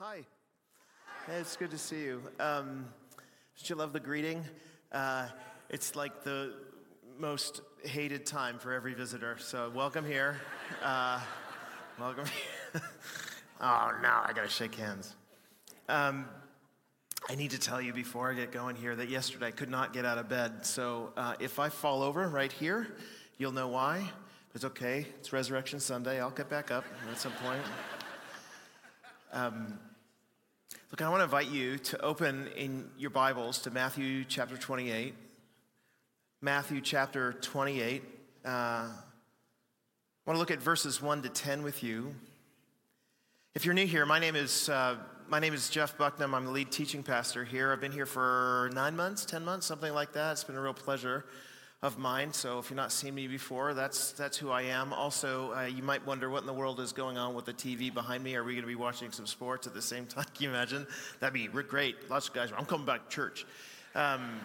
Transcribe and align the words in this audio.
Hi. 0.00 0.20
Hey, 1.26 1.40
it's 1.40 1.56
good 1.56 1.72
to 1.72 1.76
see 1.76 2.04
you. 2.04 2.22
Um, 2.38 2.86
did 3.58 3.68
you 3.68 3.74
love 3.74 3.92
the 3.92 3.98
greeting? 3.98 4.44
Uh, 4.92 5.26
it's 5.70 5.96
like 5.96 6.22
the 6.22 6.54
most 7.18 7.62
hated 7.82 8.24
time 8.24 8.60
for 8.60 8.72
every 8.72 8.94
visitor. 8.94 9.38
So 9.40 9.72
welcome 9.74 10.04
here. 10.04 10.40
Uh, 10.84 11.20
welcome. 11.98 12.26
oh 13.60 13.90
no, 14.00 14.20
I 14.24 14.30
gotta 14.36 14.48
shake 14.48 14.76
hands. 14.76 15.16
Um, 15.88 16.28
I 17.28 17.34
need 17.34 17.50
to 17.50 17.58
tell 17.58 17.82
you 17.82 17.92
before 17.92 18.30
I 18.30 18.34
get 18.34 18.52
going 18.52 18.76
here 18.76 18.94
that 18.94 19.08
yesterday 19.08 19.48
I 19.48 19.50
could 19.50 19.68
not 19.68 19.92
get 19.92 20.04
out 20.04 20.16
of 20.16 20.28
bed. 20.28 20.64
So 20.64 21.12
uh, 21.16 21.34
if 21.40 21.58
I 21.58 21.70
fall 21.70 22.04
over 22.04 22.28
right 22.28 22.52
here, 22.52 22.86
you'll 23.36 23.50
know 23.50 23.66
why. 23.66 24.08
It's 24.54 24.64
okay. 24.64 25.08
It's 25.18 25.32
Resurrection 25.32 25.80
Sunday. 25.80 26.20
I'll 26.20 26.30
get 26.30 26.48
back 26.48 26.70
up 26.70 26.84
at 27.10 27.18
some 27.18 27.32
point. 27.32 27.62
Um, 29.32 29.78
look, 30.90 31.02
I 31.02 31.08
want 31.10 31.20
to 31.20 31.24
invite 31.24 31.50
you 31.50 31.76
to 31.78 32.00
open 32.00 32.48
in 32.56 32.88
your 32.96 33.10
Bibles 33.10 33.58
to 33.60 33.70
Matthew 33.70 34.24
chapter 34.24 34.56
28. 34.56 35.14
Matthew 36.40 36.80
chapter 36.80 37.34
28. 37.34 38.02
Uh, 38.44 38.48
I 38.48 38.90
want 40.24 40.36
to 40.36 40.38
look 40.38 40.50
at 40.50 40.62
verses 40.62 41.02
1 41.02 41.22
to 41.22 41.28
10 41.28 41.62
with 41.62 41.82
you. 41.82 42.14
If 43.54 43.66
you're 43.66 43.74
new 43.74 43.86
here, 43.86 44.06
my 44.06 44.18
name 44.18 44.34
is, 44.34 44.70
uh, 44.70 44.96
my 45.28 45.38
name 45.38 45.52
is 45.52 45.68
Jeff 45.68 45.98
Bucknam. 45.98 46.32
I'm 46.32 46.46
the 46.46 46.52
lead 46.52 46.72
teaching 46.72 47.02
pastor 47.02 47.44
here. 47.44 47.70
I've 47.70 47.80
been 47.80 47.92
here 47.92 48.06
for 48.06 48.70
nine 48.72 48.96
months, 48.96 49.26
10 49.26 49.44
months, 49.44 49.66
something 49.66 49.92
like 49.92 50.12
that. 50.14 50.32
It's 50.32 50.44
been 50.44 50.56
a 50.56 50.60
real 50.60 50.72
pleasure 50.72 51.26
of 51.82 51.96
mine. 51.96 52.32
So 52.32 52.58
if 52.58 52.70
you've 52.70 52.76
not 52.76 52.90
seen 52.90 53.14
me 53.14 53.28
before, 53.28 53.72
that's, 53.72 54.10
that's 54.12 54.36
who 54.36 54.50
I 54.50 54.62
am. 54.62 54.92
Also, 54.92 55.54
uh, 55.54 55.62
you 55.62 55.82
might 55.82 56.04
wonder 56.04 56.28
what 56.28 56.40
in 56.40 56.46
the 56.46 56.52
world 56.52 56.80
is 56.80 56.92
going 56.92 57.16
on 57.16 57.34
with 57.34 57.44
the 57.44 57.52
TV 57.52 57.92
behind 57.92 58.24
me. 58.24 58.34
Are 58.34 58.42
we 58.42 58.54
going 58.54 58.62
to 58.62 58.68
be 58.68 58.74
watching 58.74 59.12
some 59.12 59.26
sports 59.26 59.66
at 59.68 59.74
the 59.74 59.82
same 59.82 60.06
time? 60.06 60.24
Can 60.34 60.44
you 60.44 60.48
imagine? 60.50 60.86
That'd 61.20 61.34
be 61.34 61.46
great. 61.46 62.10
Lots 62.10 62.28
of 62.28 62.34
guys, 62.34 62.50
I'm 62.56 62.64
coming 62.64 62.86
back 62.86 63.08
to 63.08 63.14
church. 63.14 63.46
Um, 63.94 64.40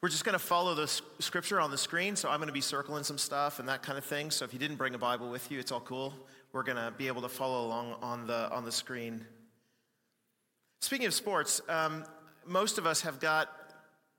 we're 0.00 0.10
just 0.10 0.24
going 0.24 0.34
to 0.34 0.38
follow 0.38 0.74
the 0.74 0.86
scripture 1.18 1.60
on 1.60 1.70
the 1.70 1.78
screen. 1.78 2.14
So 2.14 2.28
I'm 2.28 2.36
going 2.36 2.48
to 2.48 2.52
be 2.52 2.60
circling 2.60 3.04
some 3.04 3.18
stuff 3.18 3.58
and 3.58 3.68
that 3.68 3.82
kind 3.82 3.98
of 3.98 4.04
thing. 4.04 4.30
So 4.30 4.44
if 4.44 4.52
you 4.52 4.58
didn't 4.58 4.76
bring 4.76 4.94
a 4.94 4.98
Bible 4.98 5.30
with 5.30 5.50
you, 5.50 5.58
it's 5.58 5.72
all 5.72 5.80
cool. 5.80 6.12
We're 6.52 6.62
going 6.62 6.76
to 6.76 6.92
be 6.96 7.08
able 7.08 7.22
to 7.22 7.28
follow 7.28 7.66
along 7.66 7.96
on 8.00 8.26
the, 8.28 8.48
on 8.50 8.64
the 8.64 8.70
screen. 8.70 9.24
Speaking 10.82 11.06
of 11.06 11.14
sports, 11.14 11.62
um, 11.68 12.04
most 12.46 12.78
of 12.78 12.86
us 12.86 13.00
have 13.00 13.18
got 13.18 13.48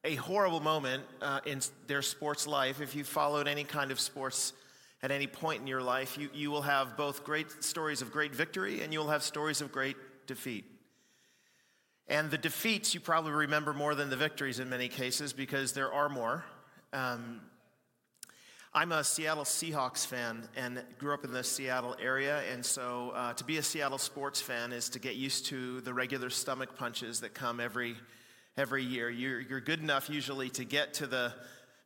a 0.06 0.16
horrible 0.16 0.60
moment 0.60 1.04
uh, 1.20 1.40
in 1.48 1.60
their 1.88 2.04
sports 2.04 2.46
life. 2.46 2.80
If 2.80 2.96
you 2.96 3.04
followed 3.04 3.48
any 3.48 3.64
kind 3.64 3.92
of 3.92 4.00
sports 4.00 4.54
at 5.02 5.10
any 5.10 5.26
point 5.26 5.62
in 5.62 5.68
your 5.68 5.82
life, 5.82 6.16
you, 6.18 6.30
you 6.32 6.52
will 6.52 6.62
have 6.62 6.96
both 6.96 7.24
great 7.24 7.64
stories 7.64 8.04
of 8.04 8.12
great 8.12 8.34
victory 8.34 8.82
and 8.82 8.94
you 8.94 9.00
will 9.00 9.10
have 9.10 9.24
stories 9.24 9.62
of 9.62 9.72
great 9.72 9.98
defeat. 10.28 10.64
And 12.08 12.30
the 12.30 12.38
defeats 12.38 12.94
you 12.94 13.00
probably 13.00 13.32
remember 13.32 13.74
more 13.74 13.96
than 13.96 14.12
the 14.12 14.16
victories 14.16 14.60
in 14.60 14.70
many 14.70 14.90
cases 14.90 15.34
because 15.34 15.74
there 15.74 15.92
are 15.92 16.08
more. 16.08 16.46
Um, 16.94 17.42
I'm 18.76 18.92
a 18.92 19.04
Seattle 19.04 19.44
Seahawks 19.44 20.06
fan 20.06 20.48
and 20.56 20.84
grew 21.00 21.16
up 21.16 21.26
in 21.26 21.32
the 21.32 21.44
Seattle 21.44 21.96
area. 22.00 22.44
And 22.52 22.64
so 22.64 23.12
uh, 23.16 23.34
to 23.34 23.44
be 23.44 23.58
a 23.58 23.64
Seattle 23.64 23.98
sports 23.98 24.40
fan 24.40 24.72
is 24.72 24.88
to 24.90 25.00
get 25.00 25.16
used 25.16 25.48
to 25.48 25.82
the 25.82 25.96
regular 25.96 26.30
stomach 26.30 26.78
punches 26.78 27.22
that 27.22 27.34
come 27.34 27.60
every 27.60 27.96
every 28.58 28.84
year. 28.84 29.10
You're, 29.10 29.42
you're 29.42 29.62
good 29.62 29.82
enough 29.82 30.10
usually 30.10 30.50
to 30.52 30.64
get 30.64 30.96
to 30.96 31.08
the 31.08 31.34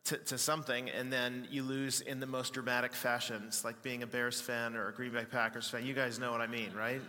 to, 0.06 0.18
to, 0.18 0.38
something, 0.38 0.90
and 0.90 1.12
then 1.12 1.46
you 1.52 1.62
lose 1.62 2.02
in 2.02 2.20
the 2.20 2.26
most 2.26 2.54
dramatic 2.54 2.94
fashions, 2.94 3.64
like 3.66 3.84
being 3.84 4.02
a 4.02 4.08
Bears 4.08 4.40
fan 4.40 4.76
or 4.76 4.88
a 4.88 4.94
Green 4.94 5.12
Bay 5.12 5.26
Packers 5.30 5.70
fan. 5.70 5.86
You 5.86 5.94
guys 5.94 6.18
know 6.18 6.32
what 6.32 6.42
I 6.42 6.48
mean, 6.48 6.72
right? 6.74 7.02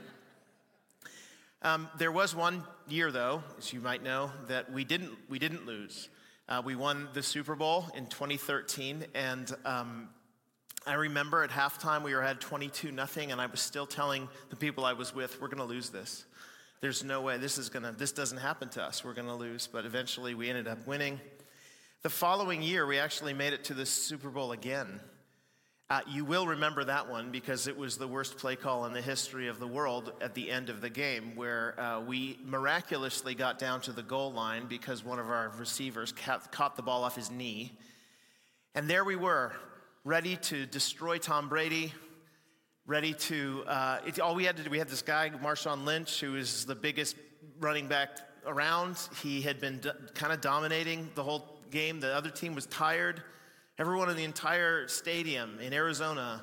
Um, 1.62 1.88
there 1.98 2.10
was 2.10 2.34
one 2.34 2.64
year, 2.88 3.12
though, 3.12 3.42
as 3.58 3.72
you 3.72 3.80
might 3.80 4.02
know, 4.02 4.32
that 4.48 4.72
we 4.72 4.84
didn't 4.84 5.12
we 5.28 5.38
didn't 5.38 5.66
lose. 5.66 6.08
Uh, 6.48 6.60
we 6.64 6.74
won 6.74 7.08
the 7.14 7.22
Super 7.22 7.54
Bowl 7.54 7.86
in 7.94 8.06
2013, 8.06 9.06
and 9.14 9.54
um, 9.64 10.08
I 10.86 10.94
remember 10.94 11.44
at 11.44 11.50
halftime 11.50 12.02
we 12.02 12.14
were 12.14 12.22
at 12.22 12.40
22 12.40 12.90
nothing, 12.90 13.30
and 13.30 13.40
I 13.40 13.46
was 13.46 13.60
still 13.60 13.86
telling 13.86 14.28
the 14.50 14.56
people 14.56 14.84
I 14.84 14.94
was 14.94 15.14
with, 15.14 15.40
"We're 15.40 15.48
going 15.48 15.58
to 15.58 15.64
lose 15.64 15.90
this." 15.90 16.24
There's 16.80 17.04
no 17.04 17.20
way 17.20 17.36
this 17.36 17.58
is 17.58 17.68
gonna 17.68 17.92
this 17.92 18.12
doesn't 18.12 18.38
happen 18.38 18.68
to 18.70 18.82
us 18.82 19.04
we're 19.04 19.14
gonna 19.14 19.36
lose 19.36 19.66
but 19.66 19.84
eventually 19.84 20.34
we 20.34 20.48
ended 20.48 20.66
up 20.66 20.86
winning. 20.86 21.20
The 22.02 22.10
following 22.10 22.62
year 22.62 22.86
we 22.86 22.98
actually 22.98 23.34
made 23.34 23.52
it 23.52 23.64
to 23.64 23.74
the 23.74 23.84
super 23.84 24.30
bowl 24.30 24.52
again. 24.52 25.00
Uh, 25.90 26.00
you 26.08 26.24
will 26.24 26.46
remember 26.46 26.84
that 26.84 27.10
one 27.10 27.30
because 27.30 27.66
it 27.66 27.76
was 27.76 27.98
the 27.98 28.06
worst 28.06 28.38
play 28.38 28.54
call 28.54 28.86
in 28.86 28.92
the 28.92 29.00
history 29.02 29.48
of 29.48 29.58
the 29.58 29.66
world 29.66 30.12
at 30.20 30.34
the 30.34 30.50
end 30.50 30.70
of 30.70 30.80
the 30.80 30.88
game 30.88 31.34
where 31.34 31.78
uh, 31.80 32.00
we 32.00 32.38
miraculously 32.44 33.34
got 33.34 33.58
down 33.58 33.80
to 33.80 33.92
the 33.92 34.02
goal 34.02 34.32
line 34.32 34.66
because 34.66 35.04
one 35.04 35.18
of 35.18 35.28
our 35.28 35.52
receivers 35.58 36.12
ca- 36.12 36.38
caught 36.52 36.76
the 36.76 36.82
ball 36.82 37.02
off 37.02 37.16
his 37.16 37.30
knee. 37.30 37.76
And 38.74 38.88
there 38.88 39.04
we 39.04 39.16
were 39.16 39.52
ready 40.04 40.36
to 40.36 40.64
destroy 40.64 41.18
tom 41.18 41.48
brady 41.48 41.92
ready 42.90 43.14
to, 43.14 43.62
uh, 43.68 44.00
it, 44.04 44.18
all 44.18 44.34
we 44.34 44.42
had 44.42 44.56
to 44.56 44.64
do, 44.64 44.68
we 44.68 44.76
had 44.76 44.88
this 44.88 45.00
guy, 45.00 45.30
Marshawn 45.30 45.84
Lynch, 45.84 46.20
who 46.20 46.34
is 46.34 46.64
the 46.64 46.74
biggest 46.74 47.14
running 47.60 47.86
back 47.86 48.18
around. 48.44 48.98
He 49.22 49.40
had 49.42 49.60
been 49.60 49.78
do, 49.78 49.92
kind 50.14 50.32
of 50.32 50.40
dominating 50.40 51.08
the 51.14 51.22
whole 51.22 51.60
game. 51.70 52.00
The 52.00 52.12
other 52.12 52.30
team 52.30 52.52
was 52.52 52.66
tired. 52.66 53.22
Everyone 53.78 54.10
in 54.10 54.16
the 54.16 54.24
entire 54.24 54.88
stadium 54.88 55.60
in 55.60 55.72
Arizona 55.72 56.42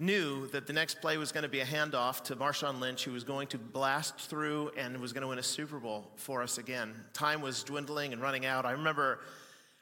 knew 0.00 0.48
that 0.48 0.66
the 0.66 0.72
next 0.72 1.00
play 1.00 1.16
was 1.16 1.30
going 1.30 1.44
to 1.44 1.48
be 1.48 1.60
a 1.60 1.64
handoff 1.64 2.24
to 2.24 2.34
Marshawn 2.34 2.80
Lynch, 2.80 3.04
who 3.04 3.12
was 3.12 3.22
going 3.22 3.46
to 3.46 3.58
blast 3.58 4.16
through 4.18 4.72
and 4.76 4.98
was 4.98 5.12
going 5.12 5.22
to 5.22 5.28
win 5.28 5.38
a 5.38 5.44
Super 5.44 5.78
Bowl 5.78 6.10
for 6.16 6.42
us 6.42 6.58
again. 6.58 6.92
Time 7.12 7.40
was 7.40 7.62
dwindling 7.62 8.12
and 8.12 8.20
running 8.20 8.44
out. 8.46 8.66
I 8.66 8.72
remember 8.72 9.20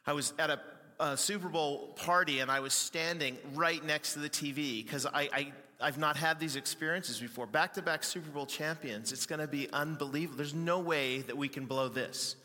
I 0.06 0.12
was 0.12 0.34
at 0.38 0.50
a, 0.50 0.60
a 1.00 1.16
Super 1.16 1.48
Bowl 1.48 1.94
party 1.96 2.40
and 2.40 2.50
I 2.50 2.60
was 2.60 2.74
standing 2.74 3.38
right 3.54 3.82
next 3.82 4.12
to 4.12 4.18
the 4.18 4.28
TV 4.28 4.84
because 4.84 5.06
I, 5.06 5.30
I, 5.32 5.52
I've 5.80 5.98
not 5.98 6.16
had 6.16 6.40
these 6.40 6.56
experiences 6.56 7.20
before. 7.20 7.46
Back 7.46 7.74
to 7.74 7.82
back 7.82 8.02
Super 8.02 8.30
Bowl 8.30 8.46
champions. 8.46 9.12
It's 9.12 9.26
going 9.26 9.40
to 9.40 9.46
be 9.46 9.70
unbelievable. 9.72 10.38
There's 10.38 10.54
no 10.54 10.78
way 10.78 11.18
that 11.22 11.36
we 11.36 11.48
can 11.48 11.66
blow 11.66 11.88
this. 11.88 12.36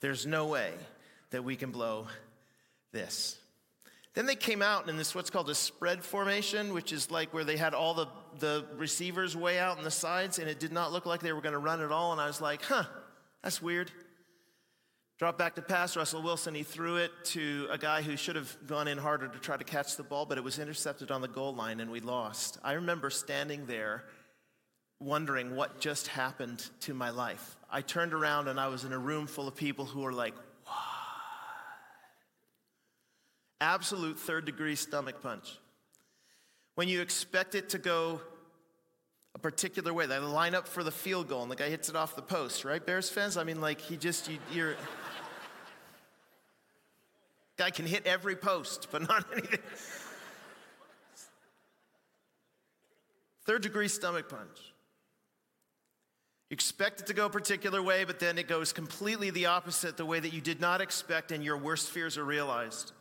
There's 0.00 0.26
no 0.26 0.46
way 0.46 0.72
that 1.30 1.44
we 1.44 1.56
can 1.56 1.70
blow 1.70 2.08
this. 2.92 3.38
Then 4.14 4.26
they 4.26 4.36
came 4.36 4.62
out 4.62 4.88
in 4.88 4.96
this 4.96 5.14
what's 5.14 5.30
called 5.30 5.50
a 5.50 5.54
spread 5.54 6.04
formation, 6.04 6.72
which 6.72 6.92
is 6.92 7.10
like 7.10 7.34
where 7.34 7.44
they 7.44 7.56
had 7.56 7.74
all 7.74 7.94
the, 7.94 8.06
the 8.38 8.64
receivers 8.76 9.36
way 9.36 9.58
out 9.58 9.78
on 9.78 9.84
the 9.84 9.90
sides, 9.90 10.38
and 10.38 10.48
it 10.48 10.60
did 10.60 10.72
not 10.72 10.92
look 10.92 11.04
like 11.04 11.20
they 11.20 11.32
were 11.32 11.40
going 11.40 11.52
to 11.52 11.58
run 11.58 11.80
at 11.80 11.90
all. 11.90 12.12
And 12.12 12.20
I 12.20 12.26
was 12.26 12.40
like, 12.40 12.62
huh, 12.62 12.84
that's 13.42 13.60
weird. 13.60 13.90
Drop 15.18 15.38
back 15.38 15.54
to 15.54 15.62
pass. 15.62 15.96
Russell 15.96 16.22
Wilson, 16.22 16.54
he 16.54 16.64
threw 16.64 16.96
it 16.96 17.12
to 17.24 17.68
a 17.70 17.78
guy 17.78 18.02
who 18.02 18.16
should 18.16 18.34
have 18.34 18.56
gone 18.66 18.88
in 18.88 18.98
harder 18.98 19.28
to 19.28 19.38
try 19.38 19.56
to 19.56 19.62
catch 19.62 19.96
the 19.96 20.02
ball, 20.02 20.26
but 20.26 20.38
it 20.38 20.44
was 20.44 20.58
intercepted 20.58 21.12
on 21.12 21.20
the 21.20 21.28
goal 21.28 21.54
line 21.54 21.78
and 21.78 21.90
we 21.90 22.00
lost. 22.00 22.58
I 22.64 22.72
remember 22.72 23.10
standing 23.10 23.66
there 23.66 24.04
wondering 24.98 25.54
what 25.54 25.80
just 25.80 26.08
happened 26.08 26.68
to 26.80 26.94
my 26.94 27.10
life. 27.10 27.56
I 27.70 27.80
turned 27.80 28.12
around 28.12 28.48
and 28.48 28.58
I 28.58 28.66
was 28.66 28.84
in 28.84 28.92
a 28.92 28.98
room 28.98 29.28
full 29.28 29.46
of 29.46 29.54
people 29.54 29.84
who 29.84 30.00
were 30.00 30.12
like, 30.12 30.34
what? 30.64 30.74
Absolute 33.60 34.18
third 34.18 34.46
degree 34.46 34.74
stomach 34.74 35.22
punch. 35.22 35.58
When 36.74 36.88
you 36.88 37.00
expect 37.00 37.54
it 37.54 37.68
to 37.70 37.78
go 37.78 38.20
a 39.34 39.38
particular 39.38 39.92
way. 39.92 40.06
They 40.06 40.18
line 40.18 40.54
up 40.54 40.68
for 40.68 40.84
the 40.84 40.92
field 40.92 41.28
goal, 41.28 41.42
and 41.42 41.50
the 41.50 41.56
guy 41.56 41.68
hits 41.68 41.88
it 41.88 41.96
off 41.96 42.16
the 42.16 42.22
post, 42.22 42.64
right? 42.64 42.84
Bears 42.84 43.10
fans? 43.10 43.36
I 43.36 43.44
mean, 43.44 43.60
like, 43.60 43.80
he 43.80 43.96
just, 43.96 44.30
you, 44.30 44.38
you're. 44.52 44.76
Guy 47.56 47.70
can 47.70 47.86
hit 47.86 48.06
every 48.06 48.36
post, 48.36 48.88
but 48.90 49.06
not 49.06 49.24
anything. 49.32 49.60
Third 53.44 53.62
degree 53.62 53.88
stomach 53.88 54.28
punch. 54.28 54.72
You 56.50 56.54
expect 56.54 57.00
it 57.00 57.06
to 57.06 57.14
go 57.14 57.26
a 57.26 57.30
particular 57.30 57.82
way, 57.82 58.04
but 58.04 58.18
then 58.18 58.38
it 58.38 58.48
goes 58.48 58.72
completely 58.72 59.30
the 59.30 59.46
opposite, 59.46 59.96
the 59.96 60.06
way 60.06 60.20
that 60.20 60.32
you 60.32 60.40
did 60.40 60.60
not 60.60 60.80
expect, 60.80 61.32
and 61.32 61.44
your 61.44 61.56
worst 61.56 61.90
fears 61.90 62.16
are 62.18 62.24
realized. 62.24 62.92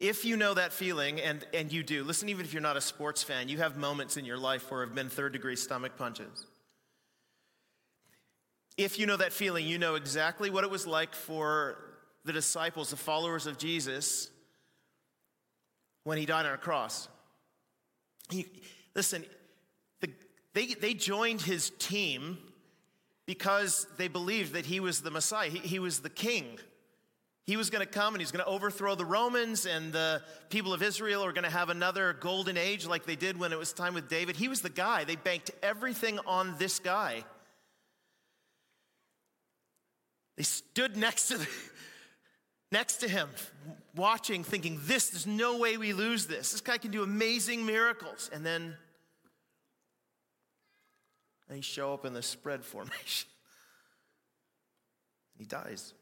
If 0.00 0.24
you 0.24 0.36
know 0.36 0.54
that 0.54 0.72
feeling, 0.72 1.20
and, 1.20 1.44
and 1.52 1.72
you 1.72 1.82
do, 1.82 2.04
listen, 2.04 2.28
even 2.28 2.44
if 2.44 2.52
you're 2.52 2.62
not 2.62 2.76
a 2.76 2.80
sports 2.80 3.22
fan, 3.22 3.48
you 3.48 3.58
have 3.58 3.76
moments 3.76 4.16
in 4.16 4.24
your 4.24 4.38
life 4.38 4.70
where 4.70 4.84
have 4.84 4.94
been 4.94 5.08
third 5.08 5.32
degree 5.32 5.56
stomach 5.56 5.96
punches. 5.96 6.46
If 8.76 8.98
you 8.98 9.06
know 9.06 9.16
that 9.16 9.32
feeling, 9.32 9.66
you 9.66 9.76
know 9.76 9.96
exactly 9.96 10.50
what 10.50 10.62
it 10.62 10.70
was 10.70 10.86
like 10.86 11.14
for 11.14 11.87
the 12.24 12.32
disciples, 12.32 12.90
the 12.90 12.96
followers 12.96 13.46
of 13.46 13.58
Jesus, 13.58 14.30
when 16.04 16.18
he 16.18 16.26
died 16.26 16.46
on 16.46 16.52
a 16.52 16.58
cross. 16.58 17.08
He, 18.30 18.46
listen, 18.94 19.24
the, 20.00 20.10
they, 20.54 20.66
they 20.66 20.94
joined 20.94 21.42
his 21.42 21.70
team 21.78 22.38
because 23.26 23.86
they 23.96 24.08
believed 24.08 24.54
that 24.54 24.66
he 24.66 24.80
was 24.80 25.00
the 25.00 25.10
Messiah, 25.10 25.50
he, 25.50 25.58
he 25.58 25.78
was 25.78 26.00
the 26.00 26.10
king. 26.10 26.58
He 27.44 27.56
was 27.56 27.70
going 27.70 27.80
to 27.80 27.90
come 27.90 28.12
and 28.12 28.20
he's 28.20 28.30
going 28.30 28.44
to 28.44 28.50
overthrow 28.50 28.94
the 28.94 29.06
Romans, 29.06 29.64
and 29.64 29.90
the 29.90 30.20
people 30.50 30.74
of 30.74 30.82
Israel 30.82 31.24
are 31.24 31.32
going 31.32 31.44
to 31.44 31.50
have 31.50 31.70
another 31.70 32.12
golden 32.12 32.58
age 32.58 32.86
like 32.86 33.06
they 33.06 33.16
did 33.16 33.40
when 33.40 33.54
it 33.54 33.58
was 33.58 33.72
time 33.72 33.94
with 33.94 34.06
David. 34.06 34.36
He 34.36 34.48
was 34.48 34.60
the 34.60 34.68
guy. 34.68 35.04
They 35.04 35.16
banked 35.16 35.50
everything 35.62 36.18
on 36.26 36.56
this 36.58 36.78
guy. 36.78 37.24
They 40.36 40.42
stood 40.42 40.94
next 40.94 41.28
to, 41.28 41.38
the, 41.38 41.48
next 42.70 42.96
to 42.96 43.08
him, 43.08 43.28
watching, 43.94 44.44
thinking, 44.44 44.80
This, 44.84 45.10
there's 45.10 45.26
no 45.26 45.58
way 45.58 45.76
we 45.76 45.92
lose 45.92 46.26
this. 46.26 46.52
This 46.52 46.60
guy 46.60 46.78
can 46.78 46.90
do 46.90 47.02
amazing 47.02 47.64
miracles. 47.64 48.30
And 48.32 48.44
then 48.44 48.76
they 51.48 51.60
show 51.60 51.94
up 51.94 52.04
in 52.04 52.12
the 52.12 52.22
spread 52.22 52.64
formation. 52.64 53.28
he 55.36 55.44
dies. 55.44 55.94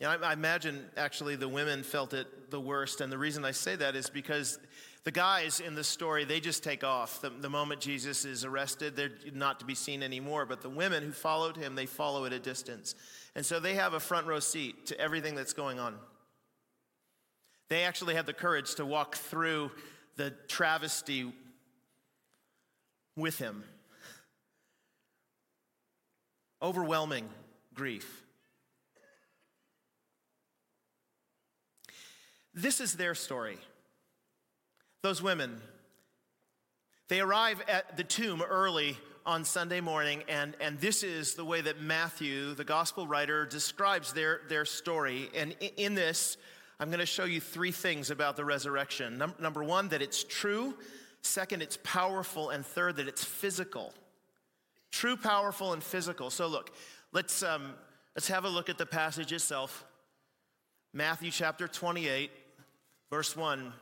Know, 0.00 0.10
I, 0.10 0.16
I 0.16 0.32
imagine 0.32 0.84
actually 0.96 1.36
the 1.36 1.48
women 1.48 1.82
felt 1.82 2.12
it 2.12 2.50
the 2.50 2.60
worst. 2.60 3.00
And 3.00 3.10
the 3.10 3.18
reason 3.18 3.44
I 3.44 3.52
say 3.52 3.76
that 3.76 3.96
is 3.96 4.10
because 4.10 4.58
the 5.04 5.10
guys 5.10 5.60
in 5.60 5.74
the 5.74 5.84
story, 5.84 6.24
they 6.24 6.40
just 6.40 6.62
take 6.62 6.84
off. 6.84 7.20
The, 7.20 7.30
the 7.30 7.48
moment 7.48 7.80
Jesus 7.80 8.24
is 8.24 8.44
arrested, 8.44 8.96
they're 8.96 9.12
not 9.32 9.60
to 9.60 9.66
be 9.66 9.74
seen 9.74 10.02
anymore. 10.02 10.44
But 10.44 10.60
the 10.60 10.68
women 10.68 11.02
who 11.02 11.12
followed 11.12 11.56
him, 11.56 11.74
they 11.74 11.86
follow 11.86 12.26
at 12.26 12.32
a 12.32 12.38
distance. 12.38 12.94
And 13.36 13.44
so 13.44 13.60
they 13.60 13.74
have 13.74 13.92
a 13.92 14.00
front 14.00 14.26
row 14.26 14.40
seat 14.40 14.86
to 14.86 14.98
everything 14.98 15.34
that's 15.34 15.52
going 15.52 15.78
on. 15.78 15.94
They 17.68 17.82
actually 17.82 18.14
have 18.14 18.24
the 18.24 18.32
courage 18.32 18.76
to 18.76 18.86
walk 18.86 19.14
through 19.14 19.70
the 20.16 20.32
travesty 20.48 21.30
with 23.14 23.38
him. 23.38 23.62
Overwhelming 26.62 27.28
grief. 27.74 28.22
This 32.54 32.80
is 32.80 32.94
their 32.94 33.14
story. 33.14 33.58
Those 35.02 35.20
women, 35.20 35.60
they 37.08 37.20
arrive 37.20 37.62
at 37.68 37.98
the 37.98 38.04
tomb 38.04 38.40
early 38.40 38.96
on 39.26 39.44
Sunday 39.44 39.80
morning, 39.80 40.22
and, 40.28 40.56
and 40.60 40.78
this 40.78 41.02
is 41.02 41.34
the 41.34 41.44
way 41.44 41.60
that 41.60 41.80
Matthew, 41.80 42.54
the 42.54 42.64
gospel 42.64 43.08
writer, 43.08 43.44
describes 43.44 44.12
their, 44.12 44.42
their 44.48 44.64
story. 44.64 45.28
And 45.34 45.56
in 45.76 45.96
this, 45.96 46.36
I'm 46.78 46.88
going 46.88 47.00
to 47.00 47.06
show 47.06 47.24
you 47.24 47.40
three 47.40 47.72
things 47.72 48.10
about 48.10 48.36
the 48.36 48.44
resurrection. 48.44 49.18
Num- 49.18 49.34
number 49.40 49.64
one, 49.64 49.88
that 49.88 50.00
it's 50.00 50.22
true. 50.22 50.74
Second, 51.22 51.60
it's 51.60 51.76
powerful. 51.82 52.50
And 52.50 52.64
third, 52.64 52.96
that 52.96 53.08
it's 53.08 53.24
physical. 53.24 53.92
True, 54.92 55.16
powerful, 55.16 55.72
and 55.72 55.82
physical. 55.82 56.30
So, 56.30 56.46
look, 56.46 56.70
let's, 57.12 57.42
um, 57.42 57.74
let's 58.14 58.28
have 58.28 58.44
a 58.44 58.48
look 58.48 58.68
at 58.68 58.78
the 58.78 58.86
passage 58.86 59.32
itself. 59.32 59.84
Matthew 60.92 61.32
chapter 61.32 61.66
28. 61.66 62.30
Verse 63.10 63.36
1. 63.36 63.72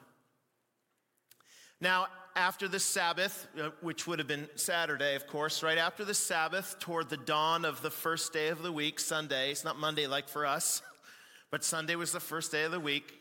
Now, 1.81 2.06
after 2.36 2.66
the 2.66 2.81
Sabbath, 2.81 3.46
uh, 3.60 3.70
which 3.81 4.06
would 4.06 4.19
have 4.19 4.26
been 4.26 4.48
Saturday, 4.56 5.14
of 5.14 5.26
course, 5.26 5.62
right 5.62 5.78
after 5.78 6.04
the 6.04 6.14
Sabbath, 6.14 6.76
toward 6.81 7.08
the 7.08 7.16
dawn 7.16 7.64
of 7.64 7.81
the 7.81 7.90
first 7.90 8.32
day 8.32 8.48
of 8.48 8.62
the 8.62 8.72
week, 8.72 8.98
Sunday, 8.98 9.50
it's 9.50 9.64
not 9.64 9.78
Monday 9.78 10.06
like 10.06 10.28
for 10.28 10.44
us, 10.44 10.82
but 11.50 11.62
Sunday 11.62 11.94
was 11.94 12.12
the 12.12 12.20
first 12.20 12.50
day 12.50 12.64
of 12.64 12.72
the 12.72 12.81
week. 12.81 13.20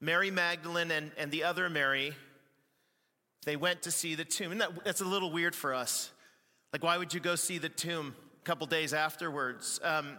Mary 0.00 0.30
Magdalene 0.30 0.90
and, 0.90 1.10
and 1.18 1.30
the 1.30 1.44
other 1.44 1.68
Mary, 1.68 2.14
they 3.44 3.56
went 3.56 3.82
to 3.82 3.90
see 3.90 4.14
the 4.14 4.24
tomb. 4.24 4.52
And 4.52 4.60
that, 4.60 4.84
that's 4.84 5.00
a 5.00 5.06
little 5.06 5.30
weird 5.30 5.54
for 5.54 5.74
us. 5.74 6.10
Like, 6.72 6.82
why 6.82 6.98
would 6.98 7.14
you 7.14 7.20
go 7.20 7.34
see 7.34 7.58
the 7.58 7.68
tomb 7.68 8.14
a 8.42 8.44
couple 8.44 8.66
days 8.66 8.92
afterwards? 8.92 9.80
Um, 9.82 10.16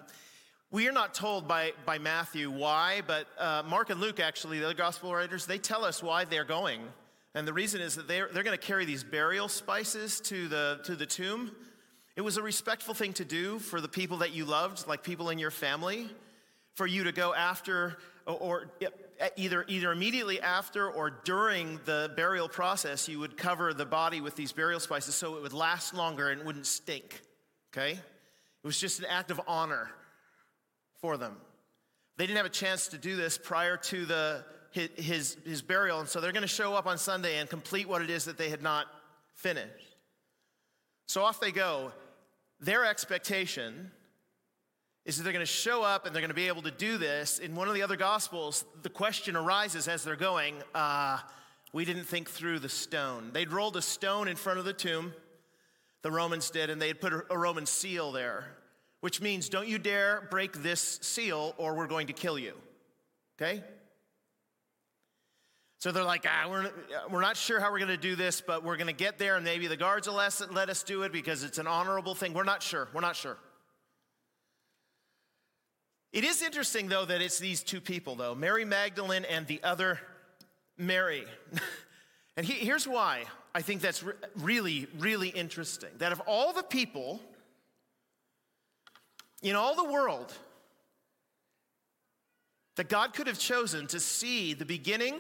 we 0.72 0.88
are 0.88 0.92
not 0.92 1.14
told 1.14 1.48
by, 1.48 1.74
by 1.86 1.98
Matthew 1.98 2.52
why, 2.52 3.02
but 3.06 3.28
uh, 3.38 3.64
Mark 3.68 3.90
and 3.90 4.00
Luke, 4.00 4.20
actually, 4.20 4.60
the 4.60 4.66
other 4.66 4.74
gospel 4.74 5.14
writers, 5.14 5.46
they 5.46 5.58
tell 5.58 5.86
us 5.86 6.04
why 6.04 6.26
they're 6.26 6.44
going. 6.44 6.82
And 7.38 7.48
the 7.48 7.54
reason 7.54 7.82
is 7.82 7.94
that 7.98 8.08
they're, 8.08 8.30
they're 8.34 8.42
going 8.42 8.58
to 8.58 8.66
carry 8.66 8.84
these 8.84 9.04
burial 9.04 9.48
spices 9.48 10.20
to 10.22 10.48
the, 10.48 10.80
to 10.86 10.96
the 10.96 11.06
tomb. 11.06 11.52
It 12.16 12.22
was 12.22 12.38
a 12.38 12.42
respectful 12.42 12.96
thing 12.96 13.14
to 13.14 13.26
do 13.26 13.60
for 13.60 13.80
the 13.80 13.88
people 13.88 14.18
that 14.18 14.34
you 14.34 14.44
loved, 14.44 14.88
like 14.88 15.04
people 15.04 15.30
in 15.30 15.38
your 15.38 15.52
family, 15.52 16.10
for 16.74 16.88
you 16.88 17.04
to 17.04 17.12
go 17.12 17.36
after 17.36 18.00
or, 18.26 18.34
or 18.34 18.72
either, 19.36 19.66
either 19.68 19.92
immediately 19.92 20.42
after 20.42 20.90
or 20.90 21.12
during 21.26 21.80
the 21.86 22.12
burial 22.16 22.50
process, 22.50 23.08
you 23.08 23.20
would 23.20 23.38
cover 23.38 23.72
the 23.72 23.86
body 23.86 24.20
with 24.20 24.36
these 24.36 24.52
burial 24.52 24.80
spices 24.80 25.14
so 25.14 25.36
it 25.36 25.44
would 25.44 25.54
last 25.54 25.94
longer 25.94 26.30
and 26.30 26.44
wouldn't 26.44 26.66
stink. 26.66 27.22
Okay? 27.72 27.92
It 27.92 28.66
was 28.66 28.80
just 28.80 28.98
an 28.98 29.06
act 29.06 29.30
of 29.30 29.40
honor 29.48 29.92
for 31.02 31.18
them. 31.18 31.38
They 32.18 32.26
didn't 32.26 32.38
have 32.38 32.48
a 32.48 32.50
chance 32.50 32.88
to 32.88 32.98
do 32.98 33.16
this 33.16 33.38
prior 33.38 33.78
to 33.78 34.06
the, 34.08 34.44
his, 34.78 34.90
his, 34.96 35.38
his 35.46 35.62
burial, 35.62 36.00
and 36.00 36.08
so 36.08 36.22
they're 36.22 36.32
going 36.32 36.42
to 36.42 36.48
show 36.48 36.74
up 36.74 36.88
on 36.88 36.98
Sunday 36.98 37.38
and 37.38 37.50
complete 37.50 37.88
what 37.88 38.02
it 38.02 38.10
is 38.10 38.26
that 38.26 38.38
they 38.38 38.50
had 38.50 38.62
not 38.62 38.88
finished. 39.36 39.96
So 41.08 41.24
off 41.24 41.40
they 41.40 41.52
go. 41.52 41.92
Their 42.60 42.86
expectation 42.86 43.92
is 45.06 45.18
that 45.18 45.24
they're 45.24 45.34
going 45.34 45.46
to 45.46 45.52
show 45.52 45.84
up 45.84 46.06
and 46.06 46.14
they're 46.14 46.22
going 46.22 46.30
to 46.30 46.36
be 46.36 46.48
able 46.48 46.64
to 46.64 46.72
do 46.72 46.98
this. 46.98 47.40
In 47.40 47.56
one 47.56 47.68
of 47.68 47.74
the 47.74 47.82
other 47.82 47.96
gospels, 47.96 48.66
the 48.82 48.90
question 48.90 49.36
arises 49.36 49.88
as 49.88 50.04
they're 50.04 50.16
going, 50.16 50.56
uh, 50.76 51.20
we 51.72 51.86
didn't 51.86 52.06
think 52.06 52.30
through 52.30 52.60
the 52.60 52.70
stone. 52.70 53.30
They'd 53.32 53.52
rolled 53.52 53.78
a 53.78 53.82
stone 53.82 54.28
in 54.28 54.36
front 54.36 54.60
of 54.60 54.66
the 54.66 54.74
tomb, 54.74 55.14
the 56.02 56.12
Romans 56.12 56.50
did, 56.50 56.70
and 56.70 56.82
they'd 56.82 57.00
put 57.00 57.14
a 57.30 57.38
Roman 57.38 57.66
seal 57.66 58.12
there 58.12 58.58
which 59.02 59.22
means 59.22 59.50
don't 59.50 59.68
you 59.68 59.78
dare 59.78 60.28
break 60.32 60.64
this 60.64 61.00
seal 61.02 61.54
or 61.58 61.76
we're 61.76 61.88
going 61.88 62.08
to 62.08 62.14
kill 62.14 62.38
you. 62.40 62.54
Okay? 63.40 63.64
So 65.80 65.92
they're 65.92 66.04
like, 66.04 66.26
ah, 66.28 66.50
we're, 66.50 66.72
we're 67.12 67.22
not 67.22 67.38
sure 67.38 67.60
how 67.60 67.72
we're 67.72 67.78
going 67.80 67.90
to 67.90 67.98
do 67.98 68.16
this, 68.16 68.42
but 68.42 68.64
we're 68.64 68.78
going 68.78 68.88
to 68.88 68.94
get 68.94 69.20
there 69.20 69.36
and 69.36 69.46
maybe 69.46 69.68
the 69.68 69.78
guards 69.78 70.08
will 70.08 70.16
let 70.16 70.70
us 70.70 70.84
do 70.84 71.04
it 71.04 71.12
because 71.12 71.44
it's 71.44 71.60
an 71.60 71.68
honorable 71.68 72.16
thing. 72.16 72.34
We're 72.34 72.44
not 72.44 72.64
sure. 72.64 72.88
We're 72.94 73.02
not 73.02 73.16
sure. 73.16 73.38
It 76.12 76.24
is 76.24 76.42
interesting, 76.42 76.88
though, 76.88 77.06
that 77.06 77.22
it's 77.22 77.38
these 77.38 77.62
two 77.62 77.80
people, 77.80 78.16
though 78.16 78.34
Mary 78.34 78.66
Magdalene 78.66 79.26
and 79.26 79.46
the 79.46 79.62
other 79.62 80.00
Mary. 80.78 81.26
and 82.38 82.46
he, 82.46 82.54
here's 82.54 82.88
why 82.88 83.26
I 83.54 83.62
think 83.62 83.82
that's 83.82 84.02
re- 84.02 84.14
really, 84.36 84.88
really 84.98 85.30
interesting. 85.30 85.90
That 86.00 86.12
of 86.12 86.22
all 86.22 86.54
the 86.54 86.64
people 86.64 87.22
in 89.44 89.56
all 89.56 89.76
the 89.76 89.84
world 89.84 90.34
that 92.78 92.90
God 92.90 93.14
could 93.14 93.28
have 93.28 93.38
chosen 93.38 93.86
to 93.88 94.00
see 94.00 94.54
the 94.54 94.66
beginning 94.66 95.20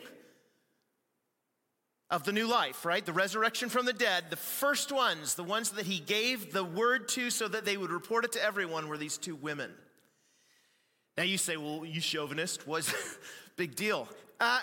of 2.10 2.24
the 2.24 2.32
new 2.32 2.48
life, 2.48 2.86
right? 2.86 3.06
The 3.06 3.14
resurrection 3.14 3.70
from 3.70 3.86
the 3.86 3.94
dead, 3.94 4.26
the 4.30 4.38
first 4.38 4.92
ones, 4.92 5.36
the 5.36 5.44
ones 5.44 5.72
that 5.72 5.86
he 5.86 6.00
gave 6.00 6.54
the 6.54 6.64
word 6.64 7.10
to 7.10 7.30
so 7.30 7.48
that 7.48 7.66
they 7.66 7.76
would 7.76 7.92
report 7.92 8.24
it 8.24 8.32
to 8.34 8.44
everyone, 8.44 8.88
were 8.88 8.98
these 8.98 9.18
two 9.18 9.36
women. 9.36 9.72
Now 11.18 11.24
you 11.24 11.38
say, 11.38 11.58
well, 11.58 11.84
you 11.86 12.00
chauvinist, 12.00 12.68
was 12.68 12.94
big 13.58 13.76
deal. 13.76 14.08
Uh, 14.40 14.60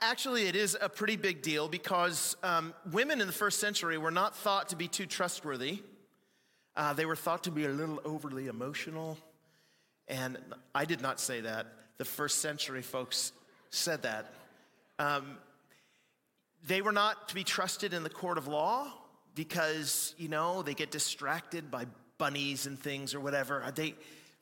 actually, 0.00 0.48
it 0.48 0.56
is 0.56 0.76
a 0.80 0.88
pretty 0.88 1.16
big 1.16 1.42
deal 1.42 1.68
because 1.68 2.36
um, 2.42 2.74
women 2.90 3.20
in 3.20 3.26
the 3.26 3.32
first 3.32 3.58
century 3.58 3.96
were 3.96 4.10
not 4.10 4.36
thought 4.36 4.68
to 4.70 4.76
be 4.76 4.88
too 4.88 5.06
trustworthy. 5.06 5.82
Uh, 6.76 6.92
they 6.92 7.06
were 7.06 7.16
thought 7.16 7.44
to 7.44 7.50
be 7.50 7.64
a 7.64 7.68
little 7.68 8.00
overly 8.04 8.48
emotional. 8.48 9.16
And 10.08 10.38
I 10.74 10.84
did 10.84 11.00
not 11.00 11.20
say 11.20 11.40
that. 11.40 11.66
The 11.98 12.04
first 12.04 12.40
century 12.40 12.82
folks 12.82 13.32
said 13.70 14.02
that. 14.02 14.32
Um, 14.98 15.38
they 16.66 16.82
were 16.82 16.92
not 16.92 17.28
to 17.28 17.34
be 17.34 17.44
trusted 17.44 17.92
in 17.92 18.02
the 18.02 18.10
court 18.10 18.38
of 18.38 18.46
law 18.48 18.92
because, 19.34 20.14
you 20.18 20.28
know, 20.28 20.62
they 20.62 20.74
get 20.74 20.90
distracted 20.90 21.70
by 21.70 21.86
bunnies 22.18 22.66
and 22.66 22.78
things 22.78 23.14
or 23.14 23.20
whatever. 23.20 23.64
They, 23.74 23.94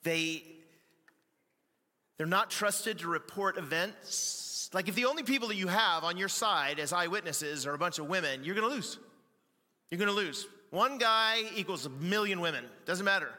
they, 0.03 0.43
they're 2.19 2.27
not 2.27 2.51
trusted 2.51 2.99
to 3.01 3.09
report 3.09 3.57
events. 3.57 4.69
Like, 4.73 4.89
if 4.89 4.95
the 4.95 5.07
only 5.07 5.23
people 5.23 5.49
that 5.49 5.57
you 5.57 5.69
have 5.69 6.05
on 6.05 6.17
your 6.17 6.29
side 6.29 6.79
as 6.79 6.93
eyewitnesses 6.93 7.67
are 7.67 7.75
a 7.75 7.79
bunch 7.79 7.99
of 7.99 8.09
women, 8.09 8.45
you're 8.45 8.55
gonna 8.55 8.69
lose. 8.69 8.99
You're 9.91 9.99
gonna 9.99 10.13
lose. 10.13 10.47
One 10.71 10.99
guy 10.99 11.43
equals 11.57 11.87
a 11.87 11.91
million 11.91 12.41
women. 12.41 12.65
Doesn't 12.87 13.05
matter. 13.05 13.31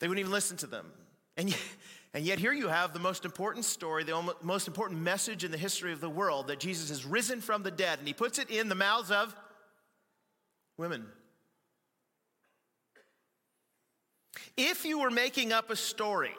They 0.00 0.08
wouldn't 0.08 0.20
even 0.20 0.32
listen 0.32 0.56
to 0.58 0.66
them. 0.66 0.86
And 1.36 1.48
and 2.14 2.26
yet, 2.26 2.38
here 2.38 2.52
you 2.52 2.68
have 2.68 2.92
the 2.92 2.98
most 2.98 3.24
important 3.24 3.64
story, 3.64 4.04
the 4.04 4.34
most 4.42 4.68
important 4.68 5.00
message 5.00 5.44
in 5.44 5.50
the 5.50 5.56
history 5.56 5.92
of 5.92 6.00
the 6.00 6.10
world 6.10 6.48
that 6.48 6.60
Jesus 6.60 6.90
has 6.90 7.06
risen 7.06 7.40
from 7.40 7.62
the 7.62 7.70
dead, 7.70 7.98
and 7.98 8.06
he 8.06 8.12
puts 8.12 8.38
it 8.38 8.50
in 8.50 8.68
the 8.68 8.74
mouths 8.74 9.10
of 9.10 9.34
women. 10.76 11.06
If 14.58 14.84
you 14.84 14.98
were 15.00 15.10
making 15.10 15.52
up 15.52 15.70
a 15.70 15.76
story 15.76 16.34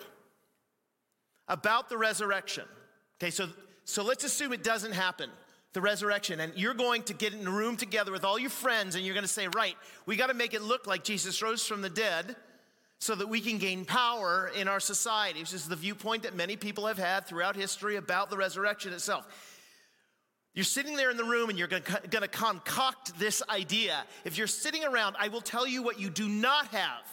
about 1.48 1.90
the 1.90 1.98
resurrection, 1.98 2.66
okay, 3.20 3.32
so, 3.32 3.50
so 3.84 4.04
let's 4.04 4.24
assume 4.24 4.54
it 4.54 4.64
doesn't 4.64 4.94
happen 4.94 5.32
the 5.74 5.82
resurrection, 5.82 6.40
and 6.40 6.54
you're 6.56 6.76
going 6.76 7.02
to 7.02 7.16
get 7.16 7.34
in 7.34 7.48
a 7.48 7.52
room 7.52 7.78
together 7.78 8.12
with 8.12 8.24
all 8.24 8.38
your 8.38 8.52
friends, 8.52 8.94
and 8.94 9.04
you're 9.04 9.16
going 9.16 9.26
to 9.26 9.28
say, 9.28 9.48
Right, 9.48 9.76
we 10.06 10.16
got 10.16 10.28
to 10.28 10.36
make 10.36 10.54
it 10.54 10.62
look 10.62 10.86
like 10.86 11.04
Jesus 11.04 11.42
rose 11.42 11.66
from 11.66 11.82
the 11.82 11.90
dead. 11.90 12.36
So 13.04 13.16
that 13.16 13.28
we 13.28 13.42
can 13.42 13.58
gain 13.58 13.84
power 13.84 14.50
in 14.56 14.70
our 14.70 14.80
society. 14.80 15.42
This 15.42 15.52
is 15.52 15.68
the 15.68 15.76
viewpoint 15.76 16.24
that 16.24 16.38
many 16.38 16.56
people 16.56 16.88
have 16.88 16.98
had 16.98 17.28
throughout 17.28 17.54
history 17.54 17.98
about 17.98 18.30
the 18.30 18.38
resurrection 18.38 18.94
itself. 18.94 19.28
You're 20.54 20.64
sitting 20.64 20.96
there 20.96 21.12
in 21.12 21.18
the 21.18 21.26
room 21.26 21.50
and 21.50 21.60
you're 21.60 21.68
going 21.68 21.84
to 21.84 22.28
concoct 22.30 23.20
this 23.20 23.44
idea. 23.50 24.06
If 24.24 24.38
you're 24.38 24.48
sitting 24.48 24.86
around, 24.86 25.18
I 25.20 25.28
will 25.28 25.42
tell 25.42 25.68
you 25.68 25.84
what 25.84 26.00
you 26.00 26.10
do 26.10 26.30
not 26.30 26.68
have 26.68 27.04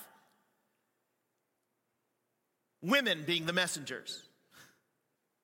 women 2.83 3.25
being 3.27 3.45
the 3.45 3.53
messengers. 3.53 4.23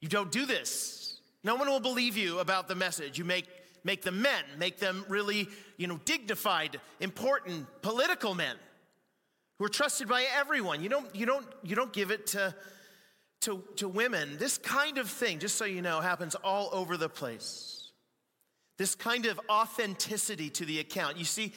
You 0.00 0.08
don't 0.08 0.30
do 0.30 0.46
this. 0.46 1.18
No 1.42 1.56
one 1.56 1.68
will 1.68 1.80
believe 1.80 2.16
you 2.16 2.38
about 2.38 2.68
the 2.68 2.76
message. 2.76 3.18
You 3.18 3.24
make, 3.24 3.46
make 3.82 4.02
them 4.02 4.22
men, 4.22 4.44
make 4.58 4.78
them 4.78 5.04
really, 5.08 5.48
you 5.76 5.88
know, 5.88 5.98
dignified, 6.04 6.80
important, 7.00 7.66
political 7.82 8.36
men 8.36 8.54
who 9.58 9.64
are 9.64 9.70
trusted 9.70 10.08
by 10.08 10.24
everyone. 10.36 10.82
You 10.82 10.88
don't, 10.88 11.14
you 11.14 11.26
don't, 11.26 11.46
you 11.62 11.76
don't 11.76 11.92
give 11.92 12.10
it 12.10 12.28
to, 12.28 12.54
to, 13.42 13.62
to 13.76 13.88
women. 13.88 14.36
This 14.38 14.58
kind 14.58 14.98
of 14.98 15.08
thing, 15.08 15.38
just 15.38 15.56
so 15.56 15.64
you 15.64 15.82
know, 15.82 16.00
happens 16.00 16.34
all 16.34 16.68
over 16.72 16.96
the 16.96 17.08
place. 17.08 17.90
This 18.78 18.94
kind 18.94 19.26
of 19.26 19.40
authenticity 19.48 20.50
to 20.50 20.64
the 20.66 20.80
account. 20.80 21.16
You 21.16 21.24
see, 21.24 21.52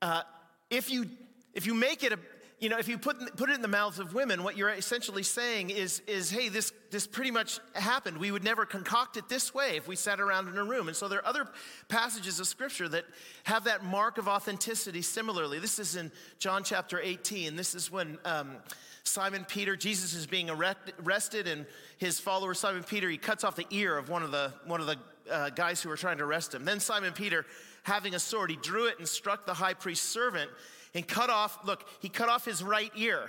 uh, 0.00 0.22
if 0.70 0.90
you 0.90 1.06
if 1.54 1.66
you 1.66 1.74
make 1.74 2.02
it 2.02 2.12
a 2.12 2.18
you 2.64 2.70
know, 2.70 2.78
if 2.78 2.88
you 2.88 2.96
put, 2.96 3.36
put 3.36 3.50
it 3.50 3.56
in 3.56 3.60
the 3.60 3.68
mouths 3.68 3.98
of 3.98 4.14
women, 4.14 4.42
what 4.42 4.56
you're 4.56 4.70
essentially 4.70 5.22
saying 5.22 5.68
is, 5.68 6.00
is 6.06 6.30
hey, 6.30 6.48
this, 6.48 6.72
this 6.90 7.06
pretty 7.06 7.30
much 7.30 7.60
happened. 7.74 8.16
We 8.16 8.30
would 8.30 8.42
never 8.42 8.64
concoct 8.64 9.18
it 9.18 9.28
this 9.28 9.52
way 9.52 9.76
if 9.76 9.86
we 9.86 9.96
sat 9.96 10.18
around 10.18 10.48
in 10.48 10.56
a 10.56 10.64
room. 10.64 10.88
And 10.88 10.96
so 10.96 11.06
there 11.06 11.18
are 11.18 11.26
other 11.26 11.46
passages 11.88 12.40
of 12.40 12.46
scripture 12.46 12.88
that 12.88 13.04
have 13.42 13.64
that 13.64 13.84
mark 13.84 14.16
of 14.16 14.28
authenticity 14.28 15.02
similarly. 15.02 15.58
This 15.58 15.78
is 15.78 15.94
in 15.94 16.10
John 16.38 16.64
chapter 16.64 16.98
18. 16.98 17.54
This 17.54 17.74
is 17.74 17.92
when 17.92 18.16
um, 18.24 18.56
Simon 19.02 19.44
Peter, 19.46 19.76
Jesus 19.76 20.14
is 20.14 20.26
being 20.26 20.48
arrested, 20.48 21.46
and 21.46 21.66
his 21.98 22.18
follower, 22.18 22.54
Simon 22.54 22.82
Peter, 22.82 23.10
he 23.10 23.18
cuts 23.18 23.44
off 23.44 23.56
the 23.56 23.66
ear 23.72 23.98
of 23.98 24.08
one 24.08 24.22
of 24.22 24.30
the, 24.30 24.54
one 24.64 24.80
of 24.80 24.86
the 24.86 24.96
uh, 25.30 25.50
guys 25.50 25.82
who 25.82 25.90
were 25.90 25.98
trying 25.98 26.16
to 26.16 26.24
arrest 26.24 26.54
him. 26.54 26.64
Then 26.64 26.80
Simon 26.80 27.12
Peter, 27.12 27.44
having 27.82 28.14
a 28.14 28.18
sword, 28.18 28.48
he 28.48 28.56
drew 28.56 28.86
it 28.86 28.98
and 28.98 29.06
struck 29.06 29.44
the 29.44 29.52
high 29.52 29.74
priest's 29.74 30.08
servant 30.08 30.50
and 30.94 31.06
cut 31.06 31.30
off, 31.30 31.58
look, 31.64 31.84
he 32.00 32.08
cut 32.08 32.28
off 32.28 32.44
his 32.44 32.62
right 32.62 32.92
ear. 32.96 33.28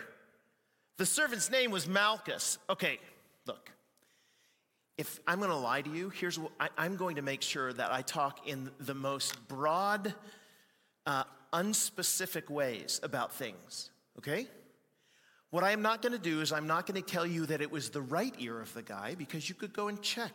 The 0.97 1.05
servant's 1.05 1.49
name 1.49 1.71
was 1.71 1.87
Malchus. 1.87 2.57
Okay, 2.69 2.99
look. 3.45 3.71
If 4.97 5.19
I'm 5.27 5.39
going 5.39 5.49
to 5.49 5.57
lie 5.57 5.81
to 5.81 5.89
you, 5.89 6.09
here's 6.09 6.39
what 6.39 6.53
I, 6.59 6.69
am 6.77 6.95
going 6.95 7.17
to 7.17 7.21
make 7.21 7.41
sure 7.41 7.73
that 7.73 7.91
I 7.91 8.01
talk 8.01 8.47
in 8.47 8.71
the 8.79 8.93
most 8.93 9.45
broad, 9.49 10.13
uh, 11.05 11.25
unspecific 11.51 12.49
ways 12.49 13.01
about 13.03 13.33
things, 13.33 13.91
okay? 14.17 14.47
What 15.49 15.65
I 15.65 15.71
am 15.71 15.81
not 15.81 16.01
going 16.01 16.13
to 16.13 16.19
do 16.19 16.39
is 16.39 16.53
I'm 16.53 16.67
not 16.67 16.85
going 16.87 17.01
to 17.01 17.05
tell 17.05 17.25
you 17.25 17.45
that 17.47 17.61
it 17.61 17.69
was 17.69 17.89
the 17.89 18.01
right 18.01 18.33
ear 18.39 18.61
of 18.61 18.73
the 18.73 18.81
guy 18.81 19.15
because 19.15 19.49
you 19.49 19.55
could 19.55 19.73
go 19.73 19.89
and 19.89 20.01
check. 20.01 20.33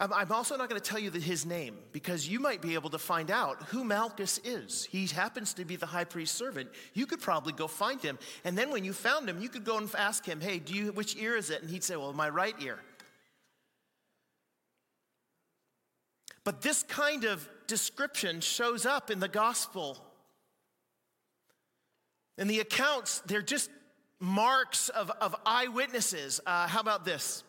I'm 0.00 0.30
also 0.30 0.56
not 0.56 0.68
going 0.68 0.80
to 0.80 0.88
tell 0.88 1.00
you 1.00 1.10
his 1.10 1.44
name 1.44 1.76
because 1.90 2.28
you 2.28 2.38
might 2.38 2.62
be 2.62 2.74
able 2.74 2.90
to 2.90 2.98
find 2.98 3.32
out 3.32 3.60
who 3.64 3.82
Malchus 3.82 4.38
is. 4.44 4.84
He 4.84 5.06
happens 5.06 5.54
to 5.54 5.64
be 5.64 5.74
the 5.74 5.86
high 5.86 6.04
priest's 6.04 6.38
servant. 6.38 6.68
You 6.94 7.04
could 7.04 7.20
probably 7.20 7.52
go 7.52 7.66
find 7.66 8.00
him. 8.00 8.16
And 8.44 8.56
then 8.56 8.70
when 8.70 8.84
you 8.84 8.92
found 8.92 9.28
him, 9.28 9.40
you 9.40 9.48
could 9.48 9.64
go 9.64 9.76
and 9.76 9.92
ask 9.96 10.24
him, 10.24 10.40
hey, 10.40 10.60
do 10.60 10.72
you, 10.72 10.92
which 10.92 11.16
ear 11.16 11.36
is 11.36 11.50
it? 11.50 11.62
And 11.62 11.70
he'd 11.70 11.82
say, 11.82 11.96
well, 11.96 12.12
my 12.12 12.28
right 12.28 12.54
ear. 12.60 12.78
But 16.44 16.62
this 16.62 16.84
kind 16.84 17.24
of 17.24 17.48
description 17.66 18.40
shows 18.40 18.86
up 18.86 19.10
in 19.10 19.18
the 19.18 19.28
gospel. 19.28 19.98
And 22.38 22.48
the 22.48 22.60
accounts, 22.60 23.20
they're 23.26 23.42
just 23.42 23.68
marks 24.20 24.90
of, 24.90 25.10
of 25.20 25.34
eyewitnesses. 25.44 26.40
Uh, 26.46 26.68
how 26.68 26.78
about 26.80 27.04
this? 27.04 27.42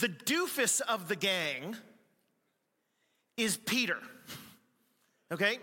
The 0.00 0.08
doofus 0.08 0.80
of 0.80 1.08
the 1.08 1.16
gang 1.16 1.76
is 3.36 3.58
Peter. 3.58 3.98
Okay? 5.30 5.58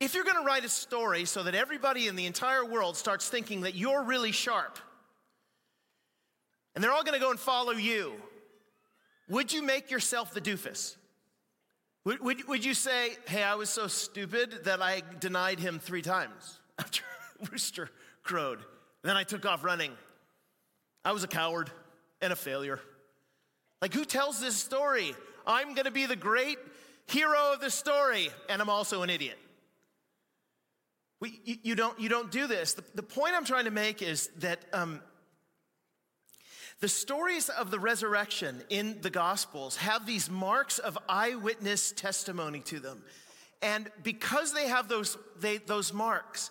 If 0.00 0.14
you're 0.14 0.24
going 0.24 0.36
to 0.36 0.44
write 0.44 0.66
a 0.66 0.68
story 0.68 1.24
so 1.24 1.42
that 1.44 1.54
everybody 1.54 2.06
in 2.06 2.14
the 2.14 2.26
entire 2.26 2.62
world 2.62 2.98
starts 2.98 3.30
thinking 3.30 3.62
that 3.62 3.74
you're 3.74 4.02
really 4.02 4.32
sharp, 4.32 4.78
and 6.74 6.84
they're 6.84 6.92
all 6.92 7.04
going 7.04 7.18
to 7.18 7.24
go 7.24 7.30
and 7.30 7.40
follow 7.40 7.72
you, 7.72 8.12
would 9.30 9.50
you 9.50 9.62
make 9.62 9.90
yourself 9.90 10.34
the 10.34 10.42
doofus? 10.42 10.96
Would, 12.04 12.20
would, 12.20 12.46
would 12.48 12.64
you 12.66 12.74
say, 12.74 13.12
hey, 13.26 13.42
I 13.42 13.54
was 13.54 13.70
so 13.70 13.86
stupid 13.86 14.64
that 14.64 14.82
I 14.82 15.02
denied 15.20 15.58
him 15.58 15.78
three 15.78 16.02
times 16.02 16.60
after 16.78 17.02
Rooster 17.50 17.88
crowed? 18.22 18.58
then 19.02 19.16
I 19.16 19.22
took 19.22 19.46
off 19.46 19.64
running. 19.64 19.92
I 21.04 21.12
was 21.12 21.24
a 21.24 21.28
coward 21.28 21.70
and 22.20 22.32
a 22.32 22.36
failure. 22.36 22.80
Like, 23.80 23.94
who 23.94 24.04
tells 24.04 24.40
this 24.40 24.56
story? 24.56 25.14
I'm 25.46 25.74
going 25.74 25.84
to 25.84 25.90
be 25.90 26.06
the 26.06 26.16
great 26.16 26.58
hero 27.06 27.52
of 27.52 27.60
the 27.60 27.70
story, 27.70 28.30
and 28.48 28.62
I'm 28.62 28.70
also 28.70 29.02
an 29.02 29.10
idiot. 29.10 29.38
We, 31.20 31.40
you, 31.44 31.56
you, 31.62 31.74
don't, 31.74 31.98
you 31.98 32.08
don't 32.08 32.30
do 32.30 32.46
this. 32.46 32.74
The, 32.74 32.84
the, 32.94 33.02
point 33.02 33.34
I'm 33.34 33.44
trying 33.44 33.64
to 33.66 33.70
make 33.70 34.02
is 34.02 34.28
that 34.38 34.60
um, 34.72 35.00
the 36.80 36.88
stories 36.88 37.48
of 37.48 37.70
the 37.70 37.78
resurrection 37.78 38.62
in 38.68 39.00
the 39.00 39.10
Gospels 39.10 39.76
have 39.76 40.06
these 40.06 40.28
marks 40.28 40.78
of 40.78 40.98
eyewitness 41.08 41.92
testimony 41.92 42.60
to 42.60 42.80
them. 42.80 43.02
And 43.62 43.90
because 44.02 44.52
they 44.52 44.68
have 44.68 44.88
those, 44.88 45.16
they, 45.38 45.58
those 45.58 45.92
marks, 45.92 46.50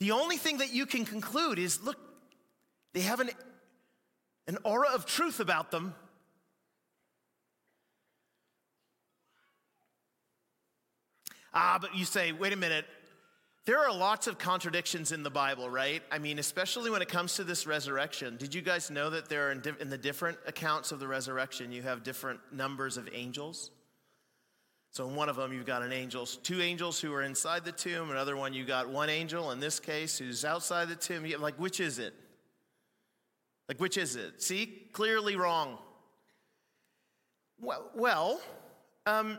the 0.00 0.12
only 0.12 0.36
thing 0.36 0.58
that 0.58 0.72
you 0.72 0.86
can 0.86 1.04
conclude 1.04 1.58
is 1.58 1.82
look, 1.82 1.98
they 2.92 3.02
have 3.02 3.20
an 3.20 3.30
an 4.46 4.58
aura 4.64 4.88
of 4.88 5.06
truth 5.06 5.40
about 5.40 5.70
them. 5.70 5.94
Ah, 11.52 11.78
but 11.80 11.96
you 11.96 12.04
say, 12.04 12.32
wait 12.32 12.52
a 12.52 12.56
minute, 12.56 12.86
there 13.66 13.78
are 13.78 13.92
lots 13.92 14.26
of 14.26 14.38
contradictions 14.38 15.12
in 15.12 15.22
the 15.22 15.30
Bible, 15.30 15.68
right? 15.68 16.02
I 16.10 16.18
mean, 16.18 16.38
especially 16.38 16.90
when 16.90 17.02
it 17.02 17.08
comes 17.08 17.34
to 17.36 17.44
this 17.44 17.66
resurrection. 17.66 18.36
Did 18.36 18.54
you 18.54 18.62
guys 18.62 18.90
know 18.90 19.10
that 19.10 19.28
there 19.28 19.48
are 19.48 19.52
in, 19.52 19.62
in, 19.80 19.90
the 19.90 19.98
different 19.98 20.38
accounts 20.46 20.92
of 20.92 21.00
the 21.00 21.06
resurrection, 21.06 21.72
you 21.72 21.82
have 21.82 22.02
different 22.02 22.40
numbers 22.52 22.96
of 22.96 23.08
angels? 23.12 23.70
So 24.92 25.08
in 25.08 25.14
one 25.14 25.28
of 25.28 25.36
them, 25.36 25.52
you've 25.52 25.66
got 25.66 25.82
an 25.82 25.92
angel, 25.92 26.26
two 26.26 26.60
angels 26.60 27.00
who 27.00 27.12
are 27.12 27.22
inside 27.22 27.64
the 27.64 27.72
tomb. 27.72 28.10
Another 28.10 28.36
one, 28.36 28.54
you 28.54 28.64
got 28.64 28.88
one 28.88 29.08
angel 29.08 29.52
in 29.52 29.60
this 29.60 29.78
case 29.78 30.18
who's 30.18 30.44
outside 30.44 30.88
the 30.88 30.96
tomb. 30.96 31.24
Like, 31.38 31.54
which 31.56 31.78
is 31.78 31.98
it? 31.98 32.14
Like, 33.70 33.78
which 33.78 33.96
is 33.96 34.16
it? 34.16 34.42
See, 34.42 34.66
clearly 34.92 35.36
wrong. 35.36 35.78
Well, 37.60 37.88
well 37.94 38.40
um, 39.06 39.38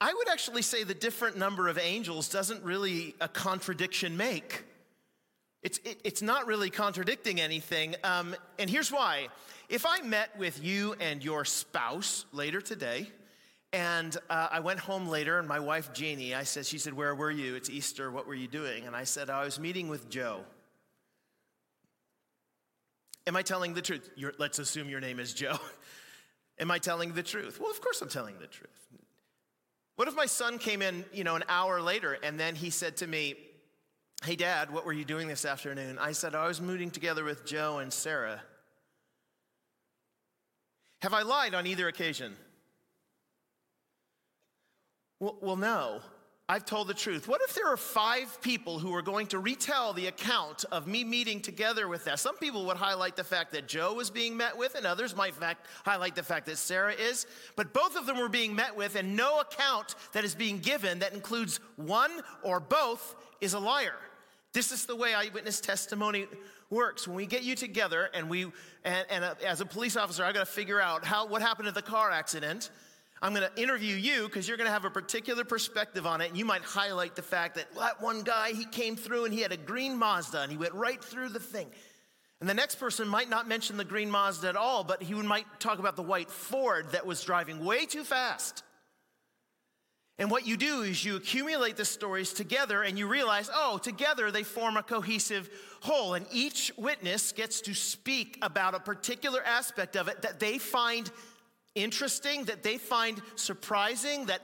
I 0.00 0.14
would 0.14 0.28
actually 0.28 0.62
say 0.62 0.84
the 0.84 0.94
different 0.94 1.36
number 1.36 1.66
of 1.66 1.76
angels 1.76 2.28
doesn't 2.28 2.62
really 2.62 3.16
a 3.20 3.26
contradiction 3.26 4.16
make. 4.16 4.62
It's, 5.64 5.78
it, 5.78 6.02
it's 6.04 6.22
not 6.22 6.46
really 6.46 6.70
contradicting 6.70 7.40
anything. 7.40 7.96
Um, 8.04 8.36
and 8.60 8.70
here's 8.70 8.92
why. 8.92 9.26
If 9.68 9.84
I 9.84 10.00
met 10.02 10.38
with 10.38 10.62
you 10.62 10.94
and 11.00 11.24
your 11.24 11.44
spouse 11.44 12.26
later 12.32 12.60
today, 12.60 13.08
and 13.72 14.16
uh, 14.30 14.50
I 14.52 14.60
went 14.60 14.78
home 14.78 15.08
later, 15.08 15.40
and 15.40 15.48
my 15.48 15.58
wife 15.58 15.92
Jeannie, 15.92 16.36
I 16.36 16.44
said, 16.44 16.64
she 16.64 16.78
said, 16.78 16.94
Where 16.94 17.12
were 17.12 17.32
you? 17.32 17.56
It's 17.56 17.68
Easter. 17.68 18.08
What 18.08 18.28
were 18.28 18.34
you 18.34 18.46
doing? 18.46 18.86
And 18.86 18.94
I 18.94 19.02
said, 19.02 19.30
I 19.30 19.44
was 19.44 19.58
meeting 19.58 19.88
with 19.88 20.08
Joe. 20.08 20.44
Am 23.26 23.36
I 23.36 23.42
telling 23.42 23.74
the 23.74 23.82
truth? 23.82 24.10
Let's 24.38 24.58
assume 24.58 24.88
your 24.88 25.00
name 25.00 25.18
is 25.18 25.32
Joe. 25.34 25.58
Am 26.58 26.70
I 26.70 26.78
telling 26.78 27.14
the 27.14 27.22
truth? 27.22 27.58
Well, 27.60 27.70
of 27.70 27.80
course 27.80 28.02
I'm 28.02 28.08
telling 28.08 28.38
the 28.38 28.46
truth. 28.46 28.70
What 29.96 30.08
if 30.08 30.14
my 30.14 30.26
son 30.26 30.58
came 30.58 30.82
in, 30.82 31.04
you 31.12 31.24
know, 31.24 31.36
an 31.36 31.44
hour 31.48 31.80
later 31.80 32.18
and 32.22 32.40
then 32.40 32.54
he 32.54 32.70
said 32.70 32.96
to 32.98 33.06
me, 33.06 33.34
Hey, 34.22 34.36
dad, 34.36 34.70
what 34.70 34.84
were 34.84 34.92
you 34.92 35.06
doing 35.06 35.28
this 35.28 35.46
afternoon? 35.46 35.98
I 35.98 36.12
said, 36.12 36.34
I 36.34 36.46
was 36.46 36.60
moving 36.60 36.90
together 36.90 37.24
with 37.24 37.46
Joe 37.46 37.78
and 37.78 37.90
Sarah. 37.90 38.42
Have 41.00 41.14
I 41.14 41.22
lied 41.22 41.54
on 41.54 41.66
either 41.66 41.88
occasion? 41.88 42.36
Well, 45.18 45.36
well 45.40 45.56
no. 45.56 46.00
I've 46.50 46.64
told 46.64 46.88
the 46.88 46.94
truth. 46.94 47.28
What 47.28 47.40
if 47.42 47.54
there 47.54 47.68
are 47.68 47.76
five 47.76 48.42
people 48.42 48.80
who 48.80 48.92
are 48.92 49.02
going 49.02 49.28
to 49.28 49.38
retell 49.38 49.92
the 49.92 50.08
account 50.08 50.64
of 50.72 50.88
me 50.88 51.04
meeting 51.04 51.40
together 51.40 51.86
with 51.86 52.04
that? 52.06 52.18
Some 52.18 52.36
people 52.38 52.66
would 52.66 52.76
highlight 52.76 53.14
the 53.14 53.22
fact 53.22 53.52
that 53.52 53.68
Joe 53.68 53.94
was 53.94 54.10
being 54.10 54.36
met 54.36 54.58
with, 54.58 54.74
and 54.74 54.84
others 54.84 55.14
might 55.14 55.32
fact, 55.36 55.68
highlight 55.84 56.16
the 56.16 56.24
fact 56.24 56.46
that 56.46 56.58
Sarah 56.58 56.92
is. 56.92 57.28
But 57.54 57.72
both 57.72 57.94
of 57.94 58.04
them 58.04 58.18
were 58.18 58.28
being 58.28 58.52
met 58.52 58.74
with, 58.74 58.96
and 58.96 59.16
no 59.16 59.38
account 59.38 59.94
that 60.12 60.24
is 60.24 60.34
being 60.34 60.58
given 60.58 60.98
that 60.98 61.12
includes 61.12 61.60
one 61.76 62.10
or 62.42 62.58
both 62.58 63.14
is 63.40 63.54
a 63.54 63.60
liar. 63.60 63.94
This 64.52 64.72
is 64.72 64.86
the 64.86 64.96
way 64.96 65.14
eyewitness 65.14 65.60
testimony 65.60 66.26
works. 66.68 67.06
When 67.06 67.14
we 67.14 67.26
get 67.26 67.44
you 67.44 67.54
together, 67.54 68.10
and 68.12 68.28
we, 68.28 68.50
and, 68.84 69.06
and 69.08 69.24
uh, 69.24 69.34
as 69.46 69.60
a 69.60 69.66
police 69.66 69.96
officer, 69.96 70.24
I 70.24 70.32
got 70.32 70.40
to 70.40 70.52
figure 70.52 70.80
out 70.80 71.04
how 71.04 71.28
what 71.28 71.42
happened 71.42 71.68
at 71.68 71.74
the 71.74 71.82
car 71.82 72.10
accident. 72.10 72.70
I'm 73.22 73.34
going 73.34 73.48
to 73.54 73.62
interview 73.62 73.96
you 73.96 74.24
because 74.24 74.48
you're 74.48 74.56
going 74.56 74.66
to 74.66 74.72
have 74.72 74.86
a 74.86 74.90
particular 74.90 75.44
perspective 75.44 76.06
on 76.06 76.22
it. 76.22 76.28
And 76.28 76.38
you 76.38 76.46
might 76.46 76.62
highlight 76.62 77.16
the 77.16 77.22
fact 77.22 77.56
that 77.56 77.74
that 77.74 78.00
one 78.00 78.22
guy, 78.22 78.52
he 78.52 78.64
came 78.64 78.96
through 78.96 79.26
and 79.26 79.34
he 79.34 79.42
had 79.42 79.52
a 79.52 79.58
green 79.58 79.96
Mazda 79.98 80.40
and 80.40 80.50
he 80.50 80.56
went 80.56 80.72
right 80.72 81.02
through 81.02 81.28
the 81.28 81.40
thing. 81.40 81.68
And 82.40 82.48
the 82.48 82.54
next 82.54 82.76
person 82.76 83.06
might 83.06 83.28
not 83.28 83.46
mention 83.46 83.76
the 83.76 83.84
green 83.84 84.10
Mazda 84.10 84.48
at 84.48 84.56
all, 84.56 84.84
but 84.84 85.02
he 85.02 85.12
might 85.12 85.44
talk 85.60 85.78
about 85.78 85.96
the 85.96 86.02
white 86.02 86.30
Ford 86.30 86.92
that 86.92 87.04
was 87.04 87.22
driving 87.22 87.62
way 87.62 87.84
too 87.84 88.04
fast. 88.04 88.62
And 90.18 90.30
what 90.30 90.46
you 90.46 90.56
do 90.56 90.82
is 90.82 91.02
you 91.02 91.16
accumulate 91.16 91.76
the 91.76 91.84
stories 91.84 92.32
together 92.34 92.82
and 92.82 92.98
you 92.98 93.06
realize, 93.06 93.50
oh, 93.54 93.78
together 93.78 94.30
they 94.30 94.42
form 94.42 94.76
a 94.76 94.82
cohesive 94.82 95.48
whole. 95.80 96.12
And 96.12 96.26
each 96.30 96.72
witness 96.76 97.32
gets 97.32 97.62
to 97.62 97.74
speak 97.74 98.38
about 98.42 98.74
a 98.74 98.80
particular 98.80 99.42
aspect 99.42 99.96
of 99.96 100.08
it 100.08 100.22
that 100.22 100.38
they 100.38 100.58
find 100.58 101.10
interesting, 101.74 102.44
that 102.44 102.62
they 102.62 102.78
find 102.78 103.20
surprising, 103.36 104.26
that 104.26 104.42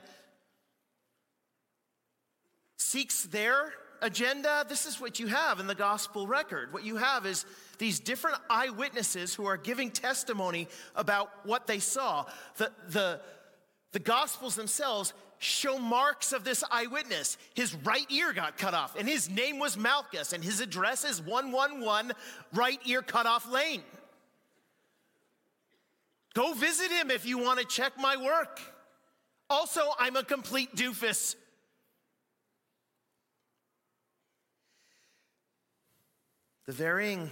seeks 2.77 3.23
their 3.23 3.73
agenda. 4.01 4.65
This 4.67 4.85
is 4.85 4.99
what 4.99 5.19
you 5.19 5.27
have 5.27 5.59
in 5.59 5.67
the 5.67 5.75
gospel 5.75 6.27
record. 6.27 6.73
What 6.73 6.83
you 6.83 6.97
have 6.97 7.25
is 7.25 7.45
these 7.77 7.99
different 7.99 8.37
eyewitnesses 8.49 9.33
who 9.33 9.45
are 9.45 9.57
giving 9.57 9.91
testimony 9.91 10.67
about 10.95 11.29
what 11.45 11.67
they 11.67 11.79
saw. 11.79 12.25
The, 12.57 12.71
the, 12.89 13.21
the 13.91 13.99
gospels 13.99 14.55
themselves 14.55 15.13
show 15.39 15.77
marks 15.77 16.33
of 16.33 16.43
this 16.43 16.63
eyewitness. 16.71 17.37
His 17.53 17.75
right 17.75 18.09
ear 18.09 18.33
got 18.33 18.57
cut 18.57 18.73
off, 18.73 18.95
and 18.97 19.07
his 19.07 19.29
name 19.29 19.59
was 19.59 19.77
Malchus, 19.77 20.33
and 20.33 20.43
his 20.43 20.61
address 20.61 21.03
is 21.03 21.21
111 21.21 22.13
Right 22.53 22.79
Ear 22.85 23.01
Cut 23.01 23.25
Off 23.25 23.49
Lane. 23.51 23.83
Go 26.37 26.53
visit 26.53 26.91
him 26.91 27.09
if 27.09 27.25
you 27.25 27.39
want 27.39 27.59
to 27.59 27.65
check 27.65 27.93
my 27.99 28.15
work. 28.15 28.61
Also, 29.49 29.81
I'm 29.97 30.15
a 30.15 30.23
complete 30.23 30.75
doofus. 30.75 31.35
The 36.67 36.73
varying 36.73 37.31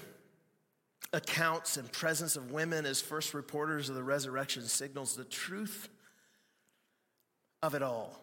accounts 1.14 1.78
and 1.78 1.92
presence 1.92 2.36
of 2.36 2.52
women 2.52 2.88
as 2.88 3.00
first 3.00 3.36
reporters 3.36 3.90
of 3.90 3.96
the 3.96 4.02
resurrection 4.02 4.64
signals 4.64 5.16
the 5.16 5.24
truth 5.24 5.88
of 7.62 7.76
it 7.76 7.84
all. 7.84 8.20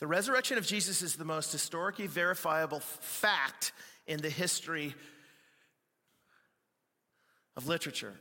The 0.00 0.08
resurrection 0.08 0.58
of 0.58 0.66
Jesus 0.66 1.00
is 1.00 1.14
the 1.14 1.24
most 1.24 1.52
historically 1.52 2.08
verifiable 2.08 2.80
fact 2.80 3.70
in 4.08 4.20
the 4.20 4.30
history 4.30 4.96
of 7.56 7.68
literature. 7.68 8.16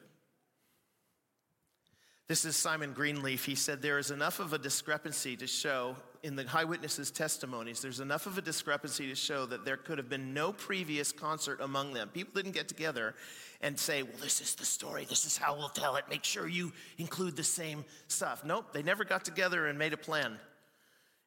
This 2.30 2.46
is 2.46 2.56
Simon 2.56 2.94
Greenleaf. 2.94 3.44
He 3.44 3.56
said, 3.56 3.82
There 3.82 3.98
is 3.98 4.12
enough 4.12 4.40
of 4.40 4.54
a 4.54 4.60
discrepancy 4.60 5.36
to 5.38 5.48
show 5.48 5.96
in 6.22 6.36
the 6.36 6.46
eyewitnesses' 6.54 7.10
testimonies, 7.10 7.82
there's 7.82 8.02
enough 8.02 8.28
of 8.28 8.38
a 8.38 8.42
discrepancy 8.42 9.08
to 9.08 9.16
show 9.16 9.48
that 9.48 9.66
there 9.66 9.78
could 9.78 9.98
have 9.98 10.10
been 10.10 10.32
no 10.32 10.54
previous 10.54 11.12
concert 11.12 11.60
among 11.60 11.94
them. 11.94 12.10
People 12.10 12.34
didn't 12.36 12.54
get 12.54 12.68
together 12.68 13.16
and 13.62 13.80
say, 13.80 14.04
Well, 14.04 14.20
this 14.22 14.42
is 14.42 14.54
the 14.54 14.66
story, 14.66 15.06
this 15.10 15.26
is 15.26 15.38
how 15.38 15.58
we'll 15.58 15.70
tell 15.70 15.96
it, 15.96 16.06
make 16.08 16.24
sure 16.24 16.48
you 16.48 16.72
include 17.00 17.36
the 17.36 17.44
same 17.44 17.84
stuff. 18.10 18.46
Nope, 18.46 18.74
they 18.74 18.84
never 18.84 19.04
got 19.04 19.26
together 19.26 19.66
and 19.66 19.80
made 19.80 19.94
a 19.94 19.98
plan. 19.98 20.38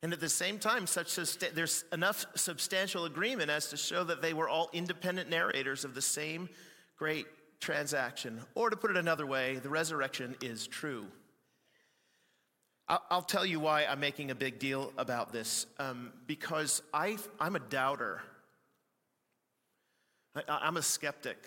And 0.05 0.13
at 0.13 0.21
the 0.21 0.29
same 0.29 0.61
time, 0.61 0.87
such 0.87 1.17
there's 1.53 1.85
enough 1.93 2.27
substantial 2.37 3.07
agreement 3.07 3.51
as 3.51 3.67
to 3.71 3.77
show 3.77 4.05
that 4.05 4.23
they 4.23 4.35
were 4.35 4.49
all 4.49 4.71
independent 4.73 5.29
narrators 5.29 5.85
of 5.85 5.97
the 5.97 6.03
same 6.03 6.49
great 6.97 7.27
transaction. 7.63 8.41
Or 8.55 8.69
to 8.69 8.77
put 8.77 8.91
it 8.91 8.97
another 8.99 9.25
way, 9.25 9.57
the 9.57 9.71
resurrection 9.71 10.37
is 10.43 10.67
true. 10.67 11.07
I'll 12.89 13.23
tell 13.23 13.47
you 13.47 13.59
why 13.59 13.87
I'm 13.87 14.01
making 14.01 14.31
a 14.31 14.35
big 14.35 14.59
deal 14.59 14.93
about 14.99 15.33
this. 15.33 15.67
Um, 15.79 16.13
because 16.27 16.83
I, 16.93 17.17
I'm 17.41 17.57
a 17.57 17.61
doubter, 17.61 18.21
I, 20.35 20.67
am 20.67 20.77
a 20.77 20.83
skeptic. 20.83 21.39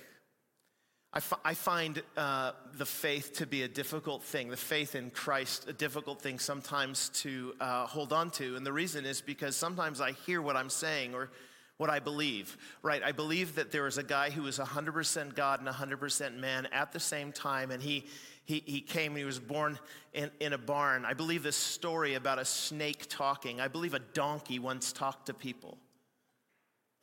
I, 1.14 1.18
f- 1.18 1.40
I 1.44 1.54
find 1.54 2.02
uh, 2.18 2.54
the 2.78 2.86
faith 2.86 3.34
to 3.34 3.46
be 3.46 3.64
a 3.64 3.68
difficult 3.68 4.24
thing, 4.24 4.50
the 4.50 4.58
faith 4.58 4.96
in 4.96 5.12
Christ, 5.12 5.68
a 5.68 5.74
difficult 5.74 6.22
thing 6.22 6.40
sometimes 6.40 7.10
to 7.22 7.54
uh, 7.60 7.86
hold 7.86 8.12
on 8.12 8.32
to. 8.32 8.56
And 8.56 8.66
the 8.66 8.74
reason 8.74 9.06
is 9.06 9.22
because 9.22 9.56
sometimes 9.56 10.02
I 10.02 10.14
hear 10.26 10.42
what 10.42 10.56
I'm 10.56 10.70
saying 10.70 11.14
or 11.14 11.30
what 11.78 11.90
I 11.90 12.00
believe, 12.00 12.58
right? 12.82 13.04
I 13.04 13.12
believe 13.12 13.56
that 13.56 13.72
there 13.72 13.88
is 13.88 13.98
a 13.98 14.04
guy 14.04 14.30
who 14.30 14.48
is 14.48 14.60
100% 14.60 15.36
God 15.36 15.60
and 15.60 15.68
100% 15.68 16.38
man 16.38 16.68
at 16.72 16.94
the 16.94 17.00
same 17.00 17.32
time, 17.32 17.72
and 17.72 17.84
he, 17.84 18.06
he, 18.46 18.64
he 18.66 18.82
came 18.82 19.12
and 19.12 19.18
he 19.20 19.26
was 19.26 19.40
born 19.40 19.78
in, 20.14 20.32
in 20.40 20.54
a 20.54 20.58
barn. 20.58 21.04
I 21.04 21.14
believe 21.14 21.44
this 21.44 21.58
story 21.58 22.14
about 22.14 22.40
a 22.40 22.46
snake 22.46 23.08
talking. 23.10 23.60
I 23.60 23.68
believe 23.68 23.94
a 23.94 24.00
donkey 24.00 24.60
once 24.60 24.94
talked 24.94 25.26
to 25.26 25.34
people. 25.34 25.78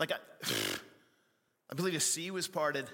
Like, 0.00 0.12
I, 0.12 0.16
I 1.70 1.74
believe 1.74 1.94
a 1.94 2.00
sea 2.00 2.30
was 2.30 2.48
parted. 2.48 2.86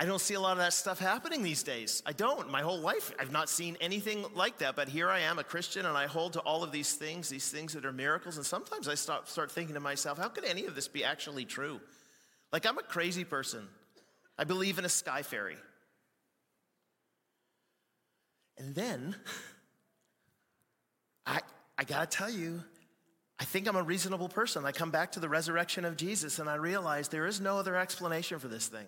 I 0.00 0.04
don't 0.04 0.20
see 0.20 0.34
a 0.34 0.40
lot 0.40 0.52
of 0.52 0.58
that 0.58 0.72
stuff 0.72 1.00
happening 1.00 1.42
these 1.42 1.64
days. 1.64 2.04
I 2.06 2.12
don't. 2.12 2.48
My 2.50 2.62
whole 2.62 2.78
life, 2.78 3.12
I've 3.18 3.32
not 3.32 3.48
seen 3.48 3.76
anything 3.80 4.24
like 4.32 4.58
that. 4.58 4.76
But 4.76 4.88
here 4.88 5.10
I 5.10 5.20
am, 5.20 5.40
a 5.40 5.44
Christian, 5.44 5.86
and 5.86 5.96
I 5.96 6.06
hold 6.06 6.34
to 6.34 6.40
all 6.40 6.62
of 6.62 6.70
these 6.70 6.92
things, 6.92 7.28
these 7.28 7.50
things 7.50 7.72
that 7.72 7.84
are 7.84 7.92
miracles. 7.92 8.36
And 8.36 8.46
sometimes 8.46 8.86
I 8.86 8.94
start, 8.94 9.28
start 9.28 9.50
thinking 9.50 9.74
to 9.74 9.80
myself, 9.80 10.16
how 10.16 10.28
could 10.28 10.44
any 10.44 10.66
of 10.66 10.76
this 10.76 10.86
be 10.86 11.02
actually 11.02 11.44
true? 11.44 11.80
Like, 12.52 12.64
I'm 12.64 12.78
a 12.78 12.82
crazy 12.82 13.24
person. 13.24 13.66
I 14.38 14.44
believe 14.44 14.78
in 14.78 14.84
a 14.84 14.88
sky 14.88 15.22
fairy. 15.22 15.56
And 18.56 18.76
then, 18.76 19.16
I, 21.26 21.40
I 21.76 21.82
gotta 21.82 22.06
tell 22.06 22.30
you, 22.30 22.62
I 23.40 23.44
think 23.44 23.66
I'm 23.66 23.76
a 23.76 23.82
reasonable 23.82 24.28
person. 24.28 24.64
I 24.64 24.70
come 24.70 24.92
back 24.92 25.12
to 25.12 25.20
the 25.20 25.28
resurrection 25.28 25.84
of 25.84 25.96
Jesus 25.96 26.38
and 26.38 26.48
I 26.48 26.54
realize 26.54 27.08
there 27.08 27.26
is 27.26 27.40
no 27.40 27.58
other 27.58 27.76
explanation 27.76 28.38
for 28.38 28.48
this 28.48 28.68
thing. 28.68 28.86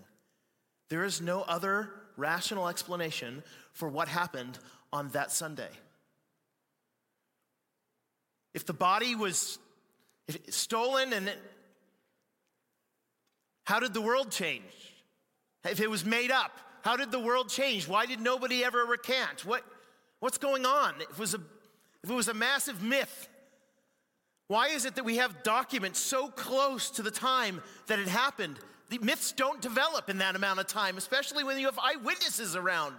There 0.91 1.05
is 1.05 1.21
no 1.21 1.43
other 1.43 1.89
rational 2.17 2.69
explanation 2.69 3.43
for 3.73 3.89
what 3.89 4.09
happened 4.09 4.59
on 4.93 5.09
that 5.11 5.33
Sunday. 5.33 5.71
If 8.53 8.67
the 8.67 8.73
body 8.75 9.15
was 9.15 9.59
stolen 10.49 11.13
and 11.13 11.29
it, 11.29 11.39
how 13.65 13.79
did 13.79 13.95
the 13.95 14.01
world 14.01 14.33
change? 14.33 14.65
If 15.65 15.81
it 15.81 15.89
was 15.89 16.05
made 16.05 16.33
up, 16.33 16.51
how 16.83 16.97
did 16.97 17.13
the 17.13 17.21
world 17.21 17.49
change? 17.49 17.87
Why 17.87 18.07
did 18.07 18.21
nobody 18.21 18.65
ever 18.65 18.85
recant? 18.85 19.45
What, 19.45 19.63
what's 20.19 20.39
going 20.39 20.67
on? 20.67 20.95
If 21.01 21.11
it, 21.11 21.19
was 21.19 21.35
a, 21.35 21.41
if 22.03 22.11
it 22.11 22.15
was 22.15 22.29
a 22.29 22.35
massive 22.35 22.83
myth, 22.83 23.29
why 24.49 24.69
is 24.69 24.85
it 24.85 24.97
that 24.97 25.05
we 25.05 25.19
have 25.19 25.45
documents 25.45 26.01
so 26.01 26.29
close 26.29 26.91
to 26.93 27.03
the 27.03 27.11
time 27.13 27.63
that 27.87 28.01
it 28.01 28.09
happened 28.09 28.59
the 28.91 28.99
myths 28.99 29.33
don't 29.33 29.63
develop 29.63 30.11
in 30.11 30.19
that 30.19 30.35
amount 30.37 30.59
of 30.59 30.67
time, 30.67 30.99
especially 30.99 31.45
when 31.45 31.59
you 31.59 31.67
have 31.67 31.79
eyewitnesses 31.79 32.57
around. 32.57 32.97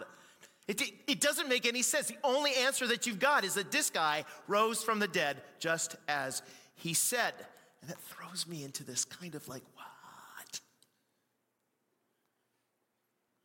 It, 0.68 0.82
it, 1.06 1.20
doesn't 1.20 1.50
make 1.50 1.66
any 1.68 1.82
sense. 1.82 2.08
The 2.08 2.18
only 2.24 2.54
answer 2.56 2.88
that 2.88 3.06
you've 3.06 3.20
got 3.20 3.44
is 3.44 3.56
that 3.56 3.72
this 3.72 3.90
guy 3.90 4.24
rose 4.48 4.82
from 4.82 5.00
the 5.00 5.08
dead 5.08 5.42
just 5.60 5.98
as 6.08 6.42
he 6.76 6.94
said. 6.94 7.34
And 7.82 7.90
that 7.90 8.00
throws 8.00 8.48
me 8.48 8.64
into 8.64 8.86
this 8.86 9.04
kind 9.04 9.36
of 9.36 9.46
like, 9.50 9.64
what? 9.76 10.60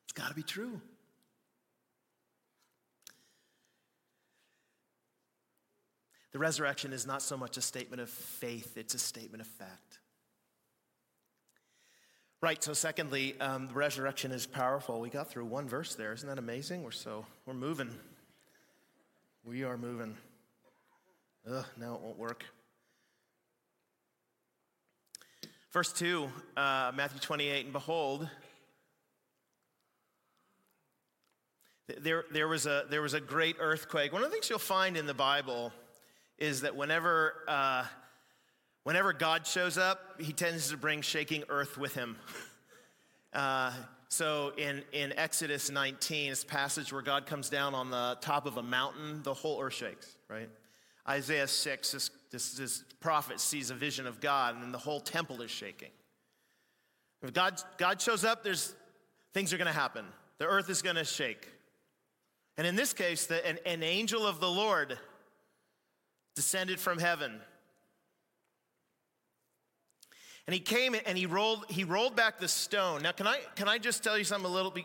It's 0.04 0.12
got 0.14 0.28
to 0.28 0.34
be 0.34 0.44
true. 0.44 0.80
The 6.30 6.38
resurrection 6.38 6.92
is 6.92 7.06
not 7.06 7.22
so 7.22 7.36
much 7.36 7.56
a 7.56 7.62
statement 7.62 8.02
of 8.02 8.10
faith, 8.10 8.76
it's 8.76 8.94
a 8.94 8.98
statement 8.98 9.40
of 9.40 9.48
fact. 9.48 9.98
Right, 12.46 12.62
so 12.62 12.74
secondly, 12.74 13.34
um, 13.40 13.66
the 13.66 13.74
resurrection 13.74 14.30
is 14.30 14.46
powerful. 14.46 15.00
We 15.00 15.10
got 15.10 15.28
through 15.28 15.46
one 15.46 15.68
verse 15.68 15.96
there. 15.96 16.12
Isn't 16.12 16.28
that 16.28 16.38
amazing? 16.38 16.84
We're 16.84 16.92
so, 16.92 17.26
we're 17.44 17.54
moving. 17.54 17.90
We 19.44 19.64
are 19.64 19.76
moving. 19.76 20.16
Ugh, 21.50 21.64
now 21.76 21.96
it 21.96 22.02
won't 22.02 22.16
work. 22.16 22.44
Verse 25.72 25.92
2, 25.92 26.28
uh, 26.56 26.92
Matthew 26.94 27.18
28, 27.18 27.64
and 27.64 27.72
behold, 27.72 28.30
there, 31.98 32.26
there, 32.30 32.46
was 32.46 32.66
a, 32.66 32.84
there 32.88 33.02
was 33.02 33.14
a 33.14 33.20
great 33.20 33.56
earthquake. 33.58 34.12
One 34.12 34.22
of 34.22 34.28
the 34.28 34.32
things 34.32 34.48
you'll 34.48 34.60
find 34.60 34.96
in 34.96 35.06
the 35.06 35.14
Bible 35.14 35.72
is 36.38 36.60
that 36.60 36.76
whenever 36.76 37.42
uh, 37.48 37.86
Whenever 38.86 39.12
God 39.12 39.44
shows 39.48 39.78
up, 39.78 40.14
he 40.20 40.32
tends 40.32 40.70
to 40.70 40.76
bring 40.76 41.00
shaking 41.00 41.42
earth 41.48 41.76
with 41.76 41.94
him. 41.94 42.16
Uh, 43.32 43.70
so 44.08 44.52
in, 44.56 44.82
in 44.92 45.12
Exodus 45.18 45.70
19, 45.70 46.30
this 46.30 46.42
passage 46.42 46.90
where 46.90 47.02
God 47.02 47.26
comes 47.26 47.50
down 47.50 47.74
on 47.74 47.90
the 47.90 48.16
top 48.22 48.46
of 48.46 48.56
a 48.56 48.62
mountain, 48.62 49.22
the 49.24 49.34
whole 49.34 49.60
earth 49.60 49.74
shakes, 49.74 50.16
right? 50.30 50.48
Isaiah 51.06 51.46
6, 51.46 51.92
this, 51.92 52.10
this, 52.30 52.54
this 52.54 52.84
prophet 53.00 53.38
sees 53.38 53.68
a 53.68 53.74
vision 53.74 54.06
of 54.06 54.20
God, 54.22 54.56
and 54.62 54.72
the 54.72 54.78
whole 54.78 55.00
temple 55.00 55.42
is 55.42 55.50
shaking. 55.50 55.90
If 57.20 57.34
God, 57.34 57.60
God 57.76 58.00
shows 58.00 58.24
up, 58.24 58.42
there's 58.42 58.74
things 59.34 59.52
are 59.52 59.58
going 59.58 59.66
to 59.66 59.78
happen. 59.78 60.06
The 60.38 60.46
earth 60.46 60.70
is 60.70 60.80
going 60.80 60.96
to 60.96 61.04
shake. 61.04 61.46
And 62.56 62.66
in 62.66 62.74
this 62.74 62.94
case, 62.94 63.26
the, 63.26 63.46
an, 63.46 63.58
an 63.66 63.82
angel 63.82 64.26
of 64.26 64.40
the 64.40 64.50
Lord 64.50 64.98
descended 66.36 66.80
from 66.80 66.98
heaven. 66.98 67.42
And 70.46 70.54
he 70.54 70.60
came 70.60 70.94
and 71.06 71.18
he 71.18 71.26
rolled, 71.26 71.64
he 71.68 71.84
rolled 71.84 72.14
back 72.14 72.38
the 72.38 72.48
stone. 72.48 73.02
Now, 73.02 73.12
can 73.12 73.26
I, 73.26 73.40
can 73.56 73.68
I 73.68 73.78
just 73.78 74.04
tell 74.04 74.16
you 74.16 74.24
something 74.24 74.48
a 74.48 74.54
little 74.54 74.70
bit 74.70 74.84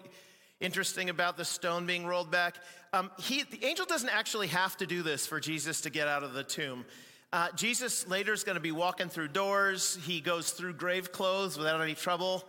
interesting 0.59 1.09
about 1.09 1.37
the 1.37 1.45
stone 1.45 1.85
being 1.85 2.05
rolled 2.05 2.31
back? 2.31 2.55
Um, 2.93 3.11
he, 3.19 3.43
the 3.43 3.63
angel 3.63 3.85
doesn't 3.85 4.09
actually 4.09 4.47
have 4.47 4.75
to 4.77 4.87
do 4.87 5.03
this 5.03 5.27
for 5.27 5.39
Jesus 5.39 5.81
to 5.81 5.89
get 5.89 6.07
out 6.07 6.23
of 6.23 6.33
the 6.33 6.43
tomb. 6.43 6.83
Uh, 7.31 7.49
Jesus 7.55 8.07
later 8.07 8.33
is 8.33 8.43
going 8.43 8.55
to 8.55 8.61
be 8.61 8.71
walking 8.71 9.07
through 9.07 9.29
doors. 9.29 9.97
He 10.03 10.19
goes 10.19 10.51
through 10.51 10.73
grave 10.73 11.11
clothes 11.11 11.57
without 11.57 11.79
any 11.79 11.93
trouble. 11.93 12.43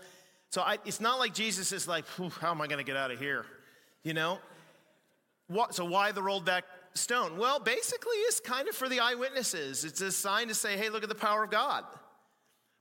So 0.50 0.62
I, 0.62 0.78
it's 0.84 1.00
not 1.00 1.18
like 1.18 1.34
Jesus 1.34 1.70
is 1.70 1.86
like, 1.86 2.04
how 2.40 2.50
am 2.50 2.60
I 2.60 2.66
going 2.66 2.78
to 2.78 2.84
get 2.84 2.96
out 2.96 3.10
of 3.10 3.18
here? 3.18 3.46
You 4.02 4.14
know? 4.14 4.38
What, 5.48 5.74
so 5.74 5.84
why 5.84 6.12
the 6.12 6.22
rolled 6.22 6.44
back 6.44 6.64
stone? 6.94 7.38
Well, 7.38 7.60
basically, 7.60 8.16
it's 8.16 8.40
kind 8.40 8.68
of 8.68 8.74
for 8.74 8.88
the 8.88 9.00
eyewitnesses. 9.00 9.84
It's 9.84 10.00
a 10.00 10.10
sign 10.10 10.48
to 10.48 10.54
say, 10.54 10.76
hey, 10.76 10.88
look 10.88 11.02
at 11.02 11.08
the 11.08 11.14
power 11.14 11.44
of 11.44 11.50
God. 11.50 11.84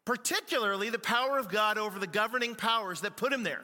Particularly 0.06 0.90
the 0.90 1.00
power 1.00 1.38
of 1.38 1.50
God 1.50 1.78
over 1.78 2.00
the 2.00 2.08
governing 2.08 2.56
powers 2.56 3.02
that 3.02 3.18
put 3.18 3.32
him 3.32 3.44
there. 3.44 3.64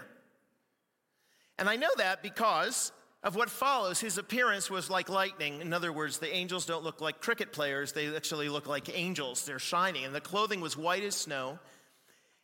And 1.57 1.67
I 1.67 1.75
know 1.75 1.89
that 1.97 2.21
because 2.21 2.91
of 3.23 3.35
what 3.35 3.49
follows, 3.49 3.99
his 3.99 4.17
appearance 4.17 4.69
was 4.69 4.89
like 4.89 5.09
lightning. 5.09 5.61
In 5.61 5.73
other 5.73 5.91
words, 5.91 6.19
the 6.19 6.33
angels 6.33 6.65
don't 6.65 6.83
look 6.83 7.01
like 7.01 7.19
cricket 7.19 7.51
players, 7.51 7.91
they 7.91 8.15
actually 8.15 8.49
look 8.49 8.67
like 8.67 8.95
angels. 8.95 9.45
They're 9.45 9.59
shining. 9.59 10.05
And 10.05 10.13
the 10.13 10.21
clothing 10.21 10.61
was 10.61 10.77
white 10.77 11.03
as 11.03 11.15
snow. 11.15 11.57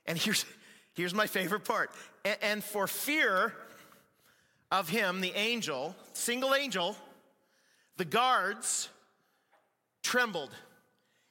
And 0.06 0.18
here's, 0.18 0.46
here's 0.94 1.14
my 1.14 1.28
favorite 1.28 1.64
part. 1.64 1.92
And, 2.26 2.38
and 2.42 2.64
for 2.64 2.88
fear 2.88 3.54
of 4.72 4.90
him, 4.90 5.22
the 5.22 5.34
angel, 5.36 5.96
single 6.14 6.56
angel, 6.56 6.96
the 7.98 8.06
guards 8.06 8.90
trembled 10.02 10.50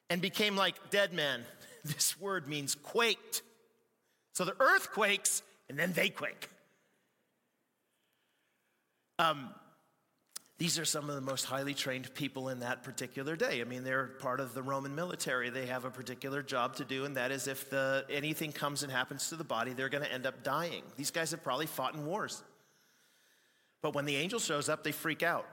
and 0.09 0.23
became 0.23 0.57
like 0.57 0.77
dead 0.91 1.13
men. 1.13 1.45
This 1.85 2.21
word 2.21 2.47
means 2.47 2.75
quaked. 2.75 3.43
So 4.35 4.45
the 4.45 4.57
earth 4.61 4.93
quakes 4.93 5.43
and 5.69 5.79
then 5.79 5.93
they 5.93 6.09
quake. 6.09 6.49
Um, 9.19 9.51
these 10.59 10.79
are 10.79 10.85
some 10.85 11.09
of 11.09 11.17
the 11.17 11.21
most 11.21 11.45
highly 11.45 11.75
trained 11.75 12.15
people 12.15 12.49
in 12.49 12.61
that 12.61 12.85
particular 12.85 13.35
day. 13.35 13.61
I 13.61 13.65
mean, 13.65 13.83
they're 13.83 14.07
part 14.21 14.39
of 14.39 14.55
the 14.55 14.63
Roman 14.63 14.95
military. 14.95 15.51
They 15.51 15.67
have 15.67 15.85
a 15.85 15.91
particular 15.91 16.43
job 16.43 16.77
to 16.77 16.85
do, 16.85 17.05
and 17.05 17.17
that 17.17 17.33
is 17.33 17.49
if 17.49 17.69
the, 17.69 18.05
anything 18.09 18.53
comes 18.53 18.85
and 18.85 18.93
happens 18.93 19.29
to 19.31 19.37
the 19.37 19.45
body, 19.45 19.73
they're 19.73 19.89
going 19.89 20.05
to 20.05 20.13
end 20.13 20.25
up 20.25 20.45
dying. 20.45 20.83
These 20.97 21.11
guys 21.11 21.33
have 21.33 21.43
probably 21.43 21.67
fought 21.67 21.95
in 21.95 22.07
wars. 22.07 22.43
But 23.81 23.95
when 23.95 24.05
the 24.05 24.15
angel 24.15 24.39
shows 24.39 24.69
up, 24.69 24.85
they 24.85 24.93
freak 24.93 25.25
out. 25.25 25.47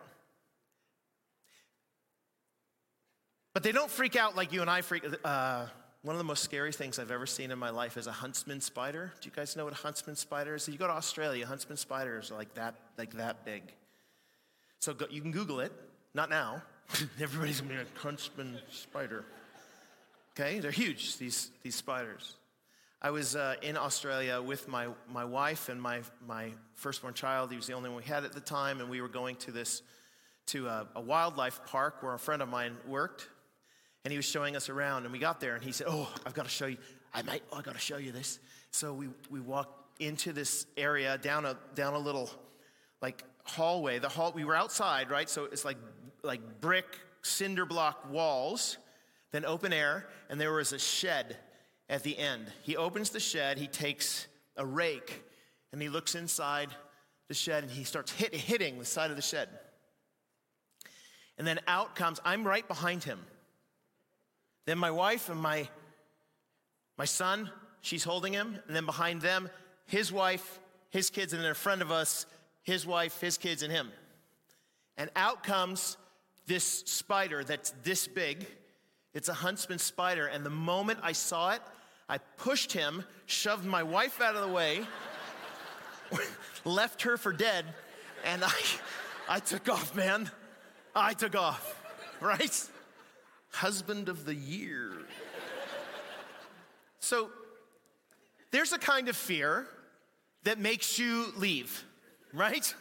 But 3.54 3.64
they 3.64 3.72
don't 3.72 3.90
freak 3.90 4.16
out 4.16 4.36
like 4.36 4.54
you 4.54 4.62
and 4.62 4.70
I 4.70 4.82
freak. 4.82 5.06
Uh, 5.24 5.66
one 6.02 6.16
of 6.16 6.18
the 6.18 6.26
most 6.26 6.44
scary 6.44 6.72
things 6.72 6.98
I've 6.98 7.12
ever 7.12 7.26
seen 7.26 7.52
in 7.52 7.60
my 7.60 7.72
life 7.72 7.98
is 7.98 8.08
a 8.08 8.12
huntsman 8.12 8.62
spider. 8.62 9.12
Do 9.20 9.28
you 9.28 9.36
guys 9.36 9.56
know 9.56 9.66
what 9.66 9.74
a 9.74 9.78
huntsman 9.78 10.16
spider 10.16 10.56
is? 10.56 10.64
So 10.64 10.72
you 10.72 10.78
go 10.78 10.88
to 10.88 10.94
Australia, 10.94 11.46
huntsman 11.46 11.78
spiders 11.78 12.32
are 12.32 12.36
like 12.36 12.54
that, 12.56 12.76
like 12.98 13.14
that 13.16 13.44
big. 13.44 13.64
So 14.80 14.94
go, 14.94 15.06
you 15.10 15.22
can 15.22 15.32
Google 15.32 15.60
it. 15.60 15.74
Not 16.14 16.30
now. 16.30 16.64
Everybody's 17.22 17.60
gonna 17.60 17.74
be 17.74 17.80
a 17.82 18.00
huntsman 18.00 18.58
spider. 18.72 19.26
Okay, 20.32 20.60
they're 20.60 20.72
huge. 20.72 21.18
These 21.18 21.52
these 21.64 21.76
spiders. 21.76 22.36
I 23.02 23.12
was 23.12 23.36
uh, 23.36 23.56
in 23.62 23.78
Australia 23.78 24.42
with 24.42 24.68
my, 24.68 24.88
my 25.10 25.24
wife 25.24 25.70
and 25.70 25.82
my, 25.82 26.02
my 26.28 26.52
firstborn 26.74 27.14
child. 27.14 27.50
He 27.50 27.56
was 27.56 27.66
the 27.66 27.72
only 27.72 27.90
one 27.90 28.00
we 28.00 28.04
had 28.04 28.26
at 28.26 28.34
the 28.34 28.42
time, 28.42 28.82
and 28.82 28.90
we 28.90 29.00
were 29.00 29.08
going 29.08 29.38
to 29.38 29.54
this 29.54 29.84
to 30.48 30.68
a, 30.68 30.86
a 30.96 31.02
wildlife 31.02 31.62
park 31.66 32.04
where 32.04 32.14
a 32.14 32.20
friend 32.20 32.42
of 32.42 32.50
mine 32.50 32.76
worked 32.86 33.30
and 34.04 34.12
he 34.12 34.18
was 34.18 34.26
showing 34.26 34.56
us 34.56 34.70
around. 34.70 35.04
And 35.04 35.12
we 35.12 35.20
got 35.20 35.40
there, 35.40 35.56
and 35.56 35.64
he 35.64 35.72
said, 35.72 35.88
"Oh, 35.90 36.12
I've 36.26 36.34
got 36.34 36.44
to 36.44 36.52
show 36.52 36.68
you. 36.68 36.78
I 37.14 37.22
might. 37.22 37.44
Oh, 37.52 37.58
I 37.58 37.62
got 37.62 37.74
to 37.74 37.80
show 37.80 37.98
you 37.98 38.12
this." 38.12 38.40
So 38.72 38.94
we 38.94 39.10
we 39.30 39.40
walked 39.40 40.02
into 40.02 40.34
this 40.34 40.66
area 40.78 41.18
down 41.18 41.46
a 41.46 41.58
down 41.76 41.94
a 41.94 42.00
little 42.00 42.30
like 43.02 43.24
hallway. 43.44 44.00
The 44.00 44.10
hall. 44.10 44.32
We 44.34 44.46
were 44.46 44.56
outside, 44.56 45.10
right? 45.10 45.30
So 45.30 45.46
it's 45.46 45.66
like 45.66 45.78
like 46.24 46.62
brick 46.62 46.86
cinder 47.22 47.66
block 47.66 48.10
walls, 48.12 48.78
then 49.32 49.46
open 49.46 49.74
air, 49.74 50.08
and 50.30 50.40
there 50.40 50.54
was 50.54 50.74
a 50.74 50.80
shed 50.80 51.38
at 51.90 52.04
the 52.04 52.18
end. 52.18 52.48
He 52.64 52.78
opens 52.78 53.10
the 53.10 53.20
shed. 53.20 53.58
He 53.58 53.68
takes 53.68 54.28
a 54.56 54.66
rake, 54.66 55.24
and 55.72 55.82
he 55.82 55.90
looks 55.90 56.16
inside 56.16 56.70
the 57.28 57.34
shed, 57.34 57.64
and 57.64 57.72
he 57.72 57.84
starts 57.84 58.12
hit, 58.12 58.34
hitting 58.34 58.80
the 58.80 58.86
side 58.86 59.10
of 59.10 59.16
the 59.16 59.22
shed. 59.22 59.50
And 61.38 61.48
then 61.48 61.60
out 61.68 61.96
comes. 61.96 62.20
I'm 62.26 62.46
right 62.46 62.68
behind 62.68 63.04
him. 63.04 63.20
Then 64.70 64.78
my 64.78 64.92
wife 64.92 65.30
and 65.30 65.42
my, 65.42 65.68
my 66.96 67.06
son, 67.06 67.50
she's 67.82 68.04
holding 68.04 68.34
him. 68.34 68.60
And 68.68 68.76
then 68.76 68.86
behind 68.86 69.20
them, 69.20 69.50
his 69.88 70.12
wife, 70.12 70.60
his 70.92 71.10
kids, 71.10 71.34
and 71.34 71.44
then 71.44 71.50
a 71.50 71.56
friend 71.56 71.82
of 71.82 71.90
us, 71.90 72.28
his 72.62 72.86
wife, 72.86 73.20
his 73.20 73.40
kids, 73.40 73.64
and 73.64 73.74
him. 73.74 73.92
And 74.96 75.10
out 75.16 75.42
comes 75.42 75.98
this 76.46 76.84
spider 76.86 77.44
that's 77.44 77.74
this 77.82 78.08
big. 78.08 78.46
It's 79.16 79.28
a 79.28 79.34
huntsman 79.34 79.80
spider. 79.80 80.28
And 80.28 80.46
the 80.46 80.52
moment 80.52 81.00
I 81.02 81.14
saw 81.14 81.54
it, 81.54 81.62
I 82.08 82.20
pushed 82.20 82.72
him, 82.72 83.04
shoved 83.26 83.66
my 83.66 83.82
wife 83.82 84.22
out 84.22 84.36
of 84.36 84.48
the 84.48 84.54
way, 84.54 84.82
left 86.64 87.02
her 87.02 87.18
for 87.18 87.34
dead, 87.34 87.66
and 88.24 88.44
I, 88.44 88.54
I 89.28 89.40
took 89.40 89.68
off, 89.68 89.96
man. 89.96 90.30
I 90.96 91.16
took 91.16 91.36
off, 91.36 91.82
right? 92.22 92.70
Husband 93.60 94.08
of 94.08 94.24
the 94.24 94.34
year. 94.34 94.94
so 97.00 97.30
there's 98.52 98.72
a 98.72 98.78
kind 98.78 99.10
of 99.10 99.18
fear 99.18 99.68
that 100.44 100.58
makes 100.58 100.98
you 100.98 101.26
leave, 101.36 101.84
right? 102.34 102.74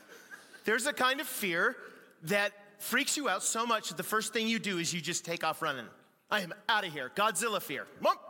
There's 0.64 0.86
a 0.86 0.92
kind 0.92 1.20
of 1.20 1.26
fear 1.26 1.76
that 2.24 2.52
freaks 2.78 3.16
you 3.16 3.28
out 3.28 3.42
so 3.42 3.66
much 3.66 3.88
that 3.88 3.96
the 3.96 4.04
first 4.04 4.32
thing 4.32 4.46
you 4.46 4.60
do 4.60 4.78
is 4.78 4.94
you 4.94 5.00
just 5.00 5.24
take 5.24 5.42
off 5.42 5.62
running. 5.62 5.86
I 6.30 6.42
am 6.42 6.54
out 6.68 6.86
of 6.86 6.92
here. 6.92 7.10
Godzilla 7.16 7.60
fear. 7.60 7.84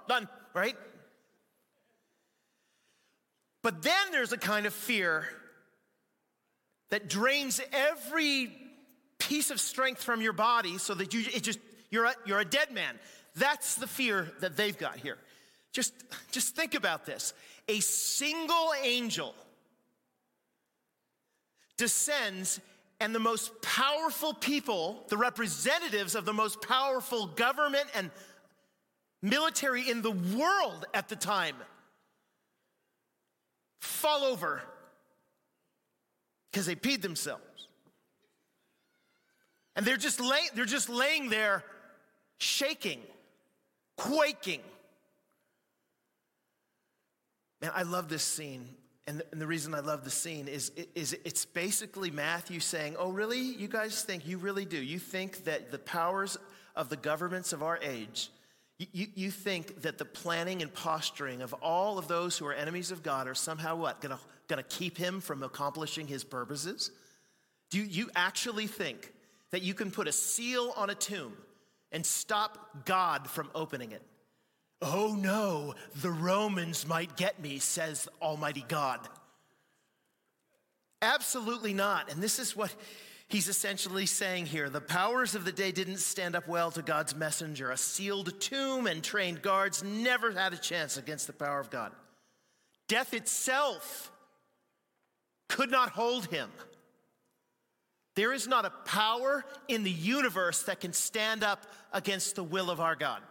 done, 0.09 0.27
right? 0.55 0.77
But 3.63 3.83
then 3.83 4.11
there's 4.11 4.33
a 4.33 4.39
kind 4.39 4.65
of 4.65 4.73
fear 4.73 5.29
that 6.89 7.11
drains 7.11 7.61
every 7.73 8.51
piece 9.19 9.51
of 9.51 9.61
strength 9.61 10.03
from 10.03 10.23
your 10.23 10.33
body 10.33 10.79
so 10.79 10.95
that 10.95 11.13
you 11.13 11.25
it 11.35 11.43
just 11.43 11.59
you're 11.91 12.07
a, 12.07 12.15
you're 12.27 12.41
a 12.41 12.45
dead 12.45 12.73
man. 12.73 12.99
That's 13.37 13.77
the 13.77 13.87
fear 13.87 14.31
that 14.41 14.57
they've 14.57 14.77
got 14.77 14.97
here. 14.97 15.19
Just, 15.73 15.93
just 16.31 16.57
think 16.57 16.75
about 16.75 17.07
this. 17.07 17.35
A 17.69 17.81
single 17.81 18.73
angel 18.83 19.35
descends, 21.77 22.61
and 23.01 23.15
the 23.15 23.21
most 23.21 23.63
powerful 23.63 24.35
people, 24.35 25.05
the 25.09 25.17
representatives 25.17 26.15
of 26.15 26.25
the 26.25 26.33
most 26.33 26.61
powerful 26.61 27.27
government 27.27 27.87
and 27.95 28.11
military 29.23 29.89
in 29.89 30.03
the 30.03 30.11
world 30.11 30.87
at 30.93 31.09
the 31.09 31.17
time, 31.17 31.55
fall 33.81 34.25
over 34.25 34.61
because 36.51 36.67
they 36.67 36.75
peed 36.75 37.03
themselves. 37.03 37.43
And 39.77 39.87
they're 39.87 39.97
just, 39.97 40.21
lay, 40.21 40.41
they're 40.55 40.65
just 40.65 40.89
laying 40.89 41.31
there 41.31 41.63
shaking, 42.39 43.01
quaking. 43.97 44.61
Man, 47.61 47.73
I 47.75 47.83
love 47.83 48.09
this 48.09 48.23
scene. 48.23 48.69
And 49.07 49.21
the, 49.21 49.27
and 49.33 49.41
the 49.41 49.47
reason 49.47 49.75
I 49.75 49.81
love 49.81 50.05
the 50.05 50.11
scene 50.11 50.49
is, 50.49 50.71
is 50.95 51.17
it's 51.25 51.45
basically 51.45 52.11
Matthew 52.11 52.61
saying, 52.61 52.97
Oh, 52.99 53.11
really? 53.11 53.41
You 53.41 53.67
guys 53.67 54.03
think, 54.03 54.27
you 54.27 54.39
really 54.39 54.65
do. 54.65 54.77
You 54.77 54.99
think 54.99 55.45
that 55.45 55.71
the 55.71 55.79
powers 55.79 56.37
of 56.77 56.89
the 56.91 56.97
governments 56.97 57.53
of 57.53 57.63
our 57.63 57.79
age, 57.83 58.31
you, 58.79 59.09
you 59.15 59.31
think 59.31 59.83
that 59.83 59.99
the 59.99 60.05
planning 60.05 60.63
and 60.63 60.73
posturing 60.73 61.43
of 61.43 61.53
all 61.55 61.99
of 61.99 62.07
those 62.07 62.39
who 62.39 62.47
are 62.47 62.53
enemies 62.53 62.93
of 62.93 63.03
God 63.03 63.27
are 63.27 63.35
somehow 63.35 63.75
what? 63.75 64.01
Gonna, 64.01 64.21
gonna 64.47 64.63
keep 64.63 64.97
him 64.97 65.21
from 65.21 65.43
accomplishing 65.43 66.07
his 66.07 66.23
purposes? 66.23 66.93
Do 67.71 67.83
you 67.83 68.11
actually 68.15 68.69
think 68.69 69.13
that 69.51 69.63
you 69.63 69.75
can 69.75 69.91
put 69.91 70.07
a 70.07 70.13
seal 70.13 70.73
on 70.77 70.91
a 70.91 70.95
tomb 70.95 71.33
and 71.93 72.05
stop 72.05 72.85
God 72.85 73.29
from 73.29 73.51
opening 73.55 73.93
it. 73.93 74.03
Oh 74.81 75.17
no, 75.19 75.75
the 75.97 76.11
Romans 76.11 76.87
might 76.87 77.17
get 77.17 77.41
me, 77.41 77.59
says 77.59 78.09
Almighty 78.23 78.65
God. 78.69 79.01
Absolutely 81.03 81.75
not. 81.75 82.11
And 82.11 82.23
this 82.23 82.39
is 82.39 82.57
what 82.57 82.75
he's 83.29 83.49
essentially 83.49 84.07
saying 84.07 84.47
here. 84.47 84.69
The 84.69 84.81
powers 84.81 85.35
of 85.35 85.45
the 85.45 85.53
day 85.53 85.73
didn't 85.73 85.99
stand 85.99 86.35
up 86.37 86.49
well 86.49 86.71
to 86.73 86.83
God's 86.83 87.15
messenger. 87.15 87.71
A 87.71 87.77
sealed 87.77 88.41
tomb 88.41 88.87
and 88.87 89.03
trained 89.03 89.43
guards 89.43 89.83
never 89.83 90.33
had 90.33 90.53
a 90.53 90.59
chance 90.59 90.97
against 90.97 91.27
the 91.27 91.33
power 91.33 91.61
of 91.61 91.71
God. 91.71 91.93
Death 92.89 93.15
itself 93.15 94.11
could 95.49 95.71
not 95.71 95.91
hold 95.91 96.27
him. 96.27 96.51
There 98.19 98.33
is 98.33 98.49
not 98.49 98.65
a 98.65 98.71
power 98.85 99.45
in 99.69 99.85
the 99.85 99.93
universe 99.93 100.65
that 100.65 100.81
can 100.81 100.93
stand 100.93 101.45
up 101.45 101.65
against 101.93 102.35
the 102.35 102.43
will 102.43 102.69
of 102.69 102.81
our 102.81 102.97
God. 102.97 103.23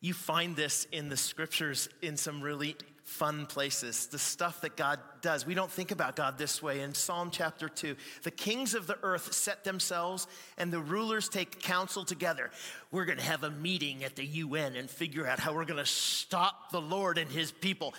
You 0.00 0.14
find 0.14 0.56
this 0.56 0.88
in 0.90 1.08
the 1.08 1.16
scriptures 1.16 1.88
in 2.02 2.16
some 2.16 2.42
really 2.42 2.74
fun 3.04 3.46
places, 3.46 4.08
the 4.08 4.18
stuff 4.18 4.62
that 4.62 4.76
God 4.76 4.98
does. 5.20 5.46
We 5.46 5.54
don't 5.54 5.70
think 5.70 5.92
about 5.92 6.16
God 6.16 6.38
this 6.38 6.60
way. 6.60 6.80
In 6.80 6.92
Psalm 6.92 7.30
chapter 7.30 7.68
2, 7.68 7.94
the 8.24 8.32
kings 8.32 8.74
of 8.74 8.88
the 8.88 8.98
earth 9.04 9.32
set 9.32 9.62
themselves 9.62 10.26
and 10.58 10.72
the 10.72 10.80
rulers 10.80 11.28
take 11.28 11.62
counsel 11.62 12.04
together. 12.04 12.50
We're 12.90 13.04
going 13.04 13.18
to 13.18 13.24
have 13.24 13.44
a 13.44 13.50
meeting 13.52 14.02
at 14.02 14.16
the 14.16 14.26
UN 14.26 14.74
and 14.74 14.90
figure 14.90 15.28
out 15.28 15.38
how 15.38 15.54
we're 15.54 15.66
going 15.66 15.78
to 15.78 15.86
stop 15.86 16.72
the 16.72 16.80
Lord 16.80 17.16
and 17.16 17.30
his 17.30 17.52
people 17.52 17.94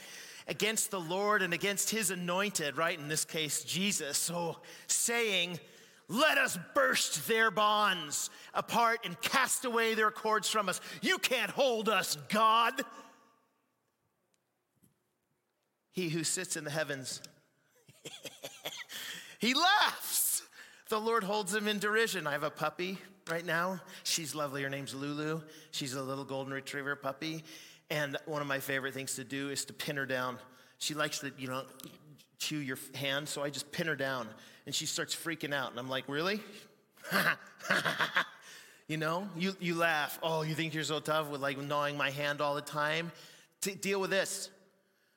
against 0.48 0.92
the 0.92 1.00
Lord 1.00 1.42
and 1.42 1.54
against 1.54 1.90
his 1.90 2.12
anointed, 2.12 2.78
right? 2.78 2.98
In 2.98 3.08
this 3.08 3.26
case, 3.26 3.64
Jesus. 3.64 4.18
So 4.18 4.58
saying, 4.88 5.60
let 6.08 6.38
us 6.38 6.58
burst 6.76 7.28
their 7.28 7.50
bonds 7.50 8.30
apart 8.54 9.00
and 9.06 9.20
cast 9.22 9.66
away 9.66 9.94
their 9.94 10.12
cords 10.12 10.50
from 10.50 10.70
us. 10.70 10.82
You 11.02 11.18
can't 11.18 11.52
hold 11.52 11.90
us, 11.90 12.18
God. 12.30 12.74
He 15.92 16.10
who 16.10 16.24
sits 16.24 16.58
in 16.58 16.64
the 16.64 16.72
heavens, 16.72 17.22
he 19.40 19.54
laughs. 19.54 20.42
The 20.90 21.00
Lord 21.00 21.24
holds 21.24 21.56
him 21.56 21.68
in 21.68 21.80
derision. 21.80 22.28
I 22.28 22.34
have 22.34 22.44
a 22.44 22.50
puppy 22.50 22.98
right 23.30 23.46
now. 23.46 23.80
She's 24.04 24.36
lovely. 24.36 24.64
Her 24.64 24.70
name's 24.70 24.94
Lulu. 24.94 25.42
She's 25.72 25.94
a 25.94 26.04
little 26.04 26.26
golden 26.26 26.54
retriever 26.54 26.96
puppy. 26.96 27.44
And 27.94 28.18
one 28.26 28.42
of 28.42 28.48
my 28.48 28.60
favorite 28.60 28.96
things 28.96 29.16
to 29.18 29.24
do 29.24 29.52
is 29.52 29.66
to 29.66 29.74
pin 29.74 29.98
her 29.98 30.08
down. 30.08 30.40
She 30.80 30.96
likes 30.96 31.20
to, 31.20 31.32
you 31.38 31.48
know, 31.48 31.64
chew 32.40 32.58
your 32.58 32.80
hand, 32.96 33.30
so 33.30 33.44
I 33.44 33.52
just 33.52 33.72
pin 33.72 33.86
her 33.86 33.96
down 33.96 34.28
and 34.66 34.74
she 34.74 34.88
starts 34.88 35.16
freaking 35.16 35.54
out. 35.54 35.70
And 35.70 35.80
I'm 35.80 35.90
like, 35.90 36.06
really? 36.08 36.42
you 38.88 38.98
know, 38.98 39.30
you, 39.38 39.56
you 39.60 39.76
laugh. 39.76 40.18
Oh, 40.24 40.42
you 40.42 40.56
think 40.56 40.74
you're 40.74 40.84
so 40.84 41.00
tough 41.00 41.30
with 41.30 41.40
like 41.40 41.60
gnawing 41.60 41.96
my 41.96 42.10
hand 42.10 42.42
all 42.42 42.56
the 42.56 42.62
time? 42.62 43.12
T- 43.62 43.76
deal 43.76 44.02
with 44.02 44.10
this. 44.10 44.50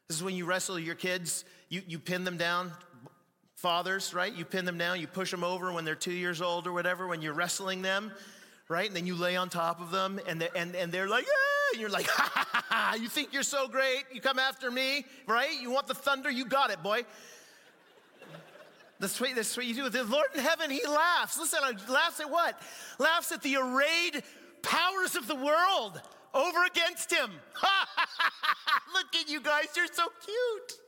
This 0.09 0.19
is 0.19 0.23
when 0.23 0.35
you 0.35 0.45
wrestle 0.45 0.79
your 0.79 0.97
kids, 0.97 1.47
you, 1.71 1.81
you 1.89 1.99
pin 1.99 2.25
them 2.25 2.37
down. 2.37 2.73
Fathers, 3.55 4.13
right? 4.13 4.35
You 4.35 4.45
pin 4.45 4.67
them 4.67 4.77
down, 4.77 5.01
you 5.01 5.07
push 5.07 5.31
them 5.31 5.43
over 5.43 5.73
when 5.73 5.87
they're 5.87 5.95
two 5.95 6.13
years 6.13 6.43
old 6.43 6.67
or 6.67 6.75
whatever, 6.75 7.07
when 7.07 7.23
you're 7.23 7.33
wrestling 7.33 7.81
them, 7.81 8.13
right? 8.69 8.87
And 8.87 8.95
then 8.95 9.07
you 9.07 9.15
lay 9.15 9.35
on 9.35 9.49
top 9.49 9.81
of 9.81 9.91
them 9.91 10.21
and 10.29 10.43
they're, 10.43 10.55
and, 10.55 10.77
and 10.77 10.93
they're 10.93 11.09
like, 11.09 11.25
ah! 11.27 11.46
And 11.77 11.81
you're 11.83 11.91
like, 11.91 12.07
ha 12.11 12.31
ha 12.35 12.49
ha 12.51 12.65
ha, 12.69 12.95
you 13.01 13.09
think 13.09 13.33
you're 13.33 13.43
so 13.43 13.69
great, 13.69 14.05
you 14.13 14.21
come 14.21 14.39
after 14.39 14.71
me, 14.71 15.05
right? 15.27 15.61
You 15.61 15.71
want 15.71 15.87
the 15.87 15.95
thunder, 15.95 16.31
you 16.31 16.47
got 16.47 16.71
it, 16.71 16.83
boy. 16.83 17.05
That's 18.99 19.21
what, 19.21 19.35
that's 19.35 19.55
what 19.57 19.67
you 19.67 19.75
do. 19.75 19.89
The 19.91 20.05
Lord 20.05 20.29
in 20.35 20.41
heaven, 20.41 20.71
he 20.71 20.81
laughs. 20.87 21.39
Listen, 21.39 21.61
laughs 21.89 22.19
at 22.21 22.31
what? 22.31 22.61
Laughs 22.99 23.31
at 23.31 23.43
the 23.43 23.57
arrayed 23.57 24.23
powers 24.63 25.17
of 25.17 25.29
the 25.29 25.35
world 25.35 26.01
over 26.33 26.65
against 26.65 27.13
him. 27.13 27.31
Look 28.95 29.15
at 29.21 29.29
you 29.29 29.41
guys, 29.41 29.67
you're 29.77 29.87
so 29.93 30.05
cute. 30.25 30.81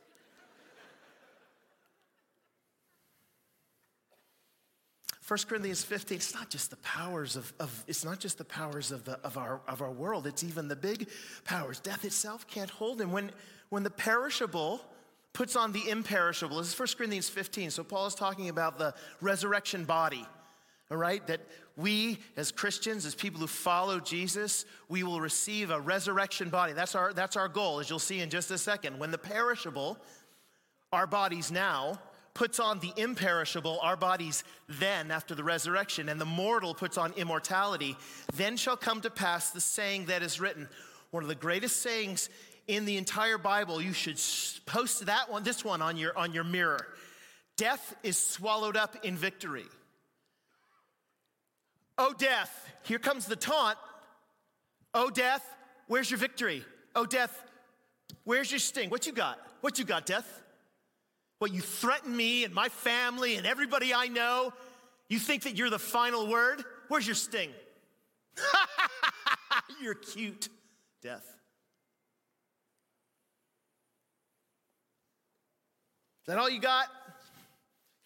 First 5.28 5.46
Corinthians 5.46 5.84
15, 5.84 6.16
it's 6.16 6.32
not 6.32 6.48
just 6.48 6.70
the 6.70 6.76
powers 6.76 7.36
of, 7.36 7.52
of, 7.60 7.84
it's 7.86 8.02
not 8.02 8.18
just 8.18 8.38
the 8.38 8.46
powers 8.46 8.90
of, 8.90 9.04
the, 9.04 9.20
of, 9.20 9.36
our, 9.36 9.60
of 9.68 9.82
our 9.82 9.90
world, 9.90 10.26
it's 10.26 10.42
even 10.42 10.68
the 10.68 10.74
big 10.74 11.06
powers. 11.44 11.80
Death 11.80 12.06
itself 12.06 12.46
can't 12.46 12.70
hold 12.70 12.98
him. 12.98 13.12
When, 13.12 13.30
when 13.68 13.82
the 13.82 13.90
perishable 13.90 14.80
puts 15.34 15.54
on 15.54 15.72
the 15.72 15.86
imperishable, 15.86 16.56
this 16.56 16.72
is 16.72 16.78
1 16.78 16.88
Corinthians 16.96 17.28
15, 17.28 17.72
so 17.72 17.84
Paul 17.84 18.06
is 18.06 18.14
talking 18.14 18.48
about 18.48 18.78
the 18.78 18.94
resurrection 19.20 19.84
body 19.84 20.26
all 20.90 20.96
right? 20.96 21.26
That 21.26 21.40
we, 21.76 22.18
as 22.38 22.50
Christians, 22.50 23.04
as 23.04 23.14
people 23.14 23.42
who 23.42 23.46
follow 23.46 24.00
Jesus, 24.00 24.64
we 24.88 25.02
will 25.02 25.20
receive 25.20 25.70
a 25.70 25.78
resurrection 25.78 26.48
body. 26.48 26.72
That's 26.72 26.94
our, 26.94 27.12
that's 27.12 27.36
our 27.36 27.46
goal, 27.46 27.80
as 27.80 27.90
you'll 27.90 27.98
see 27.98 28.20
in 28.20 28.30
just 28.30 28.50
a 28.50 28.56
second. 28.56 28.98
When 28.98 29.10
the 29.10 29.18
perishable, 29.18 29.98
our 30.90 31.06
bodies 31.06 31.52
now, 31.52 32.00
puts 32.38 32.60
on 32.60 32.78
the 32.78 32.92
imperishable, 32.96 33.80
our 33.82 33.96
bodies 33.96 34.44
then 34.68 35.10
after 35.10 35.34
the 35.34 35.42
resurrection, 35.42 36.08
and 36.08 36.20
the 36.20 36.24
mortal 36.24 36.72
puts 36.72 36.96
on 36.96 37.12
immortality, 37.14 37.96
then 38.36 38.56
shall 38.56 38.76
come 38.76 39.00
to 39.00 39.10
pass 39.10 39.50
the 39.50 39.60
saying 39.60 40.04
that 40.04 40.22
is 40.22 40.40
written. 40.40 40.68
One 41.10 41.24
of 41.24 41.28
the 41.28 41.34
greatest 41.34 41.82
sayings 41.82 42.30
in 42.68 42.84
the 42.84 42.96
entire 42.96 43.38
Bible, 43.38 43.82
you 43.82 43.92
should 43.92 44.20
post 44.66 45.06
that 45.06 45.28
one, 45.28 45.42
this 45.42 45.64
one 45.64 45.82
on 45.82 45.96
your, 45.96 46.16
on 46.16 46.32
your 46.32 46.44
mirror. 46.44 46.86
Death 47.56 47.96
is 48.04 48.16
swallowed 48.16 48.76
up 48.76 49.04
in 49.04 49.16
victory. 49.16 49.66
Oh, 51.98 52.14
death, 52.16 52.70
here 52.84 53.00
comes 53.00 53.26
the 53.26 53.34
taunt. 53.34 53.78
Oh, 54.94 55.10
death, 55.10 55.44
where's 55.88 56.08
your 56.08 56.18
victory? 56.18 56.64
Oh, 56.94 57.04
death, 57.04 57.36
where's 58.22 58.52
your 58.52 58.60
sting? 58.60 58.90
What 58.90 59.08
you 59.08 59.12
got? 59.12 59.40
What 59.60 59.80
you 59.80 59.84
got, 59.84 60.06
death? 60.06 60.44
What, 61.38 61.52
you 61.52 61.60
threaten 61.60 62.16
me 62.16 62.44
and 62.44 62.52
my 62.52 62.68
family 62.68 63.36
and 63.36 63.46
everybody 63.46 63.94
I 63.94 64.08
know? 64.08 64.52
You 65.08 65.18
think 65.18 65.44
that 65.44 65.56
you're 65.56 65.70
the 65.70 65.78
final 65.78 66.26
word? 66.26 66.64
Where's 66.88 67.06
your 67.06 67.14
sting? 67.14 67.50
you're 69.82 69.94
cute, 69.94 70.48
death. 71.02 71.24
Is 76.22 76.26
that 76.26 76.38
all 76.38 76.50
you 76.50 76.60
got? 76.60 76.88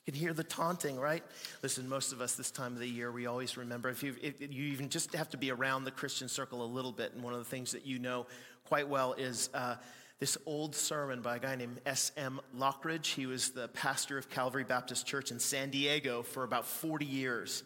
You 0.06 0.12
can 0.12 0.20
hear 0.20 0.32
the 0.32 0.44
taunting, 0.44 0.98
right? 0.98 1.22
Listen, 1.62 1.88
most 1.88 2.12
of 2.12 2.20
us 2.20 2.34
this 2.34 2.50
time 2.50 2.72
of 2.72 2.80
the 2.80 2.88
year, 2.88 3.10
we 3.10 3.26
always 3.26 3.56
remember, 3.56 3.88
if 3.88 4.02
you, 4.02 4.14
if 4.20 4.40
you 4.40 4.64
even 4.64 4.88
just 4.88 5.14
have 5.14 5.30
to 5.30 5.36
be 5.36 5.50
around 5.50 5.84
the 5.84 5.90
Christian 5.90 6.28
circle 6.28 6.64
a 6.64 6.66
little 6.66 6.92
bit, 6.92 7.14
and 7.14 7.22
one 7.22 7.32
of 7.32 7.38
the 7.38 7.44
things 7.44 7.72
that 7.72 7.86
you 7.86 7.98
know 7.98 8.26
quite 8.64 8.88
well 8.88 9.12
is 9.14 9.48
uh, 9.54 9.76
this 10.20 10.38
old 10.46 10.74
sermon 10.76 11.20
by 11.20 11.36
a 11.36 11.38
guy 11.38 11.56
named 11.56 11.80
S.M. 11.84 12.40
Lockridge. 12.56 13.06
He 13.06 13.26
was 13.26 13.50
the 13.50 13.68
pastor 13.68 14.18
of 14.18 14.30
Calvary 14.30 14.64
Baptist 14.64 15.06
Church 15.06 15.30
in 15.30 15.40
San 15.40 15.70
Diego 15.70 16.22
for 16.22 16.44
about 16.44 16.66
40 16.66 17.04
years 17.04 17.62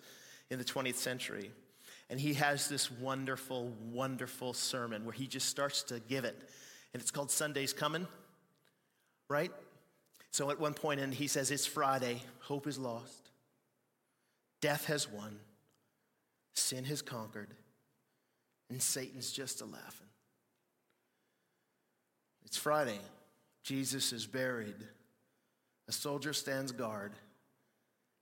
in 0.50 0.58
the 0.58 0.64
20th 0.64 0.94
century. 0.94 1.50
And 2.08 2.20
he 2.20 2.34
has 2.34 2.68
this 2.68 2.90
wonderful, 2.90 3.72
wonderful 3.90 4.54
sermon 4.54 5.04
where 5.04 5.12
he 5.12 5.26
just 5.26 5.48
starts 5.48 5.82
to 5.84 6.00
give 6.00 6.24
it. 6.24 6.36
And 6.92 7.02
it's 7.02 7.10
called 7.10 7.30
Sunday's 7.30 7.72
Coming, 7.72 8.06
right? 9.28 9.50
So 10.30 10.50
at 10.50 10.60
one 10.60 10.74
point, 10.74 11.00
and 11.00 11.12
he 11.12 11.26
says, 11.26 11.50
It's 11.50 11.66
Friday, 11.66 12.22
hope 12.40 12.66
is 12.66 12.78
lost, 12.78 13.30
death 14.60 14.84
has 14.86 15.10
won, 15.10 15.38
sin 16.54 16.84
has 16.84 17.02
conquered, 17.02 17.48
and 18.70 18.80
Satan's 18.80 19.32
just 19.32 19.60
a 19.60 19.64
laughing. 19.64 20.06
It's 22.46 22.56
Friday, 22.56 23.00
Jesus 23.64 24.12
is 24.12 24.24
buried, 24.24 24.76
a 25.88 25.92
soldier 25.92 26.32
stands 26.32 26.70
guard, 26.70 27.12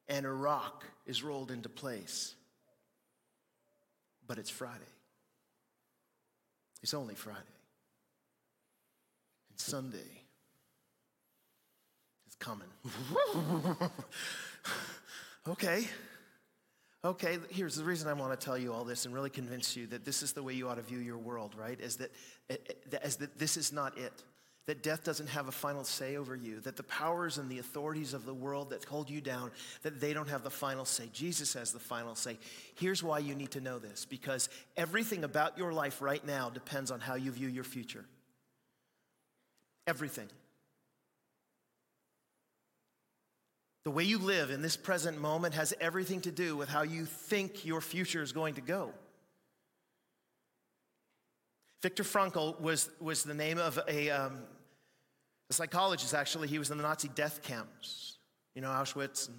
and 0.08 0.24
a 0.24 0.32
rock 0.32 0.84
is 1.06 1.22
rolled 1.22 1.50
into 1.50 1.68
place. 1.68 2.34
But 4.26 4.38
it's 4.38 4.48
Friday. 4.48 4.80
It's 6.82 6.94
only 6.94 7.14
Friday. 7.14 7.40
And 9.50 9.60
Sunday 9.60 10.22
is 12.26 12.34
coming. 12.38 12.68
okay. 15.48 15.86
Okay, 17.04 17.38
here's 17.50 17.76
the 17.76 17.84
reason 17.84 18.08
I 18.08 18.14
want 18.14 18.38
to 18.38 18.42
tell 18.42 18.56
you 18.56 18.72
all 18.72 18.82
this 18.82 19.04
and 19.04 19.12
really 19.12 19.28
convince 19.28 19.76
you 19.76 19.86
that 19.88 20.06
this 20.06 20.22
is 20.22 20.32
the 20.32 20.42
way 20.42 20.54
you 20.54 20.68
ought 20.68 20.76
to 20.76 20.82
view 20.82 20.98
your 20.98 21.18
world, 21.18 21.54
right? 21.54 21.78
Is 21.78 21.96
that, 21.96 22.10
eh, 22.48 22.56
eh, 22.66 22.96
as 23.02 23.16
that 23.16 23.38
this 23.38 23.58
is 23.58 23.72
not 23.72 23.98
it. 23.98 24.12
That 24.66 24.82
death 24.82 25.04
doesn't 25.04 25.26
have 25.26 25.46
a 25.46 25.52
final 25.52 25.84
say 25.84 26.16
over 26.16 26.34
you, 26.34 26.60
that 26.60 26.76
the 26.76 26.82
powers 26.84 27.36
and 27.36 27.50
the 27.50 27.58
authorities 27.58 28.14
of 28.14 28.24
the 28.24 28.32
world 28.32 28.70
that 28.70 28.82
hold 28.84 29.10
you 29.10 29.20
down, 29.20 29.50
that 29.82 30.00
they 30.00 30.14
don't 30.14 30.30
have 30.30 30.42
the 30.42 30.50
final 30.50 30.86
say. 30.86 31.10
Jesus 31.12 31.52
has 31.52 31.70
the 31.70 31.78
final 31.78 32.14
say. 32.14 32.38
Here's 32.74 33.02
why 33.02 33.18
you 33.18 33.34
need 33.34 33.50
to 33.50 33.60
know 33.60 33.78
this 33.78 34.06
because 34.06 34.48
everything 34.78 35.24
about 35.24 35.58
your 35.58 35.74
life 35.74 36.00
right 36.00 36.24
now 36.26 36.48
depends 36.48 36.90
on 36.90 37.00
how 37.00 37.16
you 37.16 37.30
view 37.30 37.48
your 37.48 37.64
future. 37.64 38.06
Everything. 39.86 40.30
The 43.84 43.90
way 43.90 44.04
you 44.04 44.18
live 44.18 44.50
in 44.50 44.62
this 44.62 44.76
present 44.76 45.20
moment 45.20 45.54
has 45.54 45.74
everything 45.78 46.22
to 46.22 46.32
do 46.32 46.56
with 46.56 46.70
how 46.70 46.82
you 46.82 47.04
think 47.04 47.66
your 47.66 47.82
future 47.82 48.22
is 48.22 48.32
going 48.32 48.54
to 48.54 48.62
go. 48.62 48.92
Viktor 51.82 52.02
Frankl 52.02 52.58
was, 52.60 52.88
was 52.98 53.24
the 53.24 53.34
name 53.34 53.58
of 53.58 53.78
a, 53.86 54.08
um, 54.08 54.38
a 55.50 55.52
psychologist, 55.52 56.14
actually. 56.14 56.48
He 56.48 56.58
was 56.58 56.70
in 56.70 56.78
the 56.78 56.82
Nazi 56.82 57.08
death 57.08 57.42
camps, 57.42 58.16
you 58.54 58.62
know, 58.62 58.68
Auschwitz. 58.68 59.28
And 59.28 59.36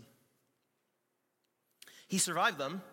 he 2.08 2.20
survived 2.20 2.60
them. 2.60 2.84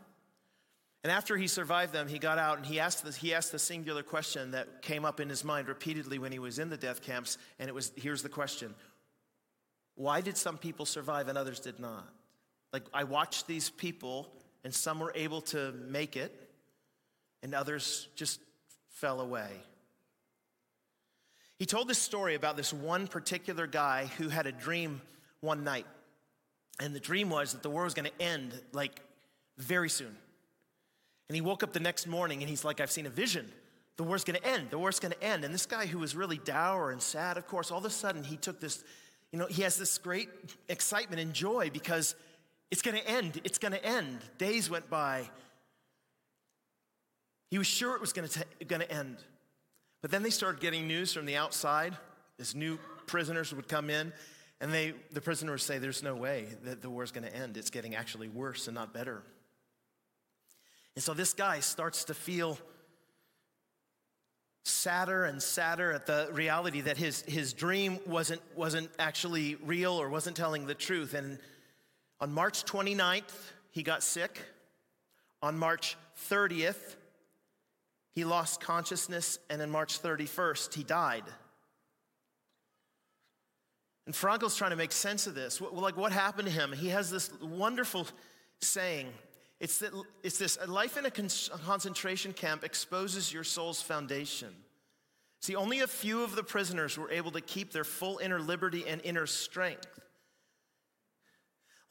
And 1.04 1.12
after 1.12 1.36
he 1.36 1.48
survived 1.48 1.92
them, 1.92 2.08
he 2.08 2.18
got 2.18 2.38
out 2.38 2.58
and 2.58 2.66
he 2.66 2.80
asked, 2.80 3.04
the, 3.04 3.12
he 3.12 3.34
asked 3.34 3.52
the 3.52 3.58
singular 3.58 4.02
question 4.02 4.52
that 4.52 4.80
came 4.80 5.04
up 5.04 5.20
in 5.20 5.28
his 5.28 5.44
mind 5.44 5.68
repeatedly 5.68 6.18
when 6.18 6.32
he 6.32 6.38
was 6.38 6.58
in 6.58 6.70
the 6.70 6.76
death 6.78 7.02
camps. 7.02 7.36
And 7.58 7.68
it 7.68 7.74
was 7.74 7.92
here's 7.96 8.22
the 8.22 8.28
question 8.30 8.74
Why 9.94 10.20
did 10.20 10.36
some 10.36 10.58
people 10.58 10.86
survive 10.86 11.28
and 11.28 11.36
others 11.36 11.60
did 11.60 11.78
not? 11.78 12.08
Like, 12.72 12.84
I 12.94 13.04
watched 13.04 13.46
these 13.46 13.68
people, 13.68 14.32
and 14.64 14.74
some 14.74 14.98
were 14.98 15.12
able 15.14 15.42
to 15.42 15.72
make 15.72 16.16
it, 16.16 16.32
and 17.42 17.54
others 17.54 18.08
just 18.16 18.40
fell 18.88 19.20
away. 19.20 19.50
He 21.58 21.66
told 21.66 21.86
this 21.86 21.98
story 21.98 22.34
about 22.34 22.56
this 22.56 22.72
one 22.72 23.06
particular 23.06 23.66
guy 23.66 24.06
who 24.18 24.28
had 24.28 24.46
a 24.46 24.52
dream 24.52 25.00
one 25.40 25.62
night. 25.62 25.86
And 26.80 26.94
the 26.94 27.00
dream 27.00 27.30
was 27.30 27.52
that 27.52 27.62
the 27.62 27.70
war 27.70 27.84
was 27.84 27.94
going 27.94 28.10
to 28.10 28.22
end 28.22 28.52
like 28.72 29.00
very 29.58 29.88
soon. 29.88 30.16
And 31.28 31.36
he 31.36 31.40
woke 31.40 31.62
up 31.62 31.72
the 31.72 31.80
next 31.80 32.06
morning 32.06 32.40
and 32.40 32.50
he's 32.50 32.64
like, 32.64 32.80
I've 32.80 32.90
seen 32.90 33.06
a 33.06 33.10
vision. 33.10 33.50
The 33.96 34.02
war's 34.02 34.24
going 34.24 34.40
to 34.40 34.46
end. 34.46 34.70
The 34.70 34.78
war's 34.78 34.98
going 34.98 35.12
to 35.12 35.22
end. 35.22 35.44
And 35.44 35.54
this 35.54 35.66
guy 35.66 35.86
who 35.86 35.98
was 35.98 36.16
really 36.16 36.38
dour 36.38 36.90
and 36.90 37.00
sad, 37.00 37.36
of 37.36 37.46
course, 37.46 37.70
all 37.70 37.78
of 37.78 37.84
a 37.84 37.90
sudden 37.90 38.24
he 38.24 38.36
took 38.36 38.58
this, 38.58 38.82
you 39.32 39.38
know, 39.38 39.46
he 39.46 39.62
has 39.62 39.76
this 39.76 39.96
great 39.98 40.28
excitement 40.68 41.20
and 41.20 41.32
joy 41.32 41.70
because 41.72 42.14
it's 42.70 42.82
going 42.82 42.96
to 42.96 43.08
end. 43.08 43.40
It's 43.44 43.58
going 43.58 43.72
to 43.72 43.84
end. 43.84 44.18
Days 44.38 44.68
went 44.68 44.90
by. 44.90 45.28
He 47.50 47.58
was 47.58 47.66
sure 47.66 47.94
it 47.94 48.00
was 48.00 48.12
going 48.12 48.28
to 48.28 48.92
end. 48.92 49.16
But 50.02 50.10
then 50.10 50.22
they 50.22 50.30
started 50.30 50.60
getting 50.60 50.86
news 50.86 51.12
from 51.12 51.26
the 51.26 51.36
outside. 51.36 51.96
As 52.38 52.54
new 52.54 52.78
prisoners 53.06 53.54
would 53.54 53.68
come 53.68 53.88
in, 53.88 54.12
and 54.60 54.72
they, 54.72 54.94
the 55.12 55.20
prisoners 55.20 55.62
say, 55.62 55.78
There's 55.78 56.02
no 56.02 56.14
way 56.14 56.46
that 56.64 56.82
the 56.82 56.90
war 56.90 57.02
is 57.02 57.12
going 57.12 57.24
to 57.24 57.34
end. 57.34 57.56
It's 57.56 57.70
getting 57.70 57.94
actually 57.94 58.28
worse 58.28 58.68
and 58.68 58.74
not 58.74 58.92
better. 58.92 59.22
And 60.94 61.02
so 61.02 61.14
this 61.14 61.32
guy 61.32 61.60
starts 61.60 62.04
to 62.04 62.14
feel 62.14 62.58
sadder 64.64 65.24
and 65.24 65.42
sadder 65.42 65.92
at 65.92 66.06
the 66.06 66.28
reality 66.32 66.82
that 66.82 66.96
his, 66.96 67.22
his 67.22 67.52
dream 67.52 67.98
wasn't, 68.06 68.40
wasn't 68.54 68.90
actually 68.98 69.56
real 69.56 69.92
or 69.92 70.08
wasn't 70.08 70.36
telling 70.36 70.66
the 70.66 70.74
truth. 70.74 71.14
And 71.14 71.38
on 72.20 72.32
March 72.32 72.64
29th, 72.64 73.52
he 73.70 73.82
got 73.82 74.02
sick. 74.02 74.40
On 75.42 75.58
March 75.58 75.96
30th, 76.30 76.96
he 78.14 78.24
lost 78.24 78.60
consciousness, 78.60 79.38
and 79.50 79.60
on 79.62 79.70
March 79.70 80.00
31st, 80.00 80.74
he 80.74 80.84
died. 80.84 81.24
And 84.06 84.14
Frankl's 84.14 84.56
trying 84.56 84.70
to 84.70 84.76
make 84.76 84.92
sense 84.92 85.26
of 85.26 85.34
this. 85.34 85.60
Like, 85.60 85.96
what 85.96 86.12
happened 86.12 86.46
to 86.46 86.54
him? 86.54 86.72
He 86.72 86.88
has 86.88 87.10
this 87.10 87.30
wonderful 87.40 88.06
saying. 88.60 89.08
It's, 89.62 89.78
that, 89.78 89.92
it's 90.24 90.38
this 90.38 90.58
life 90.66 90.96
in 90.96 91.06
a 91.06 91.10
concentration 91.10 92.32
camp 92.32 92.64
exposes 92.64 93.32
your 93.32 93.44
soul's 93.44 93.80
foundation. 93.80 94.48
See, 95.40 95.54
only 95.54 95.78
a 95.78 95.86
few 95.86 96.24
of 96.24 96.34
the 96.34 96.42
prisoners 96.42 96.98
were 96.98 97.12
able 97.12 97.30
to 97.30 97.40
keep 97.40 97.72
their 97.72 97.84
full 97.84 98.18
inner 98.18 98.40
liberty 98.40 98.84
and 98.88 99.00
inner 99.04 99.24
strength. 99.24 100.00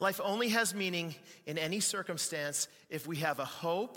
Life 0.00 0.20
only 0.22 0.50
has 0.50 0.74
meaning 0.74 1.14
in 1.46 1.56
any 1.56 1.80
circumstance 1.80 2.68
if 2.90 3.06
we 3.06 3.16
have 3.16 3.38
a 3.38 3.46
hope 3.46 3.96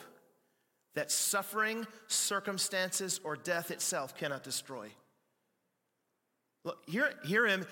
that 0.94 1.12
suffering, 1.12 1.86
circumstances, 2.08 3.20
or 3.26 3.36
death 3.36 3.72
itself 3.72 4.16
cannot 4.16 4.42
destroy. 4.42 4.88
Look, 6.64 6.78
hear, 6.88 7.14
hear 7.26 7.46
him. 7.46 7.66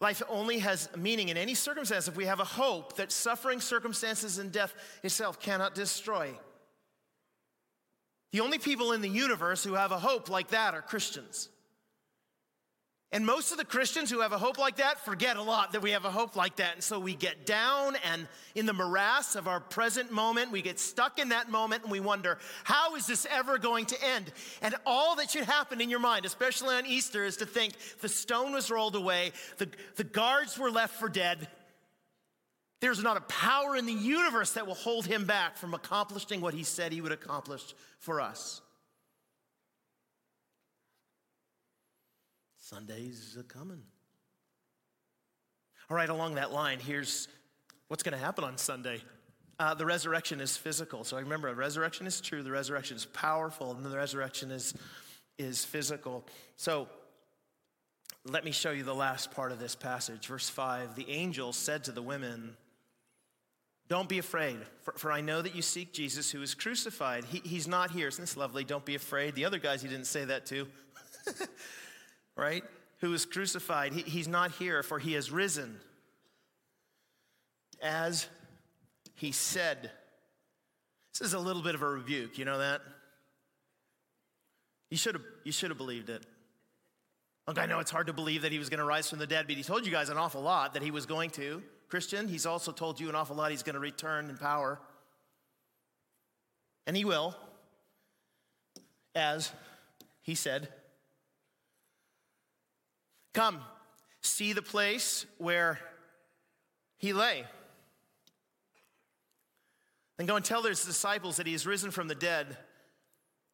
Life 0.00 0.22
only 0.28 0.60
has 0.60 0.88
meaning 0.96 1.28
in 1.28 1.36
any 1.36 1.54
circumstance 1.54 2.06
if 2.06 2.16
we 2.16 2.26
have 2.26 2.38
a 2.38 2.44
hope 2.44 2.96
that 2.96 3.10
suffering, 3.10 3.60
circumstances, 3.60 4.38
and 4.38 4.52
death 4.52 4.72
itself 5.02 5.40
cannot 5.40 5.74
destroy. 5.74 6.38
The 8.32 8.40
only 8.40 8.58
people 8.58 8.92
in 8.92 9.00
the 9.00 9.08
universe 9.08 9.64
who 9.64 9.74
have 9.74 9.90
a 9.90 9.98
hope 9.98 10.28
like 10.28 10.48
that 10.48 10.74
are 10.74 10.82
Christians. 10.82 11.48
And 13.10 13.24
most 13.24 13.52
of 13.52 13.56
the 13.56 13.64
Christians 13.64 14.10
who 14.10 14.20
have 14.20 14.32
a 14.32 14.38
hope 14.38 14.58
like 14.58 14.76
that 14.76 15.02
forget 15.02 15.38
a 15.38 15.42
lot 15.42 15.72
that 15.72 15.80
we 15.80 15.92
have 15.92 16.04
a 16.04 16.10
hope 16.10 16.36
like 16.36 16.56
that. 16.56 16.74
And 16.74 16.84
so 16.84 17.00
we 17.00 17.14
get 17.14 17.46
down 17.46 17.96
and 18.04 18.28
in 18.54 18.66
the 18.66 18.74
morass 18.74 19.34
of 19.34 19.48
our 19.48 19.60
present 19.60 20.12
moment, 20.12 20.52
we 20.52 20.60
get 20.60 20.78
stuck 20.78 21.18
in 21.18 21.30
that 21.30 21.50
moment 21.50 21.84
and 21.84 21.90
we 21.90 22.00
wonder, 22.00 22.36
how 22.64 22.96
is 22.96 23.06
this 23.06 23.26
ever 23.30 23.56
going 23.56 23.86
to 23.86 23.96
end? 24.04 24.30
And 24.60 24.74
all 24.84 25.16
that 25.16 25.30
should 25.30 25.44
happen 25.44 25.80
in 25.80 25.88
your 25.88 26.00
mind, 26.00 26.26
especially 26.26 26.74
on 26.74 26.84
Easter, 26.84 27.24
is 27.24 27.38
to 27.38 27.46
think 27.46 27.72
the 28.02 28.10
stone 28.10 28.52
was 28.52 28.70
rolled 28.70 28.94
away, 28.94 29.32
the, 29.56 29.70
the 29.96 30.04
guards 30.04 30.58
were 30.58 30.70
left 30.70 30.96
for 30.96 31.08
dead. 31.08 31.48
There's 32.80 33.02
not 33.02 33.16
a 33.16 33.22
power 33.22 33.74
in 33.74 33.86
the 33.86 33.92
universe 33.92 34.52
that 34.52 34.66
will 34.66 34.74
hold 34.74 35.06
him 35.06 35.24
back 35.24 35.56
from 35.56 35.72
accomplishing 35.72 36.42
what 36.42 36.52
he 36.52 36.62
said 36.62 36.92
he 36.92 37.00
would 37.00 37.10
accomplish 37.10 37.74
for 37.98 38.20
us. 38.20 38.60
Sundays 42.68 43.34
are 43.38 43.44
coming. 43.44 43.80
All 45.88 45.96
right, 45.96 46.10
along 46.10 46.34
that 46.34 46.52
line, 46.52 46.80
here's 46.80 47.26
what's 47.86 48.02
going 48.02 48.12
to 48.12 48.22
happen 48.22 48.44
on 48.44 48.58
Sunday. 48.58 49.00
Uh, 49.58 49.72
the 49.72 49.86
resurrection 49.86 50.38
is 50.38 50.54
physical. 50.54 51.02
So 51.02 51.16
I 51.16 51.20
remember, 51.20 51.48
the 51.48 51.56
resurrection 51.56 52.06
is 52.06 52.20
true, 52.20 52.42
the 52.42 52.50
resurrection 52.50 52.98
is 52.98 53.06
powerful, 53.06 53.70
and 53.70 53.82
the 53.86 53.96
resurrection 53.96 54.50
is, 54.50 54.74
is 55.38 55.64
physical. 55.64 56.26
So 56.56 56.88
let 58.26 58.44
me 58.44 58.50
show 58.50 58.72
you 58.72 58.82
the 58.82 58.94
last 58.94 59.30
part 59.30 59.50
of 59.50 59.58
this 59.58 59.74
passage. 59.74 60.26
Verse 60.26 60.50
5 60.50 60.94
The 60.94 61.08
angel 61.08 61.54
said 61.54 61.84
to 61.84 61.92
the 61.92 62.02
women, 62.02 62.54
Don't 63.88 64.10
be 64.10 64.18
afraid, 64.18 64.58
for, 64.82 64.92
for 64.92 65.10
I 65.10 65.22
know 65.22 65.40
that 65.40 65.54
you 65.54 65.62
seek 65.62 65.94
Jesus 65.94 66.30
who 66.30 66.42
is 66.42 66.54
crucified. 66.54 67.24
He, 67.24 67.40
he's 67.44 67.66
not 67.66 67.92
here. 67.92 68.08
Isn't 68.08 68.20
this 68.20 68.36
lovely? 68.36 68.62
Don't 68.62 68.84
be 68.84 68.94
afraid. 68.94 69.36
The 69.36 69.46
other 69.46 69.58
guys 69.58 69.80
he 69.80 69.88
didn't 69.88 70.04
say 70.04 70.26
that 70.26 70.44
to. 70.46 70.68
right? 72.38 72.64
Who 73.00 73.10
was 73.10 73.26
crucified. 73.26 73.92
He, 73.92 74.02
he's 74.02 74.28
not 74.28 74.52
here, 74.52 74.82
for 74.82 74.98
he 74.98 75.12
has 75.12 75.30
risen. 75.30 75.78
As 77.82 78.26
he 79.14 79.32
said. 79.32 79.90
This 81.12 81.26
is 81.26 81.34
a 81.34 81.38
little 81.38 81.62
bit 81.62 81.74
of 81.74 81.82
a 81.82 81.88
rebuke, 81.88 82.38
you 82.38 82.44
know 82.44 82.58
that? 82.58 82.80
You 84.90 84.96
should 84.96 85.16
have 85.16 85.24
you 85.44 85.52
should 85.52 85.70
have 85.70 85.76
believed 85.76 86.08
it. 86.08 86.24
Look, 87.46 87.58
I 87.58 87.66
know 87.66 87.78
it's 87.80 87.90
hard 87.90 88.06
to 88.06 88.12
believe 88.12 88.42
that 88.42 88.52
he 88.52 88.58
was 88.58 88.68
going 88.68 88.78
to 88.78 88.84
rise 88.84 89.08
from 89.08 89.18
the 89.18 89.26
dead, 89.26 89.46
but 89.46 89.56
he 89.56 89.62
told 89.62 89.84
you 89.84 89.92
guys 89.92 90.10
an 90.10 90.18
awful 90.18 90.42
lot 90.42 90.74
that 90.74 90.82
he 90.82 90.90
was 90.90 91.06
going 91.06 91.30
to. 91.30 91.62
Christian, 91.88 92.28
he's 92.28 92.44
also 92.46 92.72
told 92.72 93.00
you 93.00 93.08
an 93.08 93.14
awful 93.14 93.36
lot 93.36 93.50
he's 93.50 93.62
going 93.62 93.74
to 93.74 93.80
return 93.80 94.28
in 94.28 94.36
power. 94.36 94.78
And 96.86 96.94
he 96.96 97.06
will, 97.06 97.34
as 99.14 99.50
he 100.20 100.34
said. 100.34 100.68
Come, 103.38 103.60
see 104.20 104.52
the 104.52 104.62
place 104.62 105.24
where 105.38 105.78
he 106.96 107.12
lay. 107.12 107.44
Then 110.16 110.26
go 110.26 110.34
and 110.34 110.44
tell 110.44 110.64
his 110.64 110.84
disciples 110.84 111.36
that 111.36 111.46
he 111.46 111.54
is 111.54 111.64
risen 111.64 111.92
from 111.92 112.08
the 112.08 112.16
dead. 112.16 112.56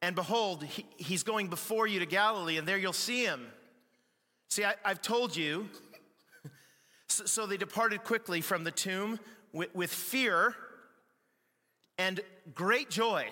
And 0.01 0.17
behold, 0.17 0.65
he, 0.65 0.87
he's 0.97 1.23
going 1.23 1.49
before 1.49 1.87
you 1.87 2.01
to 2.01 2.07
Galilee, 2.07 2.57
and 2.57 2.67
there 2.67 2.79
you'll 2.79 2.95
see 2.95 3.27
him. 3.27 3.45
See, 4.49 4.65
I, 4.65 4.75
have 4.85 5.03
told 5.03 5.37
you. 5.37 5.69
so, 7.09 7.27
so, 7.27 7.45
they 7.45 7.59
departed 7.59 8.05
quickly 8.05 8.41
from 8.41 8.65
the 8.65 8.71
tomb 8.71 9.21
with, 9.53 9.75
with 9.75 9.93
fear 9.93 10.57
and 11.99 12.21
great 12.55 12.89
joy. 12.89 13.27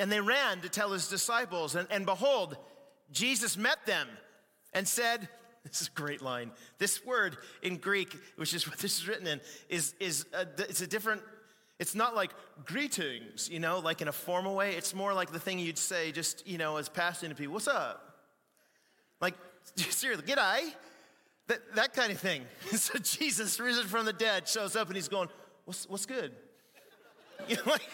And 0.00 0.10
they 0.10 0.20
ran 0.20 0.62
to 0.62 0.68
tell 0.68 0.90
his 0.90 1.06
disciples, 1.06 1.76
and, 1.76 1.86
and 1.92 2.04
behold, 2.04 2.56
Jesus 3.12 3.56
met 3.56 3.86
them 3.86 4.08
and 4.72 4.86
said, 4.86 5.28
this 5.64 5.82
is 5.82 5.88
a 5.88 5.90
great 5.90 6.22
line. 6.22 6.50
This 6.78 7.04
word 7.04 7.36
in 7.62 7.76
Greek, 7.76 8.16
which 8.36 8.54
is 8.54 8.66
what 8.68 8.78
this 8.78 8.98
is 8.98 9.08
written 9.08 9.26
in, 9.26 9.40
is, 9.68 9.94
is 10.00 10.26
a, 10.32 10.46
it's 10.58 10.80
a 10.80 10.86
different, 10.86 11.22
it's 11.78 11.94
not 11.94 12.14
like 12.14 12.30
greetings, 12.64 13.48
you 13.50 13.60
know, 13.60 13.78
like 13.78 14.00
in 14.00 14.08
a 14.08 14.12
formal 14.12 14.54
way. 14.54 14.74
It's 14.74 14.94
more 14.94 15.12
like 15.12 15.32
the 15.32 15.38
thing 15.38 15.58
you'd 15.58 15.78
say 15.78 16.12
just, 16.12 16.46
you 16.46 16.58
know, 16.58 16.76
as 16.76 16.88
passing 16.88 17.28
to 17.28 17.34
people, 17.34 17.54
what's 17.54 17.68
up? 17.68 18.16
Like, 19.20 19.34
seriously, 19.76 20.24
g'day. 20.26 20.72
That, 21.48 21.74
that 21.74 21.94
kind 21.94 22.12
of 22.12 22.20
thing. 22.20 22.44
so 22.70 22.98
Jesus, 23.00 23.58
risen 23.58 23.86
from 23.86 24.06
the 24.06 24.12
dead, 24.12 24.46
shows 24.46 24.76
up 24.76 24.86
and 24.86 24.96
he's 24.96 25.08
going, 25.08 25.28
what's, 25.64 25.88
what's 25.88 26.06
good? 26.06 26.32
You 27.48 27.56
know, 27.56 27.62
like, 27.68 27.88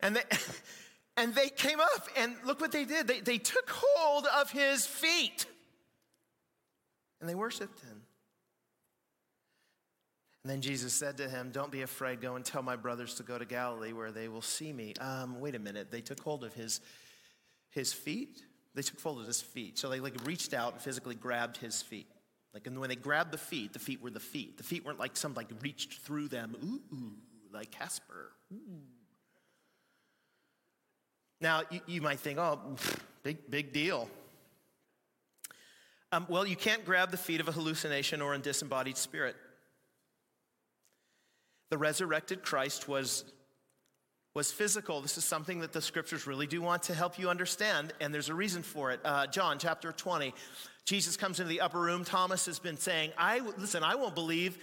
and 0.00 0.16
they, 0.16 0.22
and 1.18 1.34
they 1.34 1.48
came 1.48 1.80
up, 1.80 2.08
and 2.16 2.34
look 2.46 2.60
what 2.60 2.72
they 2.72 2.84
did. 2.84 3.06
They, 3.06 3.20
they 3.20 3.38
took 3.38 3.68
hold 3.68 4.26
of 4.26 4.50
his 4.50 4.86
feet 4.86 5.46
and 7.20 7.28
they 7.28 7.34
worshiped 7.34 7.80
him. 7.80 8.02
And 10.44 10.52
then 10.52 10.60
Jesus 10.60 10.94
said 10.94 11.16
to 11.18 11.28
him, 11.28 11.50
Don't 11.52 11.72
be 11.72 11.82
afraid. 11.82 12.20
Go 12.20 12.36
and 12.36 12.44
tell 12.44 12.62
my 12.62 12.76
brothers 12.76 13.14
to 13.14 13.22
go 13.22 13.36
to 13.36 13.44
Galilee 13.44 13.92
where 13.92 14.12
they 14.12 14.28
will 14.28 14.42
see 14.42 14.72
me. 14.72 14.94
Um, 15.00 15.40
wait 15.40 15.54
a 15.54 15.58
minute. 15.58 15.90
They 15.90 16.00
took 16.00 16.20
hold 16.20 16.44
of 16.44 16.54
his, 16.54 16.80
his 17.70 17.92
feet? 17.92 18.42
They 18.74 18.82
took 18.82 19.00
hold 19.00 19.20
of 19.20 19.26
his 19.26 19.42
feet. 19.42 19.78
So 19.78 19.88
they 19.88 20.00
like 20.00 20.14
reached 20.24 20.54
out 20.54 20.74
and 20.74 20.82
physically 20.82 21.16
grabbed 21.16 21.56
his 21.56 21.82
feet. 21.82 22.06
Like, 22.54 22.66
and 22.66 22.78
when 22.78 22.88
they 22.88 22.96
grabbed 22.96 23.32
the 23.32 23.38
feet, 23.38 23.72
the 23.72 23.78
feet 23.78 24.00
were 24.00 24.10
the 24.10 24.20
feet. 24.20 24.56
The 24.56 24.64
feet 24.64 24.84
weren't 24.84 24.98
like 24.98 25.16
some 25.16 25.34
like 25.34 25.48
reached 25.60 25.94
through 26.00 26.28
them. 26.28 26.56
Ooh, 26.64 27.12
like 27.52 27.72
Casper. 27.72 28.30
Ooh. 28.52 28.80
Now, 31.40 31.62
you, 31.70 31.80
you 31.86 32.02
might 32.02 32.20
think, 32.20 32.38
oh, 32.38 32.58
big, 33.22 33.50
big 33.50 33.72
deal. 33.72 34.08
Um, 36.10 36.26
well, 36.28 36.46
you 36.46 36.56
can't 36.56 36.84
grab 36.84 37.10
the 37.10 37.16
feet 37.16 37.40
of 37.40 37.48
a 37.48 37.52
hallucination 37.52 38.22
or 38.22 38.34
a 38.34 38.38
disembodied 38.38 38.96
spirit. 38.96 39.36
The 41.70 41.78
resurrected 41.78 42.42
Christ 42.42 42.88
was, 42.88 43.24
was 44.34 44.50
physical. 44.50 45.00
This 45.02 45.18
is 45.18 45.24
something 45.24 45.60
that 45.60 45.72
the 45.72 45.82
scriptures 45.82 46.26
really 46.26 46.46
do 46.46 46.62
want 46.62 46.84
to 46.84 46.94
help 46.94 47.18
you 47.18 47.28
understand, 47.28 47.92
and 48.00 48.12
there's 48.12 48.30
a 48.30 48.34
reason 48.34 48.62
for 48.62 48.90
it. 48.90 49.00
Uh, 49.04 49.26
John 49.26 49.58
chapter 49.58 49.92
20, 49.92 50.32
Jesus 50.86 51.16
comes 51.18 51.40
into 51.40 51.50
the 51.50 51.60
upper 51.60 51.78
room. 51.78 52.04
Thomas 52.04 52.46
has 52.46 52.58
been 52.58 52.78
saying, 52.78 53.12
I, 53.18 53.40
listen, 53.58 53.84
I 53.84 53.94
won't 53.94 54.14
believe 54.14 54.58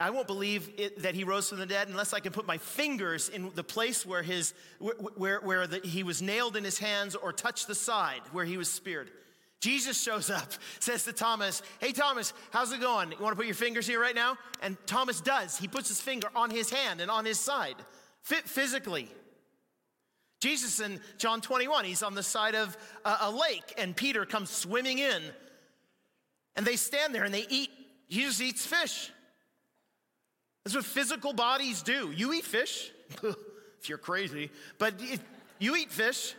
I 0.00 0.10
won't 0.10 0.26
believe 0.26 0.70
it, 0.76 1.02
that 1.02 1.14
he 1.14 1.22
rose 1.22 1.48
from 1.48 1.58
the 1.58 1.66
dead 1.66 1.88
unless 1.88 2.12
I 2.12 2.20
can 2.20 2.32
put 2.32 2.46
my 2.46 2.58
fingers 2.58 3.28
in 3.28 3.50
the 3.54 3.62
place 3.62 4.04
where, 4.04 4.22
his, 4.22 4.52
where, 4.78 5.40
where, 5.40 5.66
the, 5.66 5.80
he 5.84 6.02
was 6.02 6.20
nailed 6.20 6.56
in 6.56 6.64
his 6.64 6.78
hands 6.78 7.14
or 7.14 7.32
touch 7.32 7.66
the 7.66 7.74
side 7.74 8.20
where 8.32 8.44
he 8.44 8.56
was 8.56 8.68
speared. 8.68 9.10
Jesus 9.60 10.00
shows 10.00 10.30
up, 10.30 10.52
says 10.80 11.04
to 11.04 11.12
Thomas, 11.12 11.62
Hey, 11.80 11.92
Thomas, 11.92 12.32
how's 12.50 12.72
it 12.72 12.80
going? 12.80 13.12
You 13.12 13.18
want 13.20 13.32
to 13.32 13.36
put 13.36 13.46
your 13.46 13.54
fingers 13.54 13.86
here 13.86 14.00
right 14.00 14.14
now? 14.14 14.36
And 14.62 14.76
Thomas 14.86 15.20
does. 15.20 15.56
He 15.56 15.68
puts 15.68 15.88
his 15.88 16.00
finger 16.00 16.28
on 16.34 16.50
his 16.50 16.70
hand 16.70 17.00
and 17.00 17.10
on 17.10 17.24
his 17.24 17.38
side, 17.38 17.76
fit 18.22 18.48
physically. 18.48 19.08
Jesus 20.40 20.80
in 20.80 21.00
John 21.16 21.40
21, 21.40 21.86
he's 21.86 22.02
on 22.02 22.14
the 22.14 22.22
side 22.22 22.54
of 22.54 22.76
a 23.04 23.30
lake, 23.30 23.72
and 23.78 23.96
Peter 23.96 24.26
comes 24.26 24.50
swimming 24.50 24.98
in. 24.98 25.22
And 26.56 26.66
they 26.66 26.76
stand 26.76 27.14
there 27.14 27.24
and 27.24 27.32
they 27.32 27.46
eat. 27.48 27.70
Jesus 28.10 28.42
eats 28.42 28.66
fish. 28.66 29.10
That's 30.64 30.74
what 30.74 30.84
physical 30.84 31.32
bodies 31.32 31.82
do. 31.82 32.10
You 32.10 32.32
eat 32.32 32.44
fish, 32.44 32.90
if 33.22 33.88
you're 33.88 33.98
crazy, 33.98 34.50
but 34.78 34.94
you 35.58 35.76
eat 35.76 35.92
fish. 35.92 36.34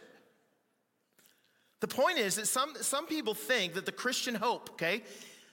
The 1.82 1.88
point 1.88 2.18
is 2.18 2.36
that 2.38 2.48
some, 2.48 2.74
some 2.82 3.06
people 3.06 3.36
think 3.36 3.76
that 3.76 3.86
the 3.86 3.92
Christian 3.92 4.34
hope, 4.34 4.72
okay, 4.72 5.04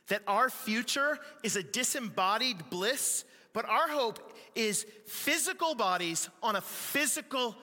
that 0.09 0.23
our 0.27 0.49
future 0.49 1.19
is 1.43 1.57
a 1.57 1.63
disembodied 1.63 2.71
bliss, 2.71 3.25
but 3.53 3.67
our 3.67 3.89
hope 3.89 4.33
is 4.55 4.87
physical 5.07 5.75
bodies 5.75 6.31
on 6.43 6.57
a 6.57 6.61
physical 6.61 7.57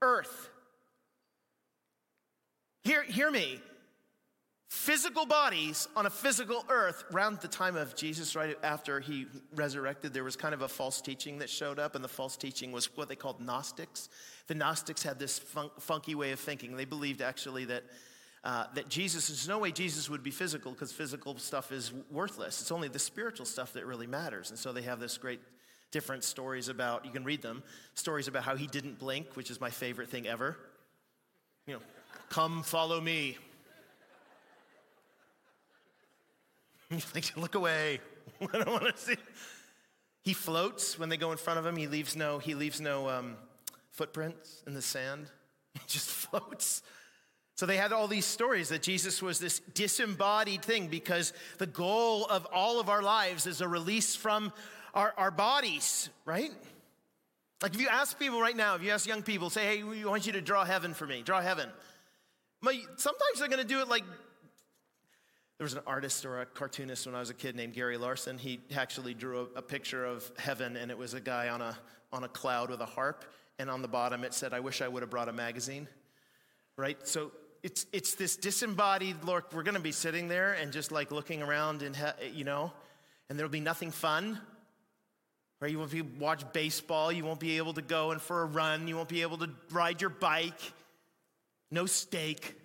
earth. 0.00 0.50
Hear, 2.84 3.02
hear 3.02 3.30
me 3.30 3.60
physical 4.72 5.26
bodies 5.26 5.86
on 5.94 6.06
a 6.06 6.10
physical 6.10 6.64
earth 6.70 7.04
around 7.12 7.38
the 7.40 7.46
time 7.46 7.76
of 7.76 7.94
Jesus, 7.94 8.34
right 8.34 8.56
after 8.62 9.00
he 9.00 9.26
resurrected, 9.54 10.14
there 10.14 10.24
was 10.24 10.34
kind 10.34 10.54
of 10.54 10.62
a 10.62 10.68
false 10.68 11.02
teaching 11.02 11.38
that 11.38 11.50
showed 11.50 11.78
up, 11.78 11.94
and 11.94 12.02
the 12.02 12.08
false 12.08 12.38
teaching 12.38 12.72
was 12.72 12.86
what 12.96 13.06
they 13.06 13.14
called 13.14 13.38
Gnostics. 13.38 14.08
The 14.46 14.54
Gnostics 14.54 15.02
had 15.02 15.18
this 15.18 15.38
fun- 15.38 15.70
funky 15.78 16.14
way 16.14 16.32
of 16.32 16.40
thinking. 16.40 16.74
They 16.74 16.86
believed 16.86 17.20
actually 17.20 17.66
that. 17.66 17.84
Uh, 18.44 18.66
that 18.74 18.88
Jesus, 18.88 19.28
there's 19.28 19.46
no 19.46 19.60
way 19.60 19.70
Jesus 19.70 20.10
would 20.10 20.24
be 20.24 20.32
physical 20.32 20.72
because 20.72 20.90
physical 20.90 21.38
stuff 21.38 21.70
is 21.70 21.92
worthless. 22.10 22.60
It's 22.60 22.72
only 22.72 22.88
the 22.88 22.98
spiritual 22.98 23.46
stuff 23.46 23.72
that 23.74 23.86
really 23.86 24.08
matters. 24.08 24.50
And 24.50 24.58
so 24.58 24.72
they 24.72 24.82
have 24.82 24.98
this 24.98 25.16
great 25.16 25.38
different 25.92 26.24
stories 26.24 26.66
about, 26.66 27.04
you 27.04 27.12
can 27.12 27.22
read 27.22 27.40
them, 27.40 27.62
stories 27.94 28.26
about 28.26 28.42
how 28.42 28.56
he 28.56 28.66
didn't 28.66 28.98
blink, 28.98 29.36
which 29.36 29.48
is 29.48 29.60
my 29.60 29.70
favorite 29.70 30.08
thing 30.08 30.26
ever. 30.26 30.56
You 31.68 31.74
know, 31.74 31.80
come 32.30 32.64
follow 32.64 33.00
me. 33.00 33.38
like, 37.14 37.36
look 37.36 37.54
away. 37.54 38.00
I 38.40 38.58
don't 38.58 38.70
want 38.70 38.94
to 38.94 39.00
see. 39.00 39.16
He 40.22 40.34
floats 40.34 40.98
when 40.98 41.08
they 41.08 41.16
go 41.16 41.32
in 41.32 41.38
front 41.38 41.58
of 41.58 41.66
him. 41.66 41.76
He 41.76 41.88
leaves 41.88 42.14
no, 42.16 42.38
he 42.38 42.54
leaves 42.54 42.80
no 42.80 43.08
um, 43.08 43.36
footprints 43.90 44.62
in 44.66 44.74
the 44.74 44.82
sand. 44.82 45.26
He 45.74 45.80
just 45.88 46.10
floats. 46.10 46.82
So 47.54 47.64
they 47.64 47.78
had 47.78 47.92
all 47.92 48.06
these 48.06 48.26
stories 48.26 48.68
that 48.68 48.82
Jesus 48.82 49.22
was 49.22 49.38
this 49.38 49.60
disembodied 49.72 50.62
thing 50.62 50.88
because 50.88 51.32
the 51.56 51.66
goal 51.66 52.26
of 52.26 52.46
all 52.52 52.78
of 52.78 52.90
our 52.90 53.00
lives 53.00 53.46
is 53.46 53.62
a 53.62 53.68
release 53.68 54.14
from 54.14 54.52
our, 54.92 55.14
our 55.16 55.30
bodies, 55.30 56.10
right? 56.26 56.50
Like 57.62 57.74
if 57.74 57.80
you 57.80 57.88
ask 57.88 58.18
people 58.18 58.38
right 58.38 58.56
now, 58.56 58.74
if 58.74 58.82
you 58.82 58.90
ask 58.90 59.06
young 59.06 59.22
people, 59.22 59.48
say, 59.48 59.64
hey, 59.64 59.82
we 59.82 60.04
want 60.04 60.26
you 60.26 60.32
to 60.32 60.42
draw 60.42 60.66
heaven 60.66 60.92
for 60.92 61.06
me, 61.06 61.22
draw 61.22 61.40
heaven. 61.40 61.70
Sometimes 62.62 63.38
they're 63.38 63.48
going 63.48 63.62
to 63.62 63.64
do 63.64 63.80
it 63.80 63.88
like 63.88 64.04
there 65.62 65.66
was 65.66 65.74
an 65.74 65.82
artist 65.86 66.24
or 66.24 66.40
a 66.40 66.46
cartoonist 66.46 67.06
when 67.06 67.14
I 67.14 67.20
was 67.20 67.30
a 67.30 67.34
kid 67.34 67.54
named 67.54 67.74
Gary 67.74 67.96
Larson. 67.96 68.36
He 68.36 68.58
actually 68.74 69.14
drew 69.14 69.42
a, 69.54 69.58
a, 69.58 69.62
picture 69.62 70.04
of 70.04 70.28
heaven, 70.36 70.76
and 70.76 70.90
it 70.90 70.98
was 70.98 71.14
a 71.14 71.20
guy 71.20 71.50
on 71.50 71.62
a, 71.62 71.78
on 72.12 72.24
a 72.24 72.28
cloud 72.28 72.68
with 72.68 72.80
a 72.80 72.84
harp, 72.84 73.24
and 73.60 73.70
on 73.70 73.80
the 73.80 73.86
bottom 73.86 74.24
it 74.24 74.34
said, 74.34 74.52
I 74.52 74.58
wish 74.58 74.82
I 74.82 74.88
would 74.88 75.04
have 75.04 75.10
brought 75.10 75.28
a 75.28 75.32
magazine. 75.32 75.86
Right? 76.76 76.98
So 77.06 77.30
it's, 77.62 77.86
it's 77.92 78.16
this 78.16 78.34
disembodied 78.34 79.22
look. 79.22 79.52
We're 79.52 79.62
going 79.62 79.76
to 79.76 79.80
be 79.80 79.92
sitting 79.92 80.26
there 80.26 80.54
and 80.54 80.72
just 80.72 80.90
like 80.90 81.12
looking 81.12 81.42
around, 81.42 81.82
and 81.82 81.96
you 82.34 82.42
know, 82.42 82.72
and 83.28 83.38
there'll 83.38 83.48
be 83.48 83.60
nothing 83.60 83.92
fun. 83.92 84.40
Right? 85.60 85.70
You 85.70 85.78
won't 85.78 85.92
be 85.92 86.02
watch 86.02 86.42
baseball. 86.52 87.12
You 87.12 87.24
won't 87.24 87.38
be 87.38 87.58
able 87.58 87.74
to 87.74 87.82
go 87.82 88.10
and 88.10 88.20
for 88.20 88.42
a 88.42 88.46
run. 88.46 88.88
You 88.88 88.96
won't 88.96 89.08
be 89.08 89.22
able 89.22 89.38
to 89.38 89.50
ride 89.70 90.00
your 90.00 90.10
bike. 90.10 90.60
No 91.70 91.86
steak. 91.86 92.56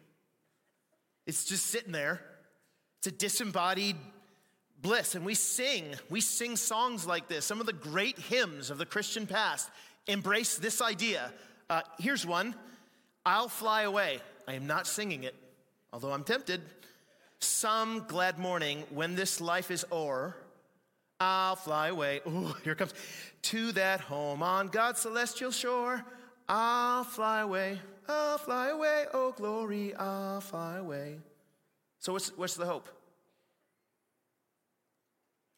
It's 1.27 1.45
just 1.45 1.67
sitting 1.67 1.91
there. 1.91 2.23
It's 2.99 3.07
a 3.07 3.11
disembodied 3.11 3.95
bliss. 4.81 5.15
And 5.15 5.25
we 5.25 5.33
sing, 5.33 5.95
we 6.09 6.21
sing 6.21 6.55
songs 6.55 7.05
like 7.05 7.27
this. 7.27 7.45
Some 7.45 7.59
of 7.59 7.65
the 7.65 7.73
great 7.73 8.17
hymns 8.17 8.69
of 8.69 8.77
the 8.77 8.85
Christian 8.85 9.27
past 9.27 9.69
embrace 10.07 10.57
this 10.57 10.81
idea. 10.81 11.31
Uh, 11.69 11.81
here's 11.99 12.25
one 12.25 12.55
I'll 13.25 13.49
fly 13.49 13.83
away. 13.83 14.19
I 14.47 14.53
am 14.53 14.67
not 14.67 14.87
singing 14.87 15.23
it, 15.23 15.35
although 15.91 16.11
I'm 16.11 16.23
tempted. 16.23 16.61
Some 17.39 18.05
glad 18.07 18.39
morning 18.39 18.83
when 18.89 19.15
this 19.15 19.39
life 19.41 19.69
is 19.69 19.85
o'er, 19.91 20.35
I'll 21.19 21.55
fly 21.55 21.89
away. 21.89 22.21
Oh, 22.25 22.55
here 22.63 22.73
comes 22.73 22.93
to 23.43 23.71
that 23.73 23.99
home 24.01 24.41
on 24.41 24.67
God's 24.67 25.01
celestial 25.01 25.51
shore. 25.51 26.03
I'll 26.47 27.03
fly 27.03 27.41
away. 27.41 27.79
I'll 28.07 28.37
fly 28.37 28.69
away. 28.69 29.05
Oh, 29.13 29.33
glory, 29.33 29.93
I'll 29.95 30.41
fly 30.41 30.77
away. 30.77 31.17
So, 32.07 32.13
what's, 32.13 32.29
what's 32.37 32.55
the 32.55 32.65
hope? 32.65 32.87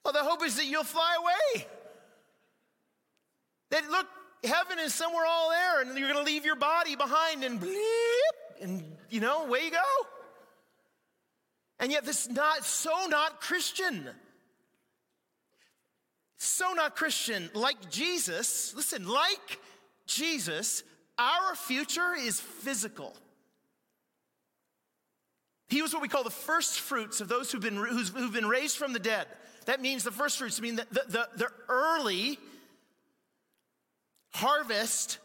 Well, 0.03 0.13
the 0.13 0.23
hope 0.23 0.43
is 0.43 0.55
that 0.55 0.65
you'll 0.65 0.83
fly 0.83 1.15
away. 1.19 1.67
That, 3.69 3.87
look, 3.91 4.07
heaven 4.43 4.79
is 4.79 4.91
somewhere 4.91 5.27
all 5.27 5.51
there, 5.51 5.81
and 5.81 5.95
you're 5.95 6.11
going 6.11 6.25
to 6.25 6.31
leave 6.31 6.45
your 6.45 6.55
body 6.55 6.95
behind, 6.95 7.43
and 7.43 7.61
bleep, 7.61 8.63
and, 8.63 8.83
you 9.11 9.19
know, 9.19 9.45
away 9.45 9.65
you 9.65 9.69
go. 9.69 10.07
And 11.79 11.91
yet, 11.91 12.03
this 12.03 12.25
is 12.25 12.31
not 12.31 12.65
so 12.65 13.05
not 13.05 13.41
Christian. 13.41 14.09
So 16.37 16.73
not 16.73 16.95
Christian. 16.95 17.51
Like 17.53 17.91
Jesus, 17.91 18.73
listen, 18.75 19.07
like 19.07 19.59
Jesus, 20.07 20.81
our 21.19 21.53
future 21.53 22.15
is 22.17 22.39
physical. 22.39 23.15
He 25.69 25.81
was 25.81 25.93
what 25.93 26.01
we 26.01 26.07
call 26.07 26.23
the 26.23 26.29
first 26.29 26.79
fruits 26.79 27.21
of 27.21 27.27
those 27.27 27.51
who've 27.51 27.61
been, 27.61 27.75
who've 27.75 28.33
been 28.33 28.47
raised 28.47 28.77
from 28.77 28.93
the 28.93 28.99
dead. 28.99 29.27
That 29.65 29.81
means 29.81 30.03
the 30.03 30.11
first 30.11 30.37
fruits, 30.37 30.59
I 30.59 30.61
mean 30.63 30.77
the, 30.77 30.87
the, 30.91 31.29
the 31.35 31.47
early 31.67 32.39
harvest 34.33 35.19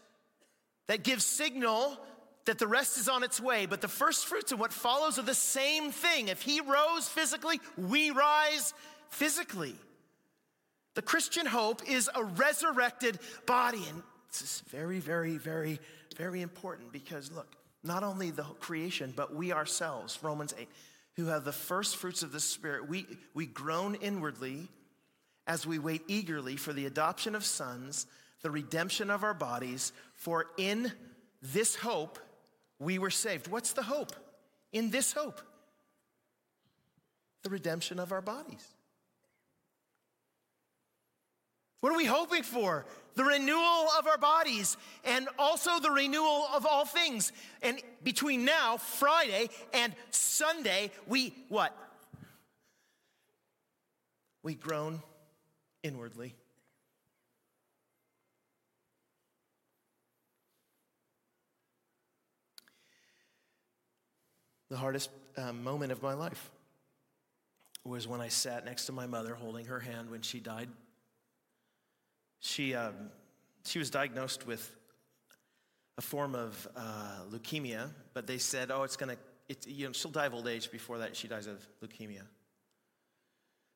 that 0.87 1.03
gives 1.03 1.25
signal 1.25 1.97
that 2.45 2.59
the 2.59 2.67
rest 2.67 2.99
is 2.99 3.09
on 3.09 3.23
its 3.23 3.41
way. 3.41 3.65
But 3.65 3.81
the 3.81 3.87
first 3.87 4.25
fruits 4.27 4.51
and 4.51 4.59
what 4.59 4.71
follows 4.71 5.17
are 5.17 5.23
the 5.23 5.33
same 5.33 5.91
thing. 5.91 6.27
If 6.27 6.43
he 6.43 6.61
rose 6.61 7.07
physically, 7.07 7.59
we 7.75 8.11
rise 8.11 8.73
physically. 9.09 9.75
The 10.93 11.01
Christian 11.01 11.47
hope 11.47 11.81
is 11.89 12.09
a 12.13 12.23
resurrected 12.23 13.17
body. 13.47 13.83
And 13.89 14.03
this 14.31 14.43
is 14.43 14.63
very, 14.69 14.99
very, 14.99 15.37
very, 15.37 15.79
very 16.17 16.41
important 16.41 16.91
because 16.91 17.31
look, 17.31 17.47
not 17.85 18.03
only 18.03 18.31
the 18.31 18.43
creation, 18.43 19.13
but 19.15 19.35
we 19.35 19.51
ourselves, 19.53 20.19
Romans 20.21 20.53
8, 20.57 20.67
who 21.15 21.27
have 21.27 21.45
the 21.45 21.51
first 21.51 21.95
fruits 21.95 22.23
of 22.23 22.31
the 22.31 22.39
Spirit, 22.39 22.89
we, 22.89 23.05
we 23.33 23.45
groan 23.45 23.95
inwardly 23.95 24.67
as 25.47 25.65
we 25.65 25.79
wait 25.79 26.01
eagerly 26.07 26.57
for 26.57 26.73
the 26.73 26.85
adoption 26.85 27.35
of 27.35 27.45
sons, 27.45 28.07
the 28.41 28.51
redemption 28.51 29.09
of 29.09 29.23
our 29.23 29.33
bodies, 29.33 29.93
for 30.13 30.47
in 30.57 30.91
this 31.41 31.75
hope 31.75 32.19
we 32.79 32.99
were 32.99 33.11
saved. 33.11 33.47
What's 33.47 33.73
the 33.73 33.83
hope? 33.83 34.11
In 34.73 34.89
this 34.89 35.13
hope, 35.13 35.41
the 37.43 37.49
redemption 37.49 37.99
of 37.99 38.11
our 38.11 38.21
bodies. 38.21 38.65
What 41.79 41.93
are 41.93 41.97
we 41.97 42.05
hoping 42.05 42.43
for? 42.43 42.85
The 43.15 43.23
renewal 43.23 43.87
of 43.97 44.07
our 44.07 44.17
bodies 44.17 44.75
and 45.03 45.29
also 45.39 45.79
the 45.79 45.91
renewal 45.91 46.47
of 46.53 46.65
all 46.65 46.85
things. 46.85 47.31
And 47.61 47.79
between 48.03 48.43
now, 48.43 48.77
Friday, 48.77 49.49
and 49.73 49.93
Sunday, 50.11 50.91
we 51.07 51.33
what? 51.47 51.75
We 54.43 54.53
groan 54.53 55.01
inwardly. 55.81 56.35
The 64.69 64.77
hardest 64.77 65.09
um, 65.37 65.63
moment 65.63 65.91
of 65.91 66.01
my 66.01 66.13
life 66.13 66.51
was 67.83 68.07
when 68.07 68.19
I 68.19 68.29
sat 68.29 68.65
next 68.65 68.87
to 68.87 68.91
my 68.91 69.05
mother 69.05 69.35
holding 69.35 69.67
her 69.67 69.79
hand 69.79 70.09
when 70.09 70.21
she 70.21 70.39
died. 70.39 70.69
She, 72.45 72.75
um, 72.75 73.09
she 73.65 73.79
was 73.79 73.89
diagnosed 73.89 74.45
with 74.45 74.71
a 75.97 76.01
form 76.01 76.35
of 76.35 76.67
uh, 76.75 77.21
leukemia, 77.31 77.89
but 78.13 78.27
they 78.27 78.37
said, 78.37 78.69
oh, 78.69 78.83
it's 78.83 78.95
going 78.95 79.17
to, 79.49 79.69
you 79.71 79.87
know, 79.87 79.93
she'll 79.93 80.11
die 80.11 80.27
of 80.27 80.35
old 80.35 80.47
age 80.47 80.69
before 80.69 80.99
that. 80.99 81.15
She 81.15 81.27
dies 81.27 81.47
of 81.47 81.67
leukemia. 81.83 82.21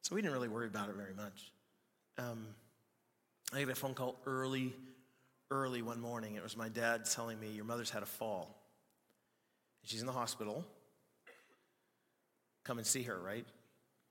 So 0.04 0.14
we 0.14 0.22
didn't 0.22 0.36
really 0.36 0.50
worry 0.50 0.68
about 0.68 0.88
it 0.90 0.96
very 0.96 1.16
much. 1.16 1.52
Um, 2.20 2.46
I 3.52 3.64
got 3.64 3.72
a 3.72 3.76
phone 3.76 3.96
call 3.96 4.20
early, 4.28 4.76
early 5.50 5.82
one 5.82 6.00
morning. 6.00 6.36
It 6.36 6.44
was 6.44 6.56
my 6.56 6.70
dad 6.70 7.06
telling 7.06 7.40
me, 7.40 7.50
Your 7.50 7.66
mother's 7.66 7.90
had 7.90 8.04
a 8.04 8.08
fall. 8.08 8.56
She's 9.84 10.02
in 10.02 10.06
the 10.06 10.14
hospital. 10.14 10.64
Come 12.66 12.78
and 12.78 12.86
see 12.86 13.02
her, 13.02 13.20
right? 13.20 13.48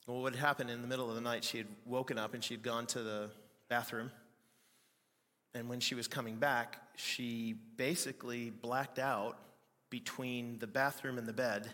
Well, 0.08 0.20
what 0.20 0.34
had 0.34 0.44
happened 0.44 0.70
in 0.70 0.82
the 0.82 0.88
middle 0.88 1.08
of 1.08 1.14
the 1.14 1.20
night, 1.20 1.44
she 1.44 1.58
had 1.58 1.68
woken 1.86 2.18
up 2.18 2.34
and 2.34 2.42
she 2.42 2.54
had 2.54 2.64
gone 2.64 2.86
to 2.86 3.04
the 3.04 3.30
bathroom. 3.68 4.10
And 5.54 5.68
when 5.68 5.80
she 5.80 5.94
was 5.94 6.06
coming 6.06 6.36
back, 6.36 6.80
she 6.96 7.54
basically 7.76 8.50
blacked 8.50 8.98
out 8.98 9.38
between 9.90 10.58
the 10.58 10.66
bathroom 10.66 11.18
and 11.18 11.26
the 11.26 11.32
bed. 11.32 11.70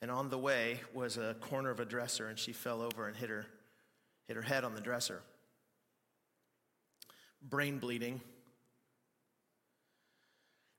And 0.00 0.10
on 0.10 0.30
the 0.30 0.38
way 0.38 0.80
was 0.94 1.16
a 1.16 1.34
corner 1.40 1.70
of 1.70 1.80
a 1.80 1.84
dresser, 1.84 2.28
and 2.28 2.38
she 2.38 2.52
fell 2.52 2.82
over 2.82 3.08
and 3.08 3.16
hit 3.16 3.28
her, 3.28 3.46
hit 4.28 4.36
her 4.36 4.42
head 4.42 4.64
on 4.64 4.74
the 4.74 4.80
dresser. 4.80 5.22
Brain 7.42 7.78
bleeding, 7.78 8.20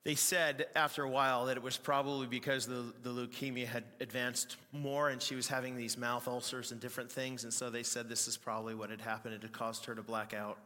they 0.08 0.16
said 0.16 0.68
after 0.74 1.04
a 1.04 1.10
while 1.10 1.48
that 1.48 1.58
it 1.58 1.64
was 1.64 1.76
probably 1.76 2.28
because 2.28 2.66
the, 2.66 2.94
the 3.04 3.10
leukemia 3.10 3.68
had 3.68 3.84
advanced 4.00 4.56
more 4.72 5.10
and 5.10 5.22
she 5.22 5.36
was 5.36 5.50
having 5.50 5.76
these 5.76 5.98
mouth 5.98 6.30
ulcers 6.30 6.72
and 6.72 6.80
different 6.80 7.12
things. 7.12 7.44
And 7.44 7.52
so 7.52 7.70
they 7.70 7.84
said 7.84 8.08
this 8.08 8.26
is 8.26 8.38
probably 8.38 8.74
what 8.74 8.90
had 8.90 9.02
happened. 9.02 9.34
It 9.34 9.42
had 9.42 9.52
caused 9.52 9.84
her 9.84 9.94
to 9.96 10.02
black 10.02 10.34
out. 10.34 10.60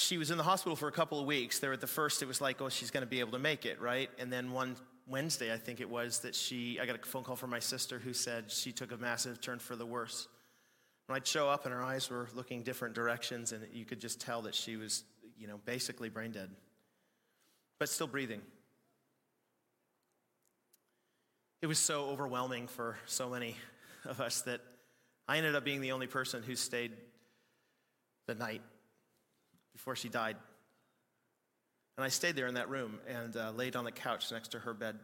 She 0.00 0.16
was 0.16 0.30
in 0.30 0.38
the 0.38 0.44
hospital 0.44 0.76
for 0.76 0.88
a 0.88 0.92
couple 0.92 1.20
of 1.20 1.26
weeks. 1.26 1.58
There 1.58 1.72
at 1.72 1.80
the 1.80 1.86
first, 1.86 2.22
it 2.22 2.26
was 2.26 2.40
like, 2.40 2.60
oh, 2.62 2.68
she's 2.68 2.90
going 2.90 3.02
to 3.02 3.10
be 3.10 3.20
able 3.20 3.32
to 3.32 3.38
make 3.38 3.66
it, 3.66 3.80
right? 3.80 4.08
And 4.18 4.32
then 4.32 4.52
one 4.52 4.76
Wednesday, 5.06 5.52
I 5.52 5.58
think 5.58 5.80
it 5.80 5.90
was, 5.90 6.20
that 6.20 6.34
she, 6.34 6.78
I 6.80 6.86
got 6.86 6.96
a 6.96 7.06
phone 7.06 7.22
call 7.22 7.36
from 7.36 7.50
my 7.50 7.58
sister 7.58 7.98
who 7.98 8.14
said 8.14 8.50
she 8.50 8.72
took 8.72 8.92
a 8.92 8.96
massive 8.96 9.40
turn 9.40 9.58
for 9.58 9.76
the 9.76 9.84
worse. 9.84 10.28
When 11.06 11.16
I'd 11.16 11.26
show 11.26 11.48
up 11.48 11.66
and 11.66 11.74
her 11.74 11.82
eyes 11.82 12.08
were 12.08 12.28
looking 12.34 12.62
different 12.62 12.94
directions, 12.94 13.52
and 13.52 13.66
you 13.72 13.84
could 13.84 14.00
just 14.00 14.20
tell 14.20 14.42
that 14.42 14.54
she 14.54 14.76
was, 14.76 15.04
you 15.38 15.46
know, 15.46 15.60
basically 15.66 16.08
brain 16.08 16.32
dead 16.32 16.50
but 17.80 17.88
still 17.88 18.06
breathing. 18.06 18.42
It 21.62 21.66
was 21.66 21.78
so 21.78 22.04
overwhelming 22.10 22.68
for 22.68 22.96
so 23.06 23.30
many 23.30 23.56
of 24.04 24.20
us 24.20 24.42
that 24.42 24.60
I 25.26 25.38
ended 25.38 25.56
up 25.56 25.64
being 25.64 25.80
the 25.80 25.92
only 25.92 26.06
person 26.06 26.42
who 26.42 26.54
stayed 26.54 26.92
the 28.26 28.34
night 28.34 28.60
before 29.80 29.96
she 29.96 30.10
died. 30.10 30.36
And 31.96 32.04
I 32.04 32.10
stayed 32.10 32.36
there 32.36 32.46
in 32.46 32.54
that 32.54 32.68
room 32.68 33.00
and 33.08 33.34
uh, 33.34 33.52
laid 33.56 33.76
on 33.76 33.84
the 33.84 33.90
couch 33.90 34.30
next 34.30 34.48
to 34.48 34.58
her 34.58 34.74
bed, 34.74 34.98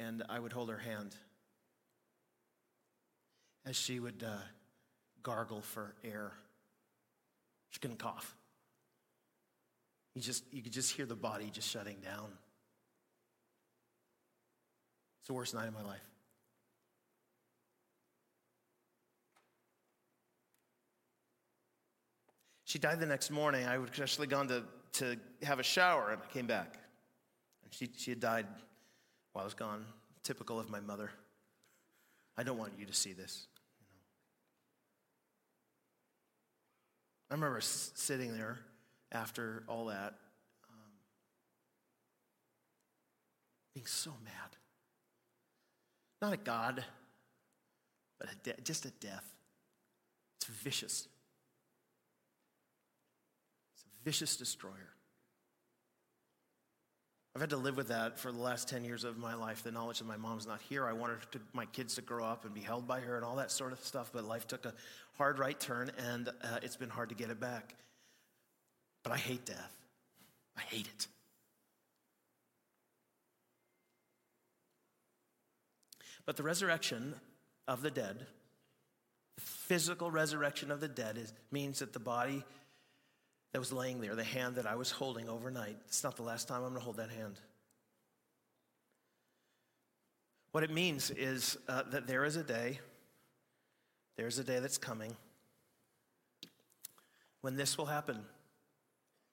and 0.00 0.24
I 0.28 0.40
would 0.40 0.52
hold 0.52 0.68
her 0.68 0.78
hand 0.78 1.14
as 3.64 3.76
she 3.76 4.00
would 4.00 4.24
uh, 4.26 4.34
gargle 5.22 5.62
for 5.62 5.94
air. 6.02 6.32
She 7.68 7.78
couldn't 7.78 8.00
cough. 8.00 8.34
You 10.16 10.22
just 10.22 10.42
you 10.52 10.60
could 10.60 10.72
just 10.72 10.90
hear 10.90 11.06
the 11.06 11.14
body 11.14 11.48
just 11.52 11.70
shutting 11.70 11.98
down. 12.02 12.32
It's 15.20 15.28
the 15.28 15.34
worst 15.34 15.54
night 15.54 15.68
of 15.68 15.74
my 15.74 15.84
life. 15.84 16.09
She 22.70 22.78
died 22.78 23.00
the 23.00 23.06
next 23.06 23.32
morning. 23.32 23.66
I 23.66 23.72
had 23.72 24.00
actually 24.00 24.28
gone 24.28 24.46
to, 24.46 24.62
to 24.92 25.16
have 25.42 25.58
a 25.58 25.62
shower 25.64 26.12
and 26.12 26.22
I 26.22 26.32
came 26.32 26.46
back. 26.46 26.74
And 27.64 27.74
she, 27.74 27.90
she 27.96 28.12
had 28.12 28.20
died 28.20 28.46
while 29.32 29.42
I 29.42 29.44
was 29.44 29.54
gone. 29.54 29.84
Typical 30.22 30.60
of 30.60 30.70
my 30.70 30.78
mother. 30.78 31.10
I 32.38 32.44
don't 32.44 32.58
want 32.58 32.74
you 32.78 32.86
to 32.86 32.94
see 32.94 33.12
this. 33.12 33.48
You 33.80 33.86
know. 33.88 33.98
I 37.32 37.34
remember 37.34 37.58
s- 37.58 37.90
sitting 37.96 38.34
there 38.34 38.60
after 39.10 39.64
all 39.66 39.86
that, 39.86 40.14
um, 40.70 40.92
being 43.74 43.86
so 43.86 44.12
mad. 44.24 44.56
Not 46.22 46.34
at 46.34 46.44
God, 46.44 46.84
but 48.20 48.28
de- 48.44 48.62
just 48.62 48.86
at 48.86 49.00
death. 49.00 49.24
It's 50.36 50.46
vicious. 50.46 51.08
Vicious 54.10 54.34
destroyer. 54.34 54.90
I've 57.32 57.40
had 57.40 57.50
to 57.50 57.56
live 57.56 57.76
with 57.76 57.86
that 57.90 58.18
for 58.18 58.32
the 58.32 58.40
last 58.40 58.68
10 58.68 58.82
years 58.82 59.04
of 59.04 59.18
my 59.18 59.34
life, 59.34 59.62
the 59.62 59.70
knowledge 59.70 60.00
that 60.00 60.08
my 60.08 60.16
mom's 60.16 60.48
not 60.48 60.60
here. 60.68 60.84
I 60.84 60.92
wanted 60.92 61.18
to, 61.30 61.40
my 61.52 61.66
kids 61.66 61.94
to 61.94 62.02
grow 62.02 62.24
up 62.24 62.44
and 62.44 62.52
be 62.52 62.60
held 62.60 62.88
by 62.88 62.98
her 62.98 63.14
and 63.14 63.24
all 63.24 63.36
that 63.36 63.52
sort 63.52 63.70
of 63.70 63.78
stuff, 63.84 64.10
but 64.12 64.24
life 64.24 64.48
took 64.48 64.64
a 64.64 64.74
hard 65.16 65.38
right 65.38 65.60
turn, 65.60 65.92
and 65.96 66.28
uh, 66.28 66.58
it's 66.60 66.74
been 66.74 66.88
hard 66.88 67.10
to 67.10 67.14
get 67.14 67.30
it 67.30 67.38
back. 67.38 67.76
But 69.04 69.12
I 69.12 69.16
hate 69.16 69.46
death. 69.46 69.76
I 70.58 70.62
hate 70.62 70.88
it. 70.88 71.06
But 76.26 76.36
the 76.36 76.42
resurrection 76.42 77.14
of 77.68 77.80
the 77.80 77.92
dead, 77.92 78.26
the 79.36 79.40
physical 79.40 80.10
resurrection 80.10 80.72
of 80.72 80.80
the 80.80 80.88
dead, 80.88 81.16
is, 81.16 81.32
means 81.52 81.78
that 81.78 81.92
the 81.92 82.00
body 82.00 82.42
that 83.52 83.58
was 83.58 83.72
laying 83.72 84.00
there, 84.00 84.14
the 84.14 84.24
hand 84.24 84.56
that 84.56 84.66
I 84.66 84.76
was 84.76 84.90
holding 84.90 85.28
overnight, 85.28 85.76
it's 85.86 86.04
not 86.04 86.16
the 86.16 86.22
last 86.22 86.48
time 86.48 86.58
I'm 86.58 86.70
going 86.70 86.74
to 86.74 86.80
hold 86.80 86.96
that 86.98 87.10
hand. 87.10 87.40
What 90.52 90.64
it 90.64 90.70
means 90.70 91.10
is 91.10 91.56
uh, 91.68 91.82
that 91.90 92.06
there 92.06 92.24
is 92.24 92.36
a 92.36 92.42
day, 92.42 92.80
there's 94.16 94.38
a 94.38 94.44
day 94.44 94.58
that's 94.58 94.78
coming 94.78 95.16
when 97.40 97.56
this 97.56 97.78
will 97.78 97.86
happen. 97.86 98.18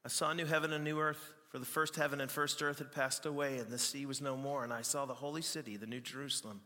I 0.05 0.09
saw 0.09 0.31
a 0.31 0.35
new 0.35 0.45
heaven 0.45 0.71
and 0.73 0.83
new 0.83 0.99
earth, 0.99 1.33
for 1.49 1.59
the 1.59 1.65
first 1.65 1.95
heaven 1.95 2.21
and 2.21 2.29
first 2.29 2.61
earth 2.61 2.79
had 2.79 2.91
passed 2.91 3.25
away, 3.25 3.57
and 3.57 3.69
the 3.69 3.77
sea 3.77 4.05
was 4.05 4.21
no 4.21 4.37
more. 4.37 4.63
And 4.63 4.71
I 4.71 4.81
saw 4.81 5.05
the 5.05 5.13
holy 5.13 5.41
city, 5.41 5.75
the 5.75 5.87
new 5.87 5.99
Jerusalem, 5.99 6.61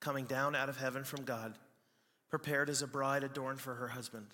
coming 0.00 0.24
down 0.24 0.54
out 0.54 0.68
of 0.68 0.76
heaven 0.76 1.04
from 1.04 1.24
God, 1.24 1.54
prepared 2.30 2.70
as 2.70 2.82
a 2.82 2.86
bride 2.86 3.24
adorned 3.24 3.60
for 3.60 3.74
her 3.74 3.88
husband. 3.88 4.26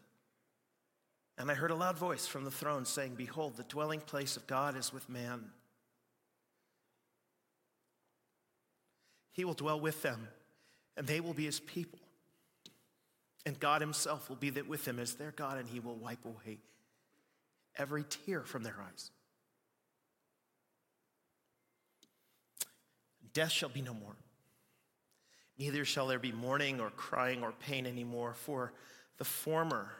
And 1.38 1.50
I 1.50 1.54
heard 1.54 1.70
a 1.70 1.74
loud 1.74 1.98
voice 1.98 2.26
from 2.26 2.44
the 2.44 2.50
throne 2.50 2.84
saying, 2.84 3.14
Behold, 3.16 3.56
the 3.56 3.64
dwelling 3.64 4.00
place 4.00 4.36
of 4.36 4.46
God 4.46 4.76
is 4.76 4.92
with 4.92 5.08
man. 5.08 5.44
He 9.32 9.44
will 9.44 9.54
dwell 9.54 9.80
with 9.80 10.02
them, 10.02 10.28
and 10.96 11.06
they 11.06 11.20
will 11.20 11.32
be 11.32 11.46
his 11.46 11.58
people. 11.58 11.98
And 13.46 13.58
God 13.58 13.80
himself 13.80 14.28
will 14.28 14.36
be 14.36 14.50
with 14.50 14.84
them 14.84 14.98
as 14.98 15.14
their 15.14 15.32
God, 15.32 15.58
and 15.58 15.68
he 15.68 15.80
will 15.80 15.96
wipe 15.96 16.24
away 16.24 16.58
every 17.76 18.04
tear 18.04 18.42
from 18.42 18.62
their 18.62 18.76
eyes. 18.86 19.10
Death 23.32 23.50
shall 23.50 23.70
be 23.70 23.80
no 23.80 23.94
more. 23.94 24.14
Neither 25.58 25.84
shall 25.84 26.06
there 26.06 26.18
be 26.18 26.32
mourning 26.32 26.80
or 26.80 26.90
crying 26.90 27.42
or 27.42 27.52
pain 27.52 27.86
anymore, 27.86 28.34
for 28.34 28.72
the 29.16 29.24
former 29.24 29.92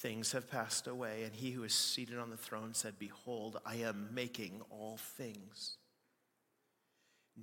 things 0.00 0.32
have 0.32 0.50
passed 0.50 0.86
away. 0.86 1.22
And 1.24 1.34
he 1.34 1.50
who 1.50 1.62
is 1.62 1.74
seated 1.74 2.18
on 2.18 2.30
the 2.30 2.36
throne 2.36 2.74
said, 2.74 2.98
Behold, 2.98 3.60
I 3.64 3.76
am 3.76 4.08
making 4.12 4.62
all 4.70 4.98
things 5.16 5.76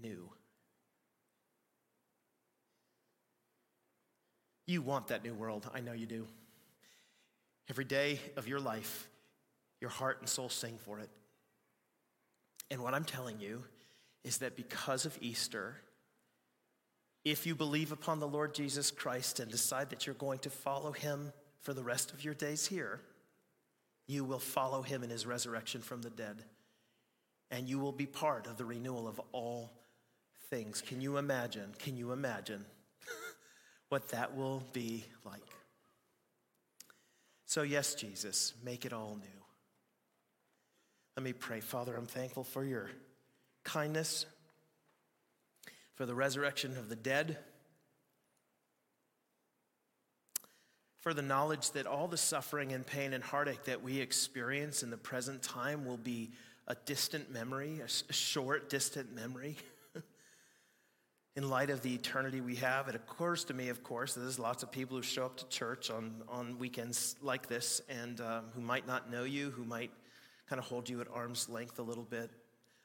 new. 0.01 0.29
You 4.65 4.81
want 4.81 5.07
that 5.07 5.23
new 5.23 5.33
world. 5.33 5.69
I 5.73 5.79
know 5.79 5.93
you 5.93 6.05
do. 6.05 6.27
Every 7.69 7.85
day 7.85 8.19
of 8.35 8.47
your 8.47 8.59
life, 8.59 9.07
your 9.79 9.89
heart 9.89 10.17
and 10.19 10.27
soul 10.27 10.49
sing 10.49 10.77
for 10.83 10.99
it. 10.99 11.09
And 12.69 12.81
what 12.81 12.93
I'm 12.93 13.05
telling 13.05 13.39
you 13.39 13.63
is 14.23 14.39
that 14.39 14.57
because 14.57 15.05
of 15.05 15.17
Easter, 15.21 15.77
if 17.23 17.45
you 17.45 17.55
believe 17.55 17.91
upon 17.91 18.19
the 18.19 18.27
Lord 18.27 18.53
Jesus 18.53 18.91
Christ 18.91 19.39
and 19.39 19.49
decide 19.49 19.89
that 19.91 20.05
you're 20.05 20.15
going 20.15 20.39
to 20.39 20.49
follow 20.49 20.91
him 20.91 21.31
for 21.67 21.73
the 21.73 21.83
rest 21.83 22.13
of 22.13 22.23
your 22.23 22.33
days 22.33 22.65
here, 22.65 23.01
you 24.07 24.23
will 24.23 24.39
follow 24.39 24.81
him 24.81 25.03
in 25.03 25.09
his 25.09 25.25
resurrection 25.25 25.81
from 25.81 26.01
the 26.01 26.09
dead. 26.09 26.41
And 27.51 27.67
you 27.67 27.77
will 27.77 27.91
be 27.91 28.05
part 28.05 28.47
of 28.47 28.55
the 28.55 28.63
renewal 28.63 29.05
of 29.05 29.19
all 29.33 29.73
things. 30.49 30.81
Can 30.81 31.01
you 31.01 31.17
imagine? 31.17 31.75
Can 31.77 31.97
you 31.97 32.13
imagine 32.13 32.63
what 33.89 34.07
that 34.11 34.37
will 34.37 34.63
be 34.71 35.03
like? 35.25 35.43
So, 37.47 37.63
yes, 37.63 37.95
Jesus, 37.95 38.53
make 38.63 38.85
it 38.85 38.93
all 38.93 39.17
new. 39.19 39.41
Let 41.17 41.23
me 41.25 41.33
pray. 41.33 41.59
Father, 41.59 41.97
I'm 41.97 42.07
thankful 42.07 42.45
for 42.45 42.63
your 42.63 42.89
kindness, 43.65 44.25
for 45.95 46.05
the 46.05 46.15
resurrection 46.15 46.77
of 46.77 46.87
the 46.87 46.95
dead, 46.95 47.37
for 50.99 51.13
the 51.13 51.21
knowledge 51.21 51.71
that 51.71 51.85
all 51.85 52.07
the 52.07 52.17
suffering 52.17 52.73
and 52.73 52.85
pain 52.85 53.13
and 53.13 53.23
heartache 53.23 53.63
that 53.65 53.81
we 53.81 53.99
experience 53.99 54.83
in 54.83 54.89
the 54.89 54.97
present 54.97 55.41
time 55.41 55.85
will 55.85 55.97
be 55.97 56.31
a 56.67 56.75
distant 56.85 57.31
memory, 57.31 57.81
a 57.81 58.13
short, 58.13 58.69
distant 58.69 59.15
memory. 59.15 59.55
in 61.35 61.49
light 61.49 61.69
of 61.69 61.81
the 61.81 61.93
eternity 61.93 62.41
we 62.41 62.55
have, 62.55 62.87
it 62.87 62.95
occurs 62.95 63.43
to 63.45 63.53
me, 63.53 63.69
of 63.69 63.83
course, 63.83 64.15
that 64.15 64.21
there's 64.21 64.39
lots 64.39 64.63
of 64.63 64.71
people 64.71 64.97
who 64.97 65.03
show 65.03 65.25
up 65.25 65.37
to 65.37 65.47
church 65.49 65.89
on, 65.89 66.23
on 66.27 66.57
weekends 66.57 67.15
like 67.21 67.47
this 67.47 67.79
and 67.87 68.19
um, 68.19 68.45
who 68.53 68.61
might 68.61 68.87
not 68.87 69.09
know 69.09 69.23
you, 69.23 69.51
who 69.51 69.63
might 69.63 69.91
kind 70.49 70.59
of 70.59 70.65
hold 70.65 70.89
you 70.89 70.99
at 70.99 71.07
arm's 71.13 71.47
length 71.47 71.79
a 71.79 71.83
little 71.83 72.03
bit. 72.03 72.31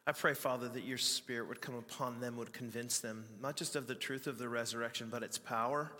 I 0.06 0.12
pray, 0.12 0.34
Father, 0.34 0.68
that 0.68 0.84
your 0.84 0.98
spirit 0.98 1.48
would 1.48 1.60
come 1.60 1.76
upon 1.76 2.20
them, 2.20 2.36
would 2.36 2.52
convince 2.52 2.98
them, 2.98 3.24
not 3.40 3.56
just 3.56 3.74
of 3.74 3.86
the 3.86 3.94
truth 3.94 4.26
of 4.26 4.36
the 4.36 4.48
resurrection, 4.48 5.08
but 5.10 5.22
its 5.22 5.38
power 5.38 5.92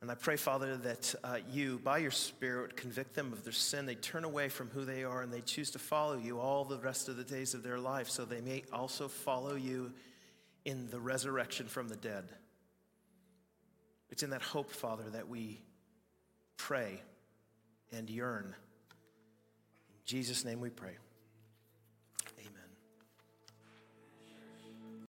and 0.00 0.10
I 0.10 0.14
pray, 0.14 0.36
Father, 0.36 0.78
that 0.78 1.14
uh, 1.22 1.38
you, 1.52 1.78
by 1.84 1.98
your 1.98 2.10
Spirit, 2.10 2.74
convict 2.74 3.14
them 3.14 3.34
of 3.34 3.44
their 3.44 3.52
sin. 3.52 3.84
They 3.84 3.96
turn 3.96 4.24
away 4.24 4.48
from 4.48 4.70
who 4.70 4.86
they 4.86 5.04
are 5.04 5.20
and 5.20 5.30
they 5.30 5.42
choose 5.42 5.70
to 5.72 5.78
follow 5.78 6.16
you 6.16 6.40
all 6.40 6.64
the 6.64 6.78
rest 6.78 7.10
of 7.10 7.18
the 7.18 7.24
days 7.24 7.52
of 7.52 7.62
their 7.62 7.78
life 7.78 8.08
so 8.08 8.24
they 8.24 8.40
may 8.40 8.64
also 8.72 9.08
follow 9.08 9.56
you 9.56 9.92
in 10.64 10.88
the 10.90 10.98
resurrection 10.98 11.66
from 11.66 11.88
the 11.88 11.96
dead. 11.96 12.24
It's 14.08 14.22
in 14.22 14.30
that 14.30 14.42
hope, 14.42 14.70
Father, 14.70 15.04
that 15.10 15.28
we 15.28 15.60
pray 16.56 17.02
and 17.92 18.08
yearn. 18.08 18.54
In 19.90 19.96
Jesus' 20.06 20.46
name 20.46 20.60
we 20.60 20.70
pray. 20.70 20.96